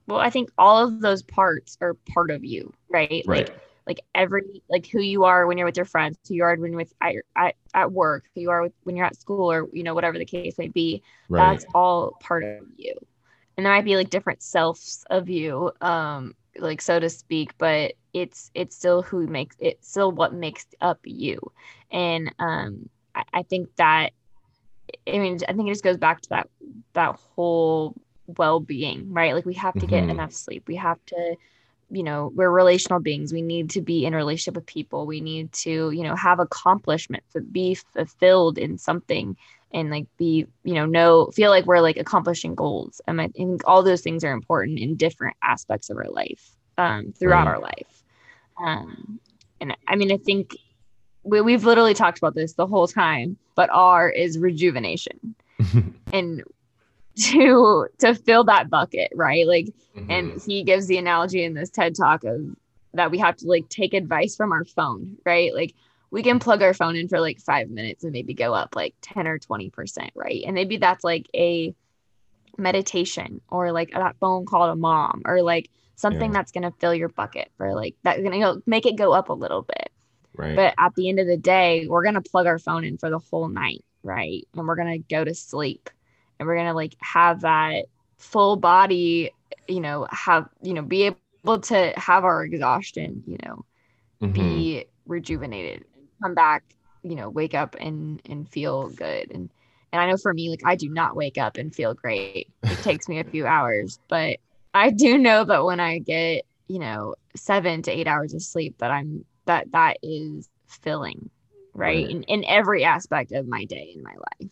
Well 0.07 0.19
i 0.19 0.31
think 0.31 0.51
all 0.59 0.85
of 0.85 1.01
those 1.01 1.23
parts 1.23 1.79
are 1.81 1.95
part 1.95 2.31
of 2.31 2.45
you 2.45 2.73
right? 2.89 3.23
Right. 3.27 3.49
like 3.49 3.70
like 3.91 4.01
every 4.15 4.63
like 4.69 4.87
who 4.87 5.01
you 5.01 5.25
are 5.25 5.49
when 5.49 5.59
you're 5.59 5.67
with 5.67 5.77
your 5.77 5.85
friends 5.85 6.17
who 6.29 6.35
you 6.35 6.45
are 6.45 6.55
when 6.57 6.71
you're 6.71 6.81
with 6.81 6.95
at, 7.01 7.15
at, 7.37 7.57
at 7.75 7.91
work 7.91 8.25
who 8.35 8.41
you 8.41 8.51
are 8.51 8.63
with, 8.63 8.73
when 8.85 8.95
you're 8.95 9.05
at 9.05 9.17
school 9.17 9.51
or 9.51 9.69
you 9.73 9.83
know 9.83 9.95
whatever 9.95 10.17
the 10.17 10.25
case 10.25 10.57
may 10.59 10.69
be 10.69 11.03
right. 11.29 11.59
that's 11.59 11.67
all 11.75 12.17
part 12.21 12.45
of 12.45 12.65
you 12.77 12.95
and 13.57 13.67
there 13.67 13.73
might 13.73 13.85
be 13.85 13.97
like 13.97 14.09
different 14.11 14.43
selves 14.43 15.05
of 15.11 15.29
you 15.29 15.73
um 15.81 16.35
like 16.59 16.81
so 16.81 17.01
to 17.01 17.11
speak 17.11 17.51
but 17.59 17.95
it's 18.13 18.53
it's 18.55 18.77
still 18.77 19.03
who 19.03 19.27
makes 19.27 19.57
it's 19.59 19.89
still 19.89 20.13
what 20.13 20.33
makes 20.33 20.67
up 20.81 21.01
you 21.03 21.41
and 21.91 22.33
um 22.39 22.89
I, 23.13 23.25
I 23.33 23.43
think 23.43 23.75
that 23.77 24.13
I 25.09 25.19
mean, 25.19 25.39
I 25.49 25.53
think 25.53 25.69
it 25.69 25.73
just 25.73 25.85
goes 25.85 25.97
back 25.97 26.21
to 26.23 26.29
that 26.31 26.49
that 26.95 27.17
whole 27.17 27.95
well-being, 28.27 29.13
right? 29.13 29.35
Like 29.35 29.47
we 29.47 29.55
have 29.55 29.75
to 29.75 29.87
get 29.87 30.03
mm-hmm. 30.03 30.11
enough 30.11 30.33
sleep. 30.33 30.65
We 30.69 30.77
have 30.77 31.05
to 31.07 31.37
you 31.91 32.03
know 32.03 32.33
we're 32.35 32.51
relational 32.51 33.01
beings. 33.01 33.33
We 33.33 33.43
need 33.43 33.71
to 33.71 33.81
be 33.81 34.05
in 34.05 34.15
relationship 34.15 34.55
with 34.55 34.67
people. 34.67 35.07
We 35.07 35.21
need 35.21 35.53
to 35.53 35.91
you 35.91 36.03
know 36.03 36.15
have 36.15 36.41
accomplishment 36.41 37.25
to 37.33 37.41
be 37.41 37.75
fulfilled 37.75 38.59
in 38.59 38.79
something 38.79 39.37
and 39.73 39.91
like 39.91 40.07
be 40.17 40.47
you 40.65 40.75
know 40.75 40.87
know 40.87 41.31
feel 41.35 41.51
like 41.51 41.67
we're 41.67 41.81
like 41.81 41.97
accomplishing 41.97 42.55
goals. 42.55 43.01
And 43.07 43.21
i 43.21 43.29
think 43.29 43.63
all 43.67 43.83
those 43.83 44.03
things 44.03 44.25
are 44.25 44.33
important 44.33 44.79
in 44.79 44.97
different 44.97 45.37
aspects 45.43 45.91
of 45.91 45.97
our 45.97 46.11
life 46.11 46.51
um, 46.79 47.13
throughout 47.13 47.47
right. 47.47 47.55
our 47.55 47.61
life. 47.61 48.03
Um, 48.63 49.21
and 49.61 49.77
i 49.89 49.97
mean 49.97 50.13
i 50.13 50.17
think 50.17 50.57
we, 51.23 51.41
we've 51.41 51.65
literally 51.65 51.95
talked 51.95 52.19
about 52.19 52.35
this 52.35 52.55
the 52.55 52.67
whole 52.67 52.89
time 52.89 53.37
but 53.55 53.69
r 53.73 54.09
is 54.09 54.39
rejuvenation. 54.39 55.35
And 56.13 56.43
to 57.17 57.87
to 57.99 58.15
fill 58.15 58.45
that 58.45 58.71
bucket 58.71 59.13
right? 59.15 59.47
Like 59.47 59.67
mm-hmm. 59.97 60.11
and 60.11 60.43
he 60.43 60.63
gives 60.63 60.87
the 60.87 60.99
analogy 60.99 61.45
in 61.45 61.55
this 61.55 61.71
ted 61.71 61.95
talk 61.95 62.25
of 62.25 62.41
that 62.95 63.11
we 63.11 63.19
have 63.19 63.37
to 63.37 63.47
like 63.47 63.69
take 63.69 63.95
advice 63.95 64.37
from 64.37 64.53
our 64.53 64.65
phone 64.65 65.17
right? 65.25 65.55
Like 65.55 65.75
we 66.11 66.23
can 66.23 66.39
plug 66.39 66.63
our 66.63 66.75
phone 66.75 66.97
in 66.97 67.09
for 67.09 67.21
like 67.21 67.41
five 67.41 67.71
minutes 67.71 68.03
and 68.05 68.13
maybe 68.13 68.35
go 68.35 68.53
up 68.53 68.75
like 68.75 68.95
10 69.03 69.27
or 69.27 69.39
20 69.39 69.71
percent 69.71 70.11
right? 70.15 70.43
And 70.45 70.55
maybe 70.55 70.77
that's 70.77 71.05
like 71.05 71.29
a 71.35 71.75
meditation 72.59 73.41
or 73.49 73.73
like 73.73 73.91
that 73.93 74.17
phone 74.21 74.45
call 74.45 74.69
to 74.69 74.77
mom 74.77 75.23
or 75.25 75.43
like 75.43 75.71
something 75.97 76.33
yeah. 76.33 76.39
that's 76.39 76.53
going 76.53 76.63
to 76.63 76.73
fill 76.79 76.95
your 76.95 77.09
bucket 77.09 77.51
for 77.57 77.75
like 77.75 77.95
that's 78.03 78.21
going 78.21 78.41
to 78.41 78.63
make 78.67 78.87
it 78.87 78.97
go 78.97 79.13
up 79.13 79.29
a 79.29 79.35
little 79.35 79.63
bit. 79.63 79.91
Right. 80.37 80.57
But 80.57 80.75
at 80.79 80.95
the 80.95 81.09
end 81.09 81.19
of 81.19 81.27
the 81.27 81.37
day 81.37 81.87
we're 81.89 82.03
going 82.03 82.15
to 82.15 82.23
plug 82.23 82.47
our 82.47 82.59
phone 82.59 82.85
in 82.85 82.99
for 82.99 83.11
the 83.11 83.19
whole 83.19 83.49
night 83.49 83.85
right? 84.03 84.47
And 84.55 84.67
we're 84.67 84.77
going 84.77 85.03
to 85.03 85.15
go 85.15 85.25
to 85.25 85.35
sleep 85.35 85.91
and 86.41 86.49
we're 86.49 86.57
gonna 86.57 86.75
like 86.75 86.97
have 87.01 87.43
that 87.43 87.85
full 88.19 88.57
body 88.57 89.31
you 89.69 89.81
know 89.81 90.09
have 90.11 90.49
you 90.63 90.75
know 90.75 90.83
be 90.83 91.15
able 91.45 91.61
to 91.61 91.93
have 91.97 92.25
our 92.25 92.43
exhaustion 92.43 93.23
you 93.27 93.39
know 93.45 93.65
mm-hmm. 94.21 94.33
be 94.33 94.85
rejuvenated 95.07 95.85
come 96.21 96.35
back 96.35 96.65
you 97.03 97.15
know 97.15 97.29
wake 97.29 97.55
up 97.55 97.77
and 97.79 98.21
and 98.25 98.49
feel 98.49 98.89
good 98.89 99.31
and 99.31 99.51
and 99.93 100.03
i 100.03 100.11
know 100.11 100.17
for 100.17 100.35
me 100.35 100.51
like 100.51 100.63
i 100.65 100.75
do 100.75 100.89
not 100.89 101.15
wake 101.15 101.39
up 101.39 101.57
and 101.57 101.75
feel 101.75 101.95
great 101.95 102.49
it 102.65 102.79
takes 102.83 103.09
me 103.09 103.21
a 103.21 103.25
few 103.25 103.47
hours 103.47 104.01
but 104.09 104.39
i 104.75 104.91
do 104.91 105.17
know 105.19 105.45
that 105.45 105.65
when 105.65 105.79
i 105.79 105.99
get 105.99 106.45
you 106.69 106.79
know 106.79 107.15
seven 107.37 107.83
to 107.83 107.91
eight 107.91 108.07
hours 108.07 108.35
of 108.35 108.43
sleep 108.43 108.77
that 108.79 108.91
i'm 108.91 109.25
that 109.45 109.71
that 109.73 109.99
is 110.03 110.49
filling 110.67 111.31
right, 111.75 112.05
right. 112.05 112.11
In, 112.11 112.23
in 112.25 112.45
every 112.45 112.85
aspect 112.85 113.33
of 113.33 113.47
my 113.47 113.65
day 113.65 113.93
in 113.95 114.03
my 114.03 114.15
life 114.15 114.51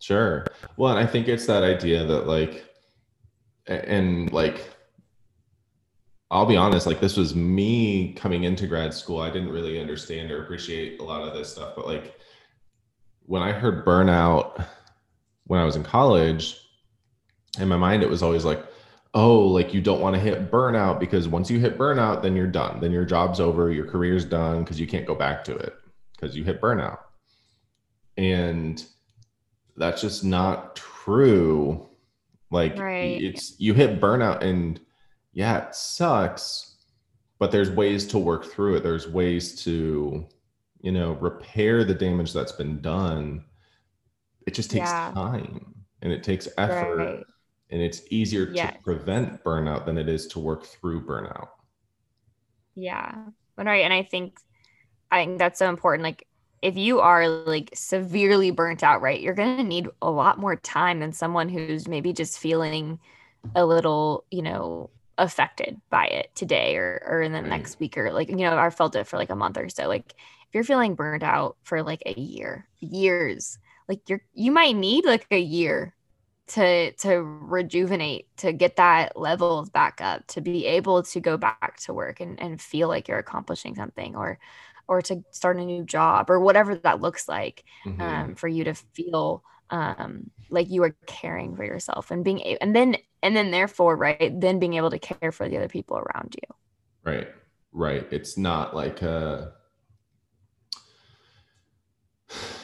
Sure. 0.00 0.46
Well, 0.76 0.96
I 0.96 1.06
think 1.06 1.28
it's 1.28 1.46
that 1.46 1.62
idea 1.62 2.04
that 2.04 2.26
like, 2.26 2.64
and 3.66 4.32
like, 4.32 4.68
I'll 6.30 6.46
be 6.46 6.56
honest, 6.56 6.86
like 6.86 7.00
this 7.00 7.16
was 7.16 7.34
me 7.34 8.14
coming 8.14 8.44
into 8.44 8.66
grad 8.66 8.92
school. 8.94 9.20
I 9.20 9.30
didn't 9.30 9.50
really 9.50 9.80
understand 9.80 10.30
or 10.30 10.42
appreciate 10.42 11.00
a 11.00 11.04
lot 11.04 11.22
of 11.26 11.34
this 11.34 11.52
stuff. 11.52 11.74
But 11.76 11.86
like 11.86 12.18
when 13.26 13.42
I 13.42 13.52
heard 13.52 13.84
burnout 13.84 14.64
when 15.50 15.58
I 15.58 15.64
was 15.64 15.74
in 15.74 15.82
college, 15.82 16.60
in 17.58 17.66
my 17.66 17.76
mind, 17.76 18.04
it 18.04 18.08
was 18.08 18.22
always 18.22 18.44
like, 18.44 18.64
oh, 19.14 19.40
like 19.40 19.74
you 19.74 19.80
don't 19.80 20.00
want 20.00 20.14
to 20.14 20.20
hit 20.20 20.48
burnout 20.48 21.00
because 21.00 21.26
once 21.26 21.50
you 21.50 21.58
hit 21.58 21.76
burnout, 21.76 22.22
then 22.22 22.36
you're 22.36 22.46
done. 22.46 22.78
Then 22.78 22.92
your 22.92 23.04
job's 23.04 23.40
over, 23.40 23.72
your 23.72 23.86
career's 23.86 24.24
done 24.24 24.62
because 24.62 24.78
you 24.78 24.86
can't 24.86 25.06
go 25.06 25.16
back 25.16 25.42
to 25.44 25.56
it 25.56 25.74
because 26.14 26.36
you 26.36 26.44
hit 26.44 26.60
burnout. 26.60 26.98
And 28.16 28.84
that's 29.76 30.00
just 30.00 30.24
not 30.24 30.76
true. 30.76 31.88
Like 32.50 32.78
right. 32.78 33.20
it's 33.22 33.54
you 33.58 33.74
hit 33.74 34.00
burnout 34.00 34.42
and 34.42 34.80
yeah, 35.32 35.68
it 35.68 35.74
sucks, 35.74 36.76
but 37.38 37.50
there's 37.50 37.70
ways 37.70 38.06
to 38.08 38.18
work 38.18 38.44
through 38.44 38.76
it. 38.76 38.82
There's 38.82 39.08
ways 39.08 39.62
to, 39.64 40.26
you 40.80 40.92
know, 40.92 41.12
repair 41.14 41.84
the 41.84 41.94
damage 41.94 42.32
that's 42.32 42.52
been 42.52 42.80
done. 42.80 43.44
It 44.46 44.54
just 44.54 44.70
takes 44.70 44.90
yeah. 44.90 45.12
time 45.14 45.74
and 46.02 46.12
it 46.12 46.22
takes 46.22 46.48
effort. 46.58 46.96
Right. 46.96 47.24
And 47.70 47.80
it's 47.80 48.02
easier 48.10 48.50
yes. 48.52 48.74
to 48.74 48.82
prevent 48.82 49.44
burnout 49.44 49.86
than 49.86 49.96
it 49.96 50.08
is 50.08 50.26
to 50.28 50.40
work 50.40 50.66
through 50.66 51.06
burnout. 51.06 51.48
Yeah. 52.74 53.14
Right. 53.56 53.84
And 53.84 53.92
I 53.92 54.02
think 54.02 54.38
I 55.10 55.24
think 55.24 55.38
that's 55.38 55.58
so 55.58 55.68
important. 55.68 56.02
Like 56.02 56.26
if 56.62 56.76
you 56.76 57.00
are 57.00 57.28
like 57.28 57.70
severely 57.74 58.50
burnt 58.50 58.82
out, 58.82 59.00
right, 59.00 59.20
you're 59.20 59.34
going 59.34 59.56
to 59.56 59.64
need 59.64 59.88
a 60.02 60.10
lot 60.10 60.38
more 60.38 60.56
time 60.56 61.00
than 61.00 61.12
someone 61.12 61.48
who's 61.48 61.88
maybe 61.88 62.12
just 62.12 62.38
feeling 62.38 62.98
a 63.54 63.64
little, 63.64 64.24
you 64.30 64.42
know, 64.42 64.90
affected 65.16 65.80
by 65.90 66.06
it 66.06 66.30
today 66.34 66.76
or, 66.76 67.02
or 67.06 67.22
in 67.22 67.32
the 67.32 67.40
right. 67.40 67.48
next 67.48 67.80
week 67.80 67.96
or 67.96 68.12
like, 68.12 68.28
you 68.28 68.36
know, 68.36 68.56
I 68.56 68.70
felt 68.70 68.96
it 68.96 69.06
for 69.06 69.16
like 69.16 69.30
a 69.30 69.36
month 69.36 69.56
or 69.56 69.68
so. 69.68 69.88
Like 69.88 70.14
if 70.16 70.54
you're 70.54 70.64
feeling 70.64 70.94
burnt 70.94 71.22
out 71.22 71.56
for 71.62 71.82
like 71.82 72.02
a 72.06 72.18
year, 72.18 72.68
years, 72.80 73.58
like 73.88 74.08
you're, 74.08 74.22
you 74.34 74.52
might 74.52 74.76
need 74.76 75.04
like 75.04 75.26
a 75.30 75.38
year 75.38 75.94
to 76.50 76.90
to 76.94 77.22
rejuvenate 77.22 78.26
to 78.36 78.52
get 78.52 78.74
that 78.76 79.16
levels 79.16 79.70
back 79.70 80.00
up 80.00 80.26
to 80.26 80.40
be 80.40 80.66
able 80.66 81.00
to 81.02 81.20
go 81.20 81.36
back 81.36 81.78
to 81.78 81.94
work 81.94 82.18
and, 82.20 82.40
and 82.42 82.60
feel 82.60 82.88
like 82.88 83.06
you're 83.06 83.18
accomplishing 83.18 83.76
something 83.76 84.16
or 84.16 84.36
or 84.90 85.00
to 85.00 85.22
start 85.30 85.56
a 85.56 85.64
new 85.64 85.84
job 85.84 86.28
or 86.28 86.40
whatever 86.40 86.74
that 86.74 87.00
looks 87.00 87.28
like 87.28 87.62
mm-hmm. 87.86 88.00
um, 88.00 88.34
for 88.34 88.48
you 88.48 88.64
to 88.64 88.74
feel 88.74 89.44
um, 89.70 90.28
like 90.50 90.68
you 90.68 90.82
are 90.82 90.96
caring 91.06 91.54
for 91.54 91.64
yourself 91.64 92.10
and 92.10 92.24
being 92.24 92.40
able, 92.40 92.58
and 92.60 92.74
then 92.74 92.96
and 93.22 93.36
then 93.36 93.52
therefore 93.52 93.96
right 93.96 94.38
then 94.40 94.58
being 94.58 94.74
able 94.74 94.90
to 94.90 94.98
care 94.98 95.30
for 95.30 95.48
the 95.48 95.56
other 95.56 95.68
people 95.68 95.96
around 95.96 96.34
you. 96.34 96.54
Right. 97.04 97.28
Right. 97.72 98.04
It's 98.10 98.36
not 98.36 98.74
like 98.74 99.00
a 99.02 99.52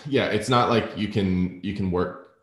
yeah 0.09 0.27
it's 0.27 0.49
not 0.49 0.69
like 0.69 0.97
you 0.97 1.09
can 1.09 1.61
you 1.63 1.75
can 1.75 1.93
work 1.93 2.39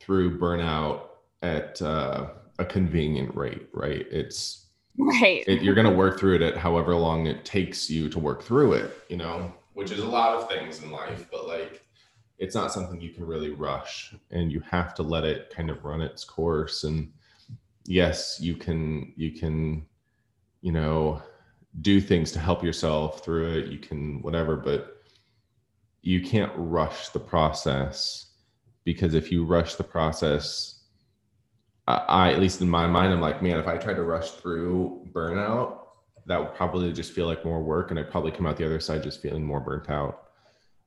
through 0.00 0.38
burnout 0.40 1.02
at 1.42 1.80
uh, 1.80 2.30
a 2.58 2.64
convenient 2.64 3.32
rate 3.36 3.68
right? 3.72 4.04
It's 4.10 4.66
right. 4.98 5.44
It, 5.46 5.62
you're 5.62 5.74
going 5.74 5.86
to 5.86 5.96
work 5.96 6.18
through 6.18 6.36
it 6.36 6.42
at 6.42 6.56
however 6.56 6.94
long 6.94 7.26
it 7.26 7.44
takes 7.44 7.88
you 7.88 8.08
to 8.08 8.18
work 8.18 8.42
through 8.42 8.74
it 8.74 8.98
you 9.08 9.16
know 9.16 9.52
which 9.74 9.90
is 9.90 10.00
a 10.00 10.06
lot 10.06 10.36
of 10.36 10.48
things 10.48 10.82
in 10.82 10.90
life 10.90 11.26
but 11.30 11.46
like 11.46 11.84
it's 12.38 12.54
not 12.54 12.72
something 12.72 13.00
you 13.00 13.10
can 13.10 13.26
really 13.26 13.50
rush 13.50 14.14
and 14.30 14.52
you 14.52 14.60
have 14.60 14.94
to 14.94 15.02
let 15.02 15.24
it 15.24 15.50
kind 15.50 15.70
of 15.70 15.84
run 15.84 16.00
its 16.00 16.24
course 16.24 16.84
and 16.84 17.10
yes 17.84 18.38
you 18.40 18.54
can 18.54 19.12
you 19.16 19.32
can 19.32 19.84
you 20.60 20.72
know 20.72 21.22
do 21.80 22.00
things 22.00 22.32
to 22.32 22.38
help 22.38 22.62
yourself 22.62 23.24
through 23.24 23.50
it 23.50 23.66
you 23.66 23.78
can 23.78 24.20
whatever 24.22 24.56
but 24.56 25.02
you 26.02 26.20
can't 26.20 26.52
rush 26.56 27.08
the 27.10 27.18
process 27.18 28.26
because 28.84 29.14
if 29.14 29.30
you 29.30 29.44
rush 29.44 29.74
the 29.74 29.84
process 29.84 30.77
I, 31.88 32.32
at 32.32 32.38
least 32.38 32.60
in 32.60 32.68
my 32.68 32.86
mind, 32.86 33.12
I'm 33.12 33.20
like, 33.20 33.42
man, 33.42 33.58
if 33.58 33.66
I 33.66 33.78
tried 33.78 33.94
to 33.94 34.02
rush 34.02 34.32
through 34.32 35.06
burnout, 35.12 35.78
that 36.26 36.38
would 36.38 36.54
probably 36.54 36.92
just 36.92 37.12
feel 37.12 37.26
like 37.26 37.44
more 37.44 37.62
work, 37.62 37.90
and 37.90 37.98
I'd 37.98 38.10
probably 38.10 38.30
come 38.30 38.46
out 38.46 38.58
the 38.58 38.66
other 38.66 38.80
side 38.80 39.02
just 39.02 39.22
feeling 39.22 39.42
more 39.42 39.60
burnt 39.60 39.88
out. 39.88 40.24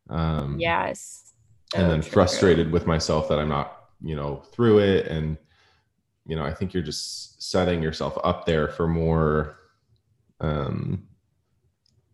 Um, 0.09 0.59
yes. 0.59 1.33
And 1.73 1.89
then 1.89 2.01
true. 2.01 2.11
frustrated 2.11 2.71
with 2.71 2.85
myself 2.85 3.27
that 3.29 3.39
I'm 3.39 3.49
not, 3.49 3.89
you 4.01 4.15
know, 4.15 4.43
through 4.51 4.79
it, 4.79 5.07
and 5.07 5.37
you 6.27 6.35
know, 6.35 6.43
I 6.43 6.53
think 6.53 6.73
you're 6.73 6.83
just 6.83 7.41
setting 7.41 7.81
yourself 7.81 8.15
up 8.23 8.45
there 8.45 8.67
for 8.67 8.87
more, 8.87 9.57
um, 10.39 11.07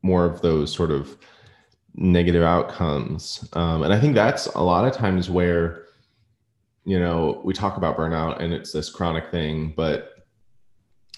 more 0.02 0.24
of 0.24 0.42
those 0.42 0.74
sort 0.74 0.92
of 0.92 1.18
negative 1.94 2.44
outcomes. 2.44 3.48
Um, 3.52 3.84
and 3.84 3.94
I 3.94 4.00
think 4.00 4.16
that's 4.16 4.46
a 4.48 4.62
lot 4.62 4.88
of 4.88 4.94
times 4.94 5.30
where 5.30 5.87
you 6.88 6.98
know, 6.98 7.42
we 7.44 7.54
talk 7.54 7.76
about 7.76 7.98
burnout 7.98 8.42
and 8.42 8.54
it's 8.54 8.72
this 8.72 8.90
chronic 8.90 9.30
thing, 9.30 9.74
but 9.76 10.26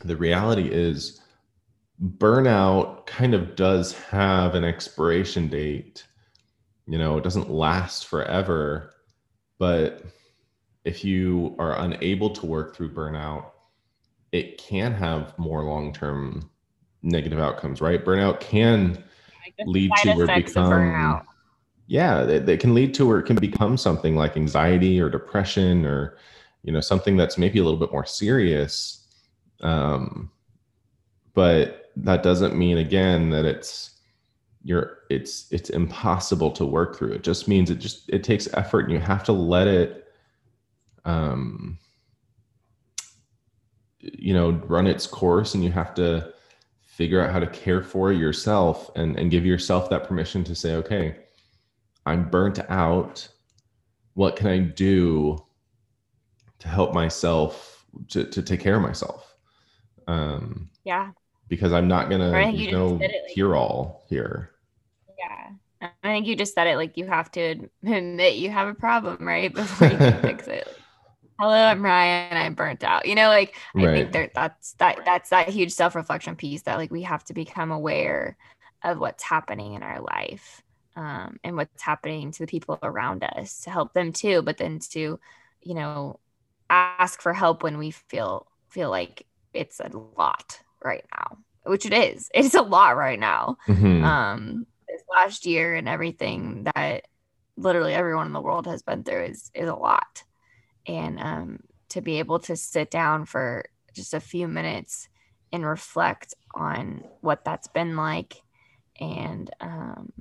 the 0.03 0.15
reality 0.15 0.67
is 0.67 1.21
burnout 2.17 3.05
kind 3.05 3.35
of 3.35 3.55
does 3.55 3.93
have 3.93 4.55
an 4.55 4.63
expiration 4.63 5.47
date. 5.47 6.07
You 6.87 6.97
know, 6.97 7.19
it 7.19 7.23
doesn't 7.23 7.51
last 7.51 8.07
forever, 8.07 8.95
but 9.59 10.03
if 10.85 11.05
you 11.05 11.55
are 11.59 11.79
unable 11.81 12.31
to 12.31 12.47
work 12.47 12.75
through 12.75 12.95
burnout, 12.95 13.51
it 14.31 14.57
can 14.57 14.91
have 14.91 15.37
more 15.37 15.63
long-term 15.63 16.49
negative 17.03 17.37
outcomes, 17.37 17.79
right? 17.79 18.03
Burnout 18.03 18.39
can 18.39 19.03
lead 19.67 19.91
to 20.01 20.13
or 20.13 20.25
become 20.25 21.21
yeah 21.89 22.23
they, 22.23 22.55
can 22.55 22.75
lead 22.75 22.93
to 22.93 23.09
or 23.09 23.17
it 23.17 23.25
can 23.25 23.35
become 23.35 23.75
something 23.75 24.15
like 24.15 24.37
anxiety 24.37 25.01
or 25.01 25.09
depression 25.09 25.85
or 25.85 26.17
you 26.61 26.71
know 26.71 26.81
something 26.81 27.17
that's 27.17 27.37
maybe 27.37 27.57
a 27.57 27.63
little 27.63 27.79
bit 27.79 27.91
more 27.91 28.05
serious. 28.05 29.07
Um, 29.61 30.29
but 31.33 31.91
that 31.95 32.21
doesn't 32.21 32.55
mean 32.55 32.77
again 32.77 33.31
that 33.31 33.43
it's 33.43 34.01
you're 34.63 34.99
it's 35.09 35.51
it's 35.51 35.71
impossible 35.71 36.51
to 36.51 36.65
work 36.65 36.95
through. 36.95 37.13
It 37.13 37.23
just 37.23 37.47
means 37.47 37.71
it 37.71 37.79
just 37.79 38.07
it 38.09 38.23
takes 38.23 38.47
effort 38.53 38.81
and 38.81 38.91
you 38.91 38.99
have 38.99 39.23
to 39.23 39.31
let 39.31 39.67
it 39.67 40.13
um 41.05 41.79
you 43.99 44.33
know 44.33 44.51
run 44.67 44.85
its 44.85 45.07
course 45.07 45.55
and 45.55 45.63
you 45.63 45.71
have 45.71 45.95
to 45.95 46.31
figure 46.81 47.19
out 47.19 47.31
how 47.31 47.39
to 47.39 47.47
care 47.47 47.81
for 47.81 48.11
yourself 48.11 48.91
and 48.95 49.17
and 49.17 49.31
give 49.31 49.45
yourself 49.45 49.89
that 49.89 50.03
permission 50.03 50.43
to 50.43 50.53
say 50.53 50.75
okay 50.75 51.15
i'm 52.05 52.29
burnt 52.29 52.59
out. 52.69 53.27
What 54.13 54.35
can 54.35 54.47
i 54.47 54.59
do 54.59 55.37
to 56.59 56.67
help 56.67 56.93
myself 56.93 57.85
to, 58.09 58.25
to 58.25 58.41
take 58.41 58.59
care 58.59 58.75
of 58.75 58.81
myself? 58.81 59.35
Um 60.07 60.69
yeah. 60.83 61.11
because 61.47 61.71
i'm 61.73 61.87
not 61.87 62.09
gonna 62.09 62.31
right, 62.31 62.55
there's 62.55 62.71
no 62.71 62.87
like, 62.89 63.11
cure 63.33 63.55
all 63.55 64.05
here. 64.09 64.51
Yeah. 65.17 65.87
I 66.03 66.07
think 66.11 66.27
you 66.27 66.35
just 66.35 66.53
said 66.53 66.67
it 66.67 66.75
like 66.75 66.97
you 66.97 67.05
have 67.05 67.31
to 67.31 67.69
admit 67.83 68.35
you 68.35 68.49
have 68.49 68.67
a 68.67 68.73
problem 68.73 69.25
right 69.25 69.53
before 69.53 69.87
you 69.87 69.97
can 69.97 70.21
fix 70.21 70.47
it. 70.47 70.67
Hello 71.39 71.55
i'm 71.55 71.83
ryan. 71.83 72.35
I'm 72.35 72.55
burnt 72.55 72.83
out. 72.83 73.05
You 73.05 73.15
know 73.15 73.29
like 73.29 73.55
i 73.75 73.85
right. 73.85 73.93
think 73.93 74.11
there, 74.11 74.31
that's 74.33 74.73
that 74.73 74.99
that's 75.05 75.29
that 75.29 75.49
huge 75.49 75.71
self-reflection 75.71 76.35
piece 76.35 76.63
that 76.63 76.77
like 76.77 76.91
we 76.91 77.03
have 77.03 77.23
to 77.25 77.33
become 77.33 77.71
aware 77.71 78.35
of 78.83 78.99
what's 78.99 79.23
happening 79.23 79.73
in 79.73 79.83
our 79.83 80.01
life 80.01 80.61
um, 80.99 81.39
and 81.43 81.55
what's 81.55 81.81
happening 81.81 82.31
to 82.31 82.39
the 82.45 82.51
people 82.51 82.77
around 82.83 83.23
us 83.23 83.61
to 83.61 83.69
help 83.69 83.93
them 83.93 84.11
too 84.11 84.41
but 84.41 84.57
then 84.57 84.79
to 84.79 85.19
you 85.61 85.73
know 85.73 86.19
ask 86.69 87.21
for 87.21 87.33
help 87.33 87.63
when 87.63 87.77
we 87.77 87.91
feel 87.91 88.45
feel 88.67 88.89
like 88.89 89.25
it's 89.53 89.79
a 89.79 89.89
lot 90.15 90.59
right 90.83 91.05
now 91.11 91.37
which 91.63 91.85
it 91.85 91.93
is. 91.93 92.29
It's 92.33 92.55
a 92.55 92.61
lot 92.61 92.97
right 92.97 93.19
now. 93.19 93.57
Mm-hmm. 93.67 94.03
um 94.03 94.65
this 94.87 95.03
last 95.09 95.45
year 95.45 95.75
and 95.75 95.87
everything 95.87 96.67
that 96.75 97.05
literally 97.57 97.93
everyone 97.93 98.25
in 98.25 98.33
the 98.33 98.41
world 98.41 98.65
has 98.65 98.81
been 98.81 99.03
through 99.03 99.25
is 99.25 99.51
is 99.53 99.69
a 99.69 99.75
lot. 99.75 100.23
And 100.87 101.19
um, 101.19 101.59
to 101.89 102.01
be 102.01 102.19
able 102.19 102.39
to 102.39 102.55
sit 102.55 102.89
down 102.89 103.25
for 103.25 103.65
just 103.93 104.13
a 104.13 104.19
few 104.19 104.47
minutes 104.47 105.07
and 105.51 105.65
reflect 105.65 106.33
on 106.55 107.03
what 107.21 107.45
that's 107.45 107.67
been 107.67 107.95
like 107.95 108.41
and 108.99 109.49
um, 109.61 110.11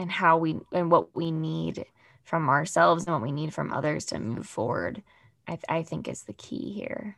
and 0.00 0.10
how 0.10 0.38
we 0.38 0.58
and 0.72 0.90
what 0.90 1.14
we 1.14 1.30
need 1.30 1.84
from 2.24 2.48
ourselves 2.48 3.04
and 3.04 3.12
what 3.12 3.22
we 3.22 3.30
need 3.30 3.52
from 3.52 3.70
others 3.70 4.06
to 4.06 4.18
move 4.18 4.46
forward 4.46 5.02
i, 5.46 5.52
th- 5.52 5.64
I 5.68 5.82
think 5.82 6.08
is 6.08 6.22
the 6.22 6.32
key 6.32 6.72
here. 6.72 7.16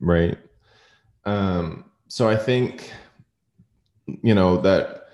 Right. 0.00 0.36
Um, 1.24 1.84
so 2.08 2.28
i 2.28 2.36
think 2.36 2.92
you 4.22 4.34
know 4.34 4.56
that 4.58 5.04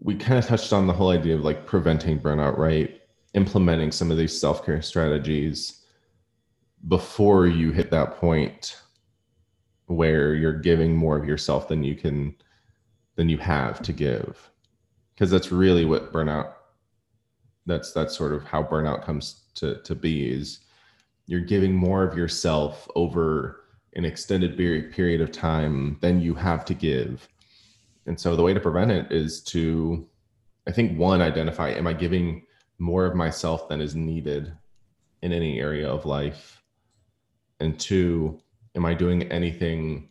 we 0.00 0.14
kind 0.14 0.38
of 0.38 0.44
touched 0.44 0.72
on 0.72 0.86
the 0.86 0.92
whole 0.92 1.10
idea 1.10 1.34
of 1.34 1.40
like 1.40 1.66
preventing 1.66 2.20
burnout 2.20 2.58
right? 2.58 3.00
Implementing 3.32 3.90
some 3.90 4.10
of 4.10 4.18
these 4.18 4.38
self-care 4.38 4.82
strategies 4.82 5.82
before 6.88 7.46
you 7.46 7.72
hit 7.72 7.90
that 7.90 8.16
point 8.18 8.82
where 9.86 10.34
you're 10.34 10.60
giving 10.60 10.94
more 10.94 11.16
of 11.16 11.26
yourself 11.26 11.68
than 11.68 11.82
you 11.82 11.94
can 11.94 12.34
than 13.16 13.30
you 13.30 13.38
have 13.38 13.80
to 13.80 13.92
give 13.92 14.50
because 15.14 15.30
that's 15.30 15.52
really 15.52 15.84
what 15.84 16.12
burnout 16.12 16.54
that's 17.66 17.92
that's 17.92 18.16
sort 18.16 18.32
of 18.32 18.44
how 18.44 18.62
burnout 18.62 19.04
comes 19.04 19.42
to 19.54 19.80
to 19.82 19.94
be 19.94 20.30
is 20.30 20.60
you're 21.26 21.40
giving 21.40 21.74
more 21.74 22.02
of 22.02 22.16
yourself 22.16 22.88
over 22.94 23.64
an 23.94 24.04
extended 24.04 24.56
period 24.56 25.20
of 25.20 25.32
time 25.32 25.96
than 26.00 26.20
you 26.20 26.34
have 26.34 26.64
to 26.64 26.74
give. 26.74 27.28
And 28.06 28.18
so 28.18 28.36
the 28.36 28.42
way 28.42 28.52
to 28.52 28.60
prevent 28.60 28.90
it 28.90 29.10
is 29.10 29.42
to 29.44 30.06
i 30.66 30.72
think 30.72 30.98
one 30.98 31.20
identify 31.20 31.70
am 31.70 31.86
i 31.86 31.92
giving 31.92 32.44
more 32.78 33.06
of 33.06 33.14
myself 33.14 33.68
than 33.68 33.80
is 33.80 33.94
needed 33.94 34.52
in 35.22 35.32
any 35.32 35.60
area 35.60 35.88
of 35.88 36.04
life? 36.04 36.62
And 37.60 37.78
two 37.78 38.40
am 38.74 38.84
i 38.84 38.92
doing 38.92 39.22
anything 39.32 40.10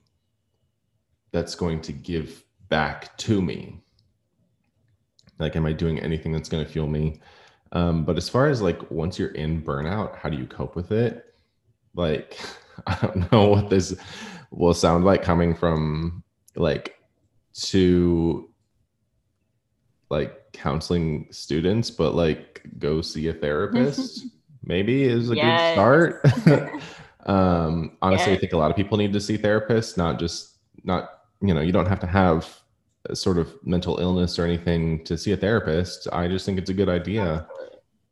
that's 1.32 1.56
going 1.56 1.82
to 1.82 1.92
give 1.92 2.44
back 2.70 3.16
to 3.18 3.42
me 3.42 3.83
like 5.44 5.56
am 5.56 5.66
i 5.66 5.74
doing 5.74 6.00
anything 6.00 6.32
that's 6.32 6.50
going 6.50 6.64
to 6.64 6.70
fuel 6.70 6.88
me 6.88 7.20
um, 7.72 8.06
but 8.06 8.18
as 8.18 8.30
far 8.30 8.48
as 8.48 8.62
like 8.62 8.90
once 8.92 9.18
you're 9.18 9.30
in 9.30 9.62
burnout 9.62 10.16
how 10.16 10.30
do 10.30 10.38
you 10.38 10.46
cope 10.46 10.76
with 10.76 10.92
it 10.92 11.34
like 11.96 12.40
i 12.88 12.98
don't 13.02 13.32
know 13.32 13.50
what 13.50 13.70
this 13.70 13.96
will 14.52 14.74
sound 14.74 15.06
like 15.06 15.22
coming 15.22 15.56
from 15.56 16.24
like 16.56 16.96
to 17.54 18.50
like 20.10 20.52
counseling 20.54 21.28
students 21.32 21.90
but 21.90 22.14
like 22.14 22.62
go 22.78 23.02
see 23.02 23.28
a 23.28 23.34
therapist 23.34 24.26
maybe 24.64 25.04
is 25.04 25.30
a 25.30 25.36
yes. 25.36 25.76
good 25.76 26.22
start 26.46 26.74
Um, 27.26 27.98
honestly, 28.02 28.32
yeah. 28.32 28.38
I 28.38 28.40
think 28.40 28.54
a 28.54 28.58
lot 28.58 28.70
of 28.72 28.78
people 28.78 28.98
need 28.98 29.14
to 29.14 29.22
see 29.22 29.38
therapists, 29.38 29.98
not 29.98 30.20
just 30.20 30.58
not 30.84 31.22
you 31.42 31.54
know 31.54 31.62
you 31.62 31.72
don't 31.72 31.86
have 31.88 32.00
to 32.02 32.08
have 32.08 32.62
sort 33.14 33.38
of 33.38 33.54
mental 33.66 34.00
illness 34.00 34.40
or 34.40 34.46
anything 34.46 35.04
to 35.04 35.18
see 35.18 35.32
a 35.34 35.38
therapist. 35.38 36.08
I 36.14 36.28
just 36.28 36.46
think 36.46 36.58
it's 36.58 36.70
a 36.70 36.74
good 36.74 36.90
idea. 36.90 37.48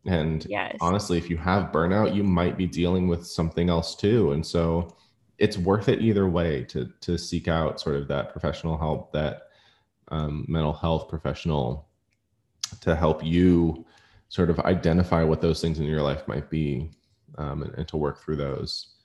And 0.05 0.45
yes. 0.49 0.75
honestly, 0.81 1.17
if 1.17 1.29
you 1.29 1.37
have 1.37 1.71
burnout, 1.71 2.15
you 2.15 2.23
might 2.23 2.57
be 2.57 2.67
dealing 2.67 3.07
with 3.07 3.25
something 3.25 3.69
else 3.69 3.95
too. 3.95 4.31
And 4.31 4.45
so 4.45 4.95
it's 5.37 5.57
worth 5.57 5.89
it 5.89 6.01
either 6.01 6.27
way 6.27 6.63
to 6.65 6.91
to 7.01 7.17
seek 7.17 7.47
out 7.47 7.79
sort 7.79 7.95
of 7.95 8.07
that 8.07 8.31
professional 8.31 8.77
help, 8.77 9.11
that 9.13 9.43
um, 10.09 10.45
mental 10.47 10.73
health 10.73 11.07
professional 11.07 11.87
to 12.81 12.95
help 12.95 13.23
you 13.23 13.85
sort 14.29 14.49
of 14.49 14.59
identify 14.61 15.23
what 15.23 15.41
those 15.41 15.61
things 15.61 15.79
in 15.79 15.85
your 15.85 16.01
life 16.01 16.27
might 16.27 16.49
be 16.49 16.89
um, 17.37 17.63
and, 17.63 17.73
and 17.75 17.87
to 17.87 17.97
work 17.97 18.21
through 18.23 18.37
those 18.37 18.95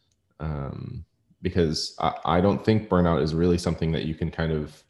um, 0.41 1.05
because 1.43 1.97
I, 2.01 2.15
I 2.25 2.41
don't 2.41 2.65
think 2.65 2.89
burnout 2.89 3.23
is 3.23 3.35
really 3.35 3.59
something 3.59 3.93
that 3.93 4.05
you 4.05 4.15
can 4.15 4.31
kind 4.31 4.53
of 4.53 4.83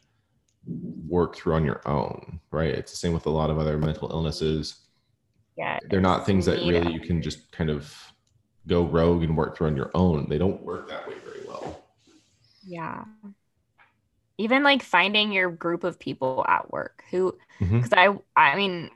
work 0.66 1.36
through 1.36 1.54
on 1.54 1.64
your 1.64 1.80
own, 1.86 2.40
right? 2.50 2.70
It's 2.70 2.90
the 2.90 2.96
same 2.96 3.12
with 3.12 3.26
a 3.26 3.30
lot 3.30 3.50
of 3.50 3.58
other 3.58 3.78
mental 3.78 4.10
illnesses. 4.10 4.86
Yeah, 5.56 5.78
they're 5.88 6.00
not 6.00 6.26
things 6.26 6.44
that 6.46 6.58
really 6.58 6.92
you 6.92 7.00
can 7.00 7.22
just 7.22 7.50
kind 7.52 7.70
of 7.70 7.94
go 8.66 8.84
rogue 8.84 9.22
and 9.22 9.36
work 9.36 9.56
through 9.56 9.68
on 9.68 9.76
your 9.76 9.90
own. 9.94 10.28
They 10.28 10.38
don't 10.38 10.62
work 10.62 10.88
that 10.88 11.08
way 11.08 11.14
very 11.24 11.46
well. 11.46 11.84
Yeah. 12.66 13.04
Even 14.38 14.62
like 14.62 14.82
finding 14.82 15.32
your 15.32 15.50
group 15.50 15.84
of 15.84 15.98
people 15.98 16.44
at 16.46 16.70
work 16.70 17.04
who, 17.10 17.36
because 17.58 17.88
mm-hmm. 17.88 18.18
I, 18.36 18.52
I 18.52 18.56
mean, 18.56 18.90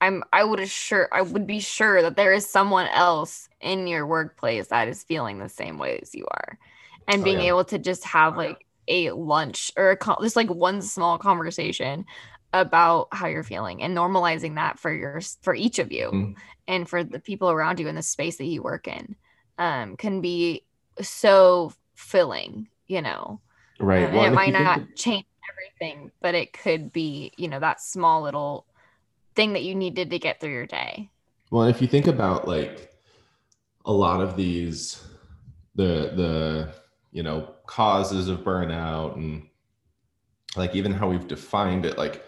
I'm 0.00 0.24
I 0.32 0.44
would 0.44 0.60
assure 0.60 1.08
I 1.12 1.22
would 1.22 1.46
be 1.46 1.60
sure 1.60 2.02
that 2.02 2.16
there 2.16 2.32
is 2.32 2.48
someone 2.48 2.86
else 2.88 3.48
in 3.60 3.86
your 3.86 4.06
workplace 4.06 4.68
that 4.68 4.88
is 4.88 5.04
feeling 5.04 5.38
the 5.38 5.48
same 5.48 5.78
way 5.78 5.98
as 6.02 6.14
you 6.14 6.26
are. 6.30 6.58
And 7.08 7.22
oh, 7.22 7.24
being 7.24 7.38
oh, 7.38 7.42
yeah. 7.42 7.48
able 7.48 7.64
to 7.66 7.78
just 7.78 8.04
have 8.04 8.36
like 8.36 8.65
a 8.88 9.10
lunch 9.10 9.72
or 9.76 9.90
a 9.90 9.98
just 10.22 10.36
like 10.36 10.50
one 10.50 10.82
small 10.82 11.18
conversation 11.18 12.04
about 12.52 13.08
how 13.12 13.26
you're 13.26 13.42
feeling 13.42 13.82
and 13.82 13.96
normalizing 13.96 14.54
that 14.54 14.78
for 14.78 14.92
your 14.92 15.20
for 15.42 15.54
each 15.54 15.78
of 15.78 15.92
you 15.92 16.10
mm. 16.12 16.34
and 16.68 16.88
for 16.88 17.04
the 17.04 17.20
people 17.20 17.50
around 17.50 17.80
you 17.80 17.88
in 17.88 17.94
the 17.94 18.02
space 18.02 18.36
that 18.36 18.44
you 18.46 18.62
work 18.62 18.88
in 18.88 19.16
um 19.58 19.96
can 19.96 20.20
be 20.20 20.62
so 21.02 21.72
filling, 21.94 22.68
you 22.86 23.02
know. 23.02 23.40
Right. 23.78 24.04
Um, 24.04 24.14
well, 24.14 24.24
it 24.24 24.34
might 24.34 24.52
not 24.52 24.80
change 24.94 25.26
everything, 25.50 26.10
but 26.20 26.34
it 26.34 26.52
could 26.52 26.92
be, 26.92 27.32
you 27.36 27.48
know, 27.48 27.60
that 27.60 27.80
small 27.80 28.22
little 28.22 28.66
thing 29.34 29.52
that 29.52 29.64
you 29.64 29.74
needed 29.74 30.10
to 30.10 30.18
get 30.18 30.40
through 30.40 30.52
your 30.52 30.66
day. 30.66 31.10
Well, 31.50 31.64
if 31.64 31.82
you 31.82 31.88
think 31.88 32.06
about 32.06 32.48
like 32.48 32.92
a 33.84 33.92
lot 33.92 34.20
of 34.20 34.36
these 34.36 35.02
the 35.74 36.12
the 36.16 36.74
you 37.12 37.22
know 37.22 37.54
causes 37.66 38.28
of 38.28 38.40
burnout 38.40 39.16
and 39.16 39.46
like 40.56 40.74
even 40.74 40.92
how 40.92 41.08
we've 41.08 41.28
defined 41.28 41.84
it 41.84 41.98
like 41.98 42.24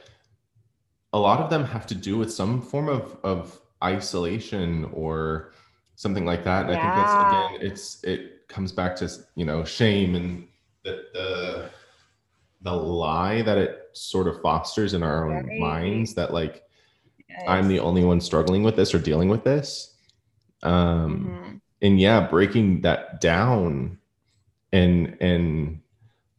a 1.12 1.18
lot 1.18 1.40
of 1.40 1.48
them 1.48 1.64
have 1.64 1.86
to 1.86 1.94
do 1.94 2.18
with 2.18 2.32
some 2.32 2.60
form 2.60 2.88
of 2.88 3.16
of 3.22 3.60
isolation 3.82 4.84
or 4.92 5.52
something 5.94 6.24
like 6.24 6.44
that 6.44 6.66
and 6.66 6.74
yeah. 6.74 6.78
i 6.78 6.94
think 6.94 7.06
that's 7.06 7.56
again 7.56 7.70
it's 7.70 8.04
it 8.04 8.48
comes 8.48 8.72
back 8.72 8.96
to 8.96 9.08
you 9.34 9.44
know 9.44 9.64
shame 9.64 10.14
and 10.14 10.46
the 10.84 11.04
the 11.14 11.70
the 12.62 12.72
lie 12.72 13.42
that 13.42 13.56
it 13.56 13.90
sort 13.92 14.26
of 14.26 14.40
fosters 14.42 14.94
in 14.94 15.02
our 15.02 15.30
own 15.30 15.46
right. 15.46 15.60
minds 15.60 16.14
that 16.14 16.32
like 16.32 16.64
I'm 17.46 17.68
the 17.68 17.78
only 17.80 18.04
one 18.04 18.20
struggling 18.20 18.62
with 18.62 18.76
this 18.76 18.94
or 18.94 18.98
dealing 18.98 19.28
with 19.28 19.44
this. 19.44 19.94
Um, 20.62 21.26
mm-hmm. 21.26 21.56
And 21.82 22.00
yeah, 22.00 22.26
breaking 22.26 22.80
that 22.82 23.20
down 23.20 23.98
and 24.72 25.16
and 25.20 25.80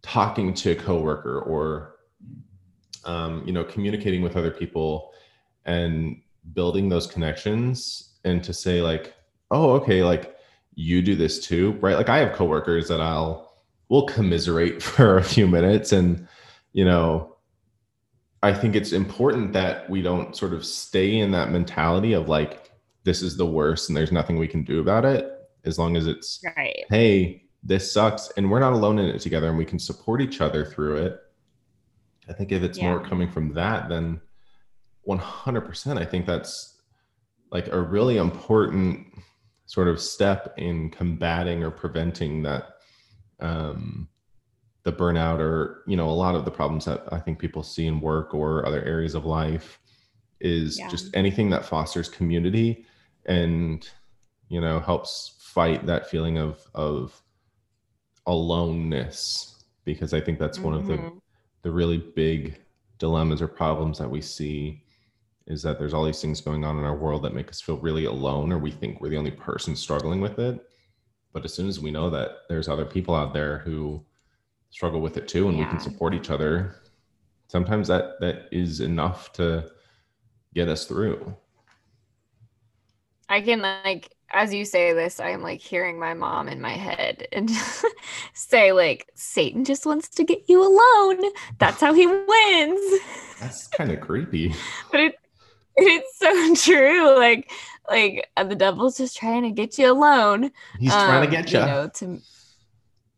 talking 0.02 0.54
to 0.54 0.72
a 0.72 0.76
coworker 0.76 1.42
or 1.42 1.96
um, 3.06 3.44
you 3.46 3.54
know 3.54 3.64
communicating 3.64 4.22
with 4.22 4.38
other 4.38 4.52
people 4.52 5.12
and 5.66 6.22
building 6.54 6.90
those 6.90 7.08
connections 7.08 8.16
and 8.24 8.44
to 8.44 8.54
say 8.54 8.82
like 8.82 9.14
oh 9.52 9.72
okay 9.72 10.04
like 10.04 10.36
you 10.76 11.02
do 11.02 11.16
this 11.16 11.46
too 11.46 11.72
right 11.82 11.96
like 11.96 12.10
i 12.10 12.18
have 12.18 12.34
coworkers 12.34 12.88
that 12.88 13.02
i'll 13.02 13.54
we'll 13.90 14.06
commiserate 14.06 14.82
for 14.84 15.18
a 15.18 15.24
few 15.24 15.48
minutes 15.48 15.92
and 15.92 16.28
you 16.74 16.86
know 16.86 17.30
I 18.42 18.54
think 18.54 18.76
it's 18.76 18.94
important 18.94 19.54
that 19.54 19.90
we 19.90 20.02
don't 20.02 20.36
sort 20.36 20.54
of 20.54 20.66
stay 20.66 21.18
in 21.18 21.32
that 21.32 21.52
mentality 21.52 22.14
of 22.14 22.30
like, 22.30 22.72
this 23.04 23.22
is 23.22 23.36
the 23.36 23.46
worst 23.46 23.90
and 23.90 23.98
there's 23.98 24.12
nothing 24.12 24.38
we 24.38 24.48
can 24.48 24.64
do 24.64 24.80
about 24.80 25.06
it. 25.06 25.30
As 25.66 25.78
long 25.78 25.98
as 25.98 26.08
it's, 26.08 26.42
right. 26.56 26.86
hey, 26.90 27.44
this 27.64 27.92
sucks 27.92 28.32
and 28.38 28.50
we're 28.50 28.60
not 28.60 28.74
alone 28.74 29.00
in 29.00 29.08
it 29.08 29.20
together 29.20 29.50
and 29.50 29.58
we 29.58 29.66
can 29.66 29.80
support 29.80 30.22
each 30.22 30.42
other 30.42 30.66
through 30.66 30.98
it. 30.98 31.20
I 32.28 32.34
think 32.34 32.52
if 32.52 32.64
it's 32.64 32.78
yeah. 32.78 32.90
more 32.90 33.00
coming 33.00 33.30
from 33.30 33.54
that, 33.56 33.90
then 33.90 34.22
100%, 35.08 35.98
I 35.98 36.06
think 36.06 36.26
that's 36.26 36.78
like 37.52 37.68
a 37.68 37.82
really 37.82 38.18
important 38.18 39.08
sort 39.66 39.88
of 39.88 40.00
step 40.00 40.54
in 40.58 40.90
combating 40.90 41.64
or 41.64 41.72
preventing 41.72 42.44
that 42.44 42.76
um, 43.40 44.08
the 44.84 44.92
burnout 44.92 45.40
or 45.40 45.84
you 45.88 45.96
know 45.98 46.10
a 46.10 46.12
lot 46.12 46.36
of 46.36 46.46
the 46.46 46.52
problems 46.52 46.86
that 46.86 47.04
i 47.12 47.20
think 47.20 47.38
people 47.38 47.62
see 47.62 47.86
in 47.86 48.00
work 48.00 48.34
or 48.34 48.66
other 48.66 48.82
areas 48.84 49.14
of 49.14 49.26
life 49.26 49.80
is 50.40 50.80
yeah. 50.80 50.88
just 50.90 51.16
anything 51.16 51.50
that 51.50 51.66
fosters 51.66 52.10
community 52.10 52.86
and 53.26 53.90
you 54.48 54.62
know 54.62 54.80
helps 54.80 55.36
fight 55.40 55.86
that 55.86 56.10
feeling 56.10 56.38
of 56.38 56.60
of 56.74 57.22
aloneness 58.30 59.64
because 59.86 60.14
i 60.14 60.22
think 60.22 60.38
that's 60.40 60.60
mm-hmm. 60.60 60.68
one 60.68 60.76
of 60.76 60.86
the 60.86 60.94
mm-hmm. 60.94 61.18
the 61.64 61.72
really 61.72 61.98
big 61.98 62.60
dilemmas 63.00 63.42
or 63.42 63.48
problems 63.48 63.98
that 63.98 64.10
we 64.10 64.22
see 64.22 64.84
is 65.48 65.64
that 65.64 65.80
there's 65.80 65.96
all 65.96 66.06
these 66.06 66.22
things 66.22 66.42
going 66.42 66.64
on 66.64 66.78
in 66.78 66.86
our 66.86 66.96
world 66.96 67.24
that 67.24 67.34
make 67.34 67.50
us 67.50 67.60
feel 67.60 67.78
really 67.78 68.06
alone 68.06 68.52
or 68.52 68.60
we 68.60 68.70
think 68.70 69.02
we're 69.02 69.10
the 69.10 69.18
only 69.18 69.32
person 69.32 69.76
struggling 69.76 70.22
with 70.22 70.38
it 70.38 70.64
but 71.34 71.44
as 71.44 71.54
soon 71.54 71.68
as 71.68 71.80
we 71.80 71.90
know 71.90 72.10
that 72.10 72.44
there's 72.50 72.70
other 72.70 72.86
people 72.86 73.16
out 73.16 73.34
there 73.34 73.58
who 73.60 74.04
struggle 74.70 75.02
with 75.02 75.18
it 75.18 75.28
too 75.28 75.50
and 75.50 75.58
yeah. 75.58 75.64
we 75.64 75.70
can 75.70 75.80
support 75.80 76.14
each 76.14 76.30
other 76.30 76.76
sometimes 77.48 77.88
that 77.88 78.20
that 78.20 78.48
is 78.52 78.80
enough 78.80 79.34
to 79.34 79.68
get 80.54 80.68
us 80.68 80.86
through 80.86 81.36
i 83.28 83.42
can 83.42 83.60
like 83.60 84.16
as 84.32 84.54
you 84.54 84.66
say 84.66 84.94
this 84.94 85.20
i'm 85.20 85.42
like 85.42 85.60
hearing 85.60 86.00
my 86.00 86.14
mom 86.14 86.48
in 86.48 86.62
my 86.62 86.72
head 86.72 87.28
and 87.32 87.50
say 88.34 88.72
like 88.72 89.10
satan 89.16 89.64
just 89.64 89.86
wants 89.86 90.10
to 90.10 90.24
get 90.24 90.42
you 90.48 90.62
alone 90.62 91.32
that's 91.58 91.82
how 91.82 91.94
he 91.94 92.08
wins 92.08 93.02
that's 93.40 93.68
kind 93.68 93.92
of 93.92 94.00
creepy 94.00 94.54
but 94.92 95.00
it 95.00 95.16
it's 95.76 96.18
so 96.18 96.56
true 96.74 97.18
like 97.18 97.52
like 97.90 98.28
uh, 98.38 98.44
the 98.44 98.56
devil's 98.56 98.98
just 98.98 99.18
trying 99.18 99.44
to 99.44 99.52
get 99.52 99.78
you 99.78 99.92
alone 99.92 100.52
he's 100.80 100.92
um, 100.92 101.08
trying 101.08 101.22
to 101.22 101.38
um, 101.38 101.44
get 101.44 101.52
you, 101.52 101.60
you 101.60 101.66
know 101.66 101.90
to 101.94 102.22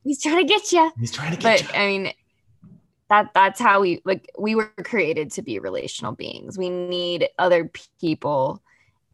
he's 0.03 0.22
trying 0.22 0.45
to 0.45 0.53
get 0.53 0.72
you. 0.72 0.91
He's 0.99 1.12
trying 1.12 1.32
to 1.32 1.38
get 1.38 1.62
you. 1.62 1.68
but, 1.68 1.74
you. 1.74 1.80
I 1.80 1.88
mean, 1.88 2.14
that 3.09 3.32
that's 3.34 3.59
how 3.59 3.82
we 3.82 4.01
like 4.05 4.30
we 4.38 4.55
were 4.55 4.72
created 4.84 5.32
to 5.34 5.41
be 5.41 5.59
relational 5.59 6.14
beings. 6.14 6.57
We 6.57 6.70
need 6.70 7.28
other 7.38 7.70
people 7.99 8.62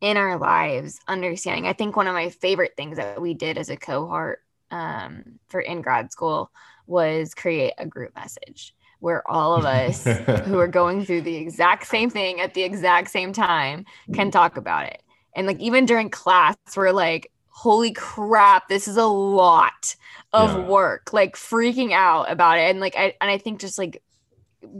in 0.02 0.18
our 0.18 0.38
lives 0.38 1.00
understanding. 1.08 1.68
I 1.68 1.74
think 1.74 1.96
one 1.96 2.08
of 2.08 2.14
my 2.14 2.30
favorite 2.30 2.74
things 2.78 2.98
that 2.98 3.22
we 3.22 3.34
did 3.34 3.58
as 3.58 3.70
a 3.70 3.78
cohort 3.78 4.44
um, 4.72 5.40
for 5.48 5.60
in 5.60 5.82
grad 5.82 6.12
school 6.12 6.52
was 6.86 7.34
create 7.34 7.74
a 7.78 7.86
group 7.86 8.16
message 8.16 8.74
where 9.00 9.30
all 9.30 9.56
of 9.56 9.66
us 9.66 10.04
who 10.46 10.58
are 10.58 10.68
going 10.68 11.06
through 11.06 11.22
the 11.22 11.36
exact 11.36 11.86
same 11.88 12.10
thing 12.10 12.40
at 12.40 12.54
the 12.54 12.64
exact 12.64 13.10
same 13.10 13.34
time 13.34 13.86
can 14.14 14.32
talk 14.32 14.58
about 14.58 14.86
it. 14.86 15.02
And 15.36 15.46
like 15.46 15.60
even 15.60 15.86
during 15.86 16.10
class, 16.10 16.56
we're 16.76 16.92
like, 16.92 17.32
holy 17.50 17.92
crap, 17.92 18.70
this 18.70 18.88
is 18.88 18.98
a 18.98 19.06
lot 19.06 19.96
of 20.34 20.52
yeah. 20.52 20.68
work, 20.68 21.14
like 21.14 21.36
freaking 21.36 21.92
out 21.92 22.32
about 22.32 22.58
it. 22.58 22.70
And 22.70 22.80
like, 22.80 22.96
I, 22.96 23.14
and 23.22 23.30
I 23.30 23.38
think 23.38 23.60
just 23.60 23.78
like 23.78 24.02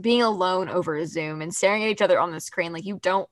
being 0.00 0.22
alone 0.22 0.68
over 0.68 1.04
Zoom 1.06 1.42
and 1.42 1.54
staring 1.54 1.84
at 1.84 1.90
each 1.90 2.02
other 2.02 2.18
on 2.18 2.32
the 2.32 2.40
screen, 2.40 2.72
like 2.72 2.84
you 2.84 2.98
don't, 3.02 3.28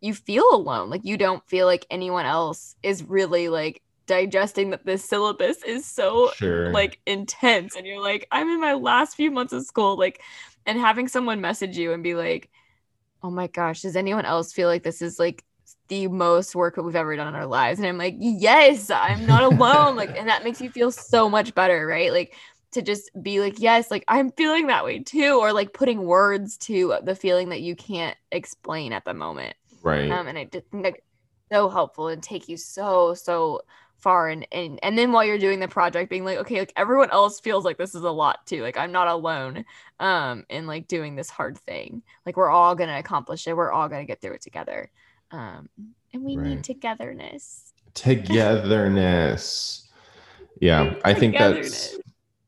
you 0.00 0.14
feel 0.14 0.48
alone. 0.52 0.90
Like 0.90 1.04
you 1.04 1.16
don't 1.16 1.46
feel 1.48 1.66
like 1.66 1.86
anyone 1.90 2.26
else 2.26 2.76
is 2.82 3.02
really 3.02 3.48
like 3.48 3.82
digesting 4.06 4.70
that 4.70 4.86
this 4.86 5.04
syllabus 5.04 5.62
is 5.64 5.86
so 5.86 6.30
sure. 6.34 6.72
like 6.72 7.00
intense. 7.06 7.76
And 7.76 7.86
you're 7.86 8.02
like, 8.02 8.26
I'm 8.30 8.48
in 8.48 8.60
my 8.60 8.74
last 8.74 9.14
few 9.16 9.30
months 9.30 9.52
of 9.52 9.64
school, 9.64 9.96
like, 9.98 10.22
and 10.66 10.78
having 10.78 11.08
someone 11.08 11.40
message 11.40 11.76
you 11.76 11.92
and 11.92 12.02
be 12.02 12.14
like, 12.14 12.50
oh 13.22 13.30
my 13.30 13.48
gosh, 13.48 13.82
does 13.82 13.96
anyone 13.96 14.24
else 14.24 14.52
feel 14.52 14.68
like 14.68 14.82
this 14.82 15.02
is 15.02 15.18
like 15.18 15.44
the 15.88 16.06
most 16.08 16.54
work 16.54 16.76
that 16.76 16.82
we've 16.82 16.96
ever 16.96 17.16
done 17.16 17.28
in 17.28 17.34
our 17.34 17.46
lives. 17.46 17.78
And 17.78 17.88
I'm 17.88 17.98
like, 17.98 18.14
yes, 18.18 18.90
I'm 18.90 19.26
not 19.26 19.42
alone. 19.42 19.96
like, 19.96 20.16
and 20.16 20.28
that 20.28 20.44
makes 20.44 20.60
you 20.60 20.70
feel 20.70 20.90
so 20.90 21.28
much 21.28 21.54
better, 21.54 21.86
right? 21.86 22.12
Like 22.12 22.34
to 22.72 22.82
just 22.82 23.10
be 23.22 23.40
like, 23.40 23.58
yes, 23.58 23.90
like 23.90 24.04
I'm 24.08 24.30
feeling 24.32 24.66
that 24.66 24.84
way 24.84 25.00
too, 25.00 25.38
or 25.40 25.52
like 25.52 25.72
putting 25.72 26.02
words 26.02 26.58
to 26.58 26.98
the 27.02 27.14
feeling 27.14 27.48
that 27.48 27.62
you 27.62 27.74
can't 27.74 28.16
explain 28.30 28.92
at 28.92 29.04
the 29.04 29.14
moment. 29.14 29.56
Right. 29.82 30.10
Um, 30.10 30.26
and 30.26 30.38
I 30.38 30.44
just 30.44 30.66
think 30.70 30.84
like 30.84 31.04
so 31.50 31.68
helpful 31.68 32.08
and 32.08 32.22
take 32.22 32.48
you 32.48 32.56
so, 32.56 33.14
so 33.14 33.62
far 33.96 34.28
and, 34.28 34.46
and 34.52 34.78
and 34.84 34.96
then 34.96 35.10
while 35.10 35.24
you're 35.24 35.38
doing 35.38 35.58
the 35.58 35.66
project 35.66 36.08
being 36.08 36.24
like 36.24 36.38
okay 36.38 36.60
like 36.60 36.72
everyone 36.76 37.10
else 37.10 37.40
feels 37.40 37.64
like 37.64 37.76
this 37.76 37.96
is 37.96 38.04
a 38.04 38.10
lot 38.10 38.46
too 38.46 38.62
like 38.62 38.78
i'm 38.78 38.92
not 38.92 39.08
alone 39.08 39.64
um 39.98 40.46
in 40.50 40.68
like 40.68 40.86
doing 40.86 41.16
this 41.16 41.28
hard 41.28 41.58
thing 41.58 42.00
like 42.24 42.36
we're 42.36 42.48
all 42.48 42.76
gonna 42.76 42.96
accomplish 42.96 43.48
it 43.48 43.56
we're 43.56 43.72
all 43.72 43.88
gonna 43.88 44.04
get 44.04 44.20
through 44.20 44.34
it 44.34 44.40
together 44.40 44.88
um, 45.30 45.68
and 46.12 46.24
we 46.24 46.36
right. 46.36 46.46
need 46.46 46.64
togetherness. 46.64 47.72
Togetherness. 47.94 49.88
yeah, 50.60 50.94
I 51.04 51.14
think 51.14 51.36
that's 51.36 51.96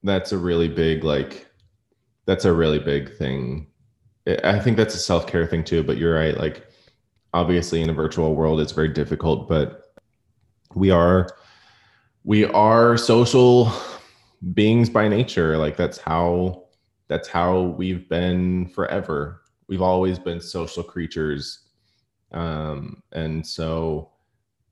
that's 0.03 0.33
a 0.33 0.39
really 0.39 0.69
big 0.69 1.05
like 1.05 1.47
that's 2.27 2.45
a 2.45 2.53
really 2.53 2.79
big 2.79 3.17
thing. 3.17 3.67
I 4.45 4.59
think 4.59 4.77
that's 4.77 4.95
a 4.95 4.99
self-care 4.99 5.47
thing 5.47 5.65
too, 5.65 5.83
but 5.83 5.97
you're 5.97 6.15
right 6.15 6.37
like 6.37 6.70
obviously 7.33 7.83
in 7.83 7.91
a 7.91 7.95
virtual 7.95 8.35
world 8.35 8.61
it's 8.61 8.73
very 8.73 8.89
difficult, 8.89 9.49
but 9.49 9.95
we 10.75 10.91
are 10.91 11.29
we 12.25 12.45
are 12.45 12.97
social 12.97 13.73
beings 14.55 14.91
by 14.91 15.09
nature. 15.09 15.57
Like 15.57 15.77
that's 15.77 15.99
how 15.99 16.65
that's 17.09 17.29
how 17.29 17.61
we've 17.61 18.09
been 18.09 18.69
forever. 18.69 19.43
We've 19.69 19.83
always 19.83 20.19
been 20.19 20.41
social 20.41 20.83
creatures 20.83 21.71
um, 22.33 23.03
and 23.13 23.47
so 23.47 24.11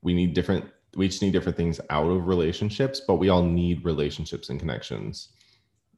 we 0.01 0.13
need 0.13 0.33
different 0.33 0.65
we 0.95 1.05
each 1.05 1.21
need 1.21 1.33
different 1.33 1.57
things 1.57 1.79
out 1.89 2.07
of 2.07 2.27
relationships 2.27 3.01
but 3.05 3.15
we 3.15 3.29
all 3.29 3.43
need 3.43 3.83
relationships 3.85 4.49
and 4.49 4.59
connections 4.59 5.29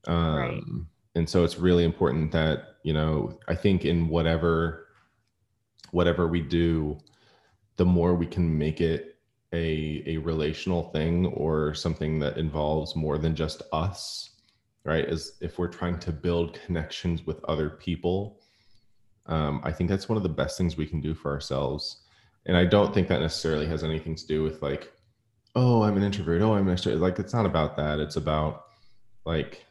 um, 0.08 0.36
right. 0.36 0.64
and 1.16 1.30
so 1.30 1.44
it's 1.44 1.58
really 1.58 1.84
important 1.84 2.32
that 2.32 2.76
you 2.84 2.94
know 2.94 3.38
i 3.48 3.56
think 3.56 3.86
in 3.86 4.10
whatever 4.10 4.88
whatever 5.92 6.28
we 6.28 6.42
do 6.42 6.98
the 7.78 7.86
more 7.86 8.14
we 8.14 8.28
can 8.28 8.58
make 8.58 8.80
it 8.82 9.18
a 9.54 10.04
a 10.06 10.18
relational 10.18 10.84
thing 10.92 11.26
or 11.28 11.74
something 11.74 12.20
that 12.20 12.38
involves 12.38 12.96
more 12.96 13.18
than 13.18 13.36
just 13.36 13.62
us 13.74 14.30
right 14.86 15.06
as 15.06 15.34
if 15.42 15.58
we're 15.58 15.68
trying 15.68 15.98
to 16.00 16.12
build 16.12 16.60
connections 16.66 17.26
with 17.26 17.44
other 17.46 17.70
people 17.70 18.40
um, 19.28 19.62
I 19.64 19.72
think 19.72 19.90
that's 19.90 20.10
one 20.10 20.18
of 20.18 20.24
the 20.24 20.30
best 20.30 20.58
things 20.58 20.78
we 20.78 20.86
can 20.86 21.02
do 21.02 21.14
for 21.14 21.32
ourselves. 21.32 22.02
And 22.46 22.58
I 22.58 22.66
don't 22.66 22.94
think 22.94 23.08
that 23.08 23.22
necessarily 23.22 23.66
has 23.68 23.84
anything 23.84 24.16
to 24.16 24.28
do 24.28 24.44
with 24.44 24.62
like, 24.62 24.92
oh, 25.56 25.84
I'm 25.84 25.98
an 25.98 26.04
introvert. 26.04 26.42
Oh, 26.42 26.54
I'm 26.54 26.68
an 26.68 26.76
extrovert. 26.76 27.00
Like, 27.00 27.20
it's 27.20 27.34
not 27.34 27.46
about 27.46 27.78
that. 27.78 28.00
It's 28.00 28.16
about 28.16 28.66
like, 29.26 29.66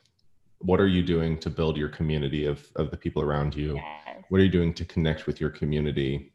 what 0.61 0.81
are 0.81 0.87
you 0.87 1.03
doing 1.03 1.39
to 1.39 1.51
build 1.51 1.77
your 1.77 1.89
community 1.89 2.45
of, 2.47 2.67
of 2.77 2.91
the 2.91 2.97
people 2.97 3.23
around 3.23 3.55
you? 3.55 3.75
Yes. 3.75 4.25
What 4.29 4.41
are 4.41 4.45
you 4.45 4.51
doing 4.51 4.75
to 4.75 4.85
connect 4.85 5.27
with 5.27 5.41
your 5.41 5.51
community? 5.51 6.33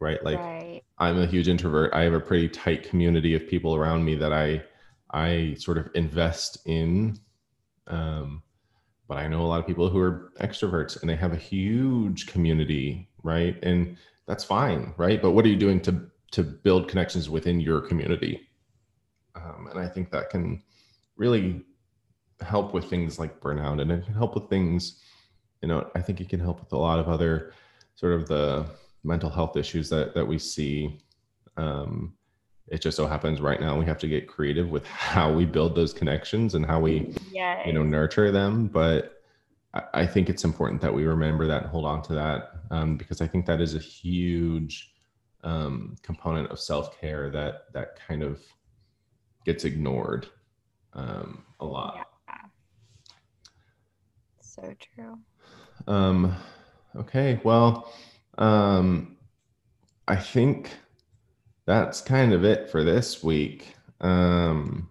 Right. 0.00 0.22
Like, 0.24 0.38
right. 0.38 0.82
I'm 0.98 1.18
a 1.18 1.26
huge 1.26 1.48
introvert. 1.48 1.92
I 1.92 2.02
have 2.02 2.14
a 2.14 2.20
pretty 2.20 2.48
tight 2.48 2.88
community 2.88 3.34
of 3.34 3.46
people 3.48 3.74
around 3.74 4.04
me 4.04 4.14
that 4.16 4.32
I, 4.32 4.62
I 5.10 5.56
sort 5.58 5.78
of 5.78 5.90
invest 5.94 6.58
in. 6.66 7.18
Um, 7.86 8.42
but 9.08 9.18
I 9.18 9.28
know 9.28 9.42
a 9.42 9.46
lot 9.46 9.60
of 9.60 9.66
people 9.66 9.88
who 9.88 9.98
are 9.98 10.32
extroverts 10.40 11.00
and 11.00 11.10
they 11.10 11.16
have 11.16 11.32
a 11.32 11.36
huge 11.36 12.26
community, 12.26 13.08
right? 13.22 13.56
And 13.62 13.96
that's 14.26 14.44
fine, 14.44 14.94
right? 14.96 15.20
But 15.20 15.32
what 15.32 15.44
are 15.44 15.48
you 15.48 15.56
doing 15.56 15.80
to 15.82 16.10
to 16.32 16.42
build 16.42 16.88
connections 16.88 17.30
within 17.30 17.60
your 17.60 17.80
community? 17.80 18.48
Um, 19.36 19.68
and 19.70 19.78
I 19.78 19.86
think 19.86 20.10
that 20.10 20.30
can 20.30 20.62
really 21.16 21.62
help 22.40 22.74
with 22.74 22.88
things 22.90 23.18
like 23.18 23.40
burnout, 23.40 23.80
and 23.80 23.90
it 23.90 24.04
can 24.04 24.14
help 24.14 24.34
with 24.34 24.48
things. 24.48 25.02
You 25.62 25.68
know, 25.68 25.90
I 25.94 26.00
think 26.00 26.20
it 26.20 26.28
can 26.28 26.40
help 26.40 26.60
with 26.60 26.72
a 26.72 26.78
lot 26.78 26.98
of 26.98 27.08
other 27.08 27.52
sort 27.94 28.14
of 28.14 28.28
the 28.28 28.66
mental 29.02 29.30
health 29.30 29.56
issues 29.56 29.88
that 29.90 30.14
that 30.14 30.26
we 30.26 30.38
see. 30.38 31.00
Um, 31.56 32.14
it 32.68 32.80
just 32.80 32.96
so 32.96 33.06
happens 33.06 33.40
right 33.40 33.60
now 33.60 33.78
we 33.78 33.84
have 33.84 33.98
to 33.98 34.08
get 34.08 34.26
creative 34.26 34.70
with 34.70 34.86
how 34.88 35.32
we 35.32 35.44
build 35.44 35.74
those 35.74 35.92
connections 35.92 36.54
and 36.54 36.64
how 36.64 36.80
we 36.80 37.14
yes. 37.30 37.66
you 37.66 37.72
know 37.72 37.82
nurture 37.82 38.30
them 38.30 38.66
but 38.66 39.22
I, 39.72 39.82
I, 39.94 40.06
think 40.06 40.28
it's 40.28 40.44
important 40.44 40.80
that 40.80 40.92
we 40.92 41.04
remember 41.04 41.46
that 41.46 41.62
and 41.62 41.70
hold 41.70 41.84
on 41.84 42.02
to 42.02 42.14
that 42.14 42.52
um, 42.70 42.96
because 42.96 43.20
i 43.20 43.26
think 43.26 43.46
that 43.46 43.60
is 43.60 43.74
a 43.74 43.78
huge 43.78 44.92
um, 45.42 45.96
component 46.02 46.50
of 46.50 46.58
self-care 46.58 47.30
that 47.30 47.72
that 47.74 47.98
kind 48.08 48.22
of 48.22 48.40
gets 49.44 49.64
ignored 49.64 50.26
um, 50.94 51.44
a 51.60 51.66
lot 51.66 51.94
yeah. 51.96 52.02
So 54.54 54.74
true 54.80 55.18
um 55.86 56.34
Okay. 56.96 57.40
Well, 57.42 57.92
um, 58.38 59.16
I 60.06 60.16
think 60.16 60.70
that's 61.66 62.00
kind 62.00 62.32
of 62.32 62.44
it 62.44 62.70
for 62.70 62.84
this 62.84 63.22
week. 63.22 63.74
Um, 64.00 64.90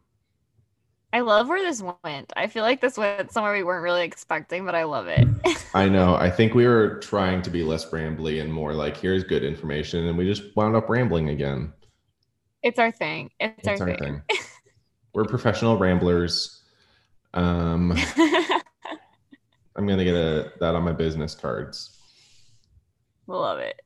I 1.14 1.20
love 1.22 1.48
where 1.48 1.62
this 1.62 1.84
went. 2.04 2.34
I 2.36 2.48
feel 2.48 2.64
like 2.64 2.82
this 2.82 2.98
went 2.98 3.32
somewhere 3.32 3.54
we 3.54 3.64
weren't 3.64 3.84
really 3.84 4.04
expecting, 4.04 4.66
but 4.66 4.74
I 4.74 4.84
love 4.84 5.08
it. 5.08 5.28
I 5.76 5.88
know. 5.88 6.16
I 6.16 6.30
think 6.30 6.56
we 6.56 6.66
were 6.66 7.00
trying 7.00 7.42
to 7.44 7.52
be 7.52 7.64
less 7.64 7.86
rambly 7.92 8.42
and 8.42 8.52
more 8.52 8.74
like, 8.74 8.98
here's 8.98 9.24
good 9.24 9.44
information. 9.44 10.08
And 10.08 10.18
we 10.18 10.26
just 10.26 10.56
wound 10.56 10.76
up 10.76 10.90
rambling 10.90 11.30
again. 11.30 11.72
It's 12.64 12.80
our 12.80 12.92
thing. 12.92 13.30
It's, 13.40 13.60
it's 13.60 13.68
our, 13.68 13.90
our, 13.90 13.96
thing. 13.96 14.22
thing. 14.28 14.38
we're 15.14 15.26
professional 15.26 15.78
ramblers. 15.78 16.64
Um, 17.36 17.96
I'm 19.76 19.86
going 19.88 20.00
to 20.00 20.06
get 20.06 20.16
a, 20.16 20.52
that 20.60 20.76
on 20.76 20.84
my 20.84 20.92
business 20.92 21.36
cards. 21.36 21.98
Love 23.28 23.60
it. 23.60 23.82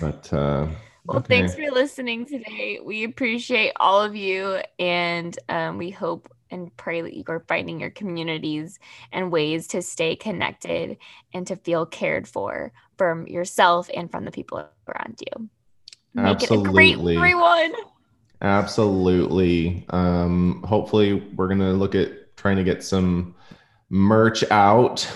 But, 0.00 0.32
uh, 0.32 0.68
well, 1.06 1.18
okay. 1.18 1.40
thanks 1.40 1.54
for 1.54 1.70
listening 1.70 2.24
today. 2.24 2.80
We 2.82 3.04
appreciate 3.04 3.72
all 3.76 4.02
of 4.02 4.16
you, 4.16 4.60
and 4.78 5.38
um, 5.48 5.78
we 5.78 5.90
hope 5.90 6.28
and 6.50 6.74
pray 6.76 7.00
that 7.00 7.14
you 7.14 7.24
are 7.28 7.44
finding 7.48 7.80
your 7.80 7.90
communities 7.90 8.78
and 9.12 9.32
ways 9.32 9.66
to 9.68 9.82
stay 9.82 10.14
connected 10.14 10.96
and 11.34 11.46
to 11.46 11.56
feel 11.56 11.84
cared 11.84 12.28
for 12.28 12.72
from 12.96 13.26
yourself 13.26 13.90
and 13.94 14.10
from 14.10 14.24
the 14.24 14.30
people 14.30 14.64
around 14.88 15.20
you. 15.20 15.48
Make 16.14 16.42
Absolutely. 16.42 16.90
it 16.90 16.94
a 16.94 16.96
great 16.96 17.16
everyone. 17.16 17.74
Absolutely. 18.40 19.84
Um, 19.90 20.62
hopefully, 20.66 21.14
we're 21.34 21.48
gonna 21.48 21.72
look 21.72 21.94
at 21.94 22.36
trying 22.36 22.56
to 22.56 22.64
get 22.64 22.84
some 22.84 23.34
merch 23.90 24.48
out 24.50 25.08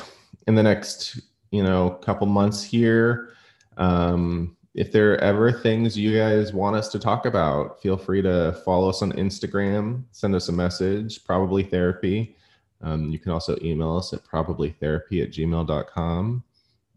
in 0.51 0.57
the 0.57 0.63
next, 0.65 1.21
you 1.53 1.63
know, 1.63 1.91
couple 2.03 2.27
months 2.27 2.63
here. 2.63 3.31
Um, 3.77 4.57
if 4.75 4.91
there 4.91 5.13
are 5.13 5.19
ever 5.19 5.53
things 5.53 5.97
you 5.97 6.17
guys 6.17 6.53
want 6.53 6.75
us 6.75 6.89
to 6.89 6.99
talk 6.99 7.25
about, 7.25 7.81
feel 7.81 7.97
free 7.97 8.21
to 8.23 8.61
follow 8.65 8.89
us 8.89 9.01
on 9.01 9.13
Instagram, 9.13 10.03
send 10.11 10.35
us 10.35 10.49
a 10.49 10.53
message, 10.53 11.25
probably 11.25 11.63
therapy. 11.63 12.37
Um, 12.83 13.11
you 13.11 13.19
can 13.21 13.31
also 13.31 13.57
email 13.63 13.97
us 13.97 14.13
at 14.13 14.25
probablytherapy 14.25 15.23
at 15.23 15.31
gmail.com. 15.31 16.43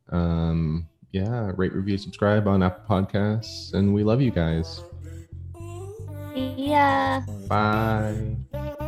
Um, 0.09 0.89
yeah, 1.11 1.51
rate, 1.55 1.73
review, 1.73 1.99
subscribe 1.99 2.47
on 2.47 2.63
Apple 2.63 2.85
Podcasts. 2.89 3.73
And 3.73 3.93
we 3.93 4.03
love 4.03 4.19
you 4.19 4.31
guys. 4.31 4.81
Yeah. 6.35 7.21
Bye. 7.47 8.79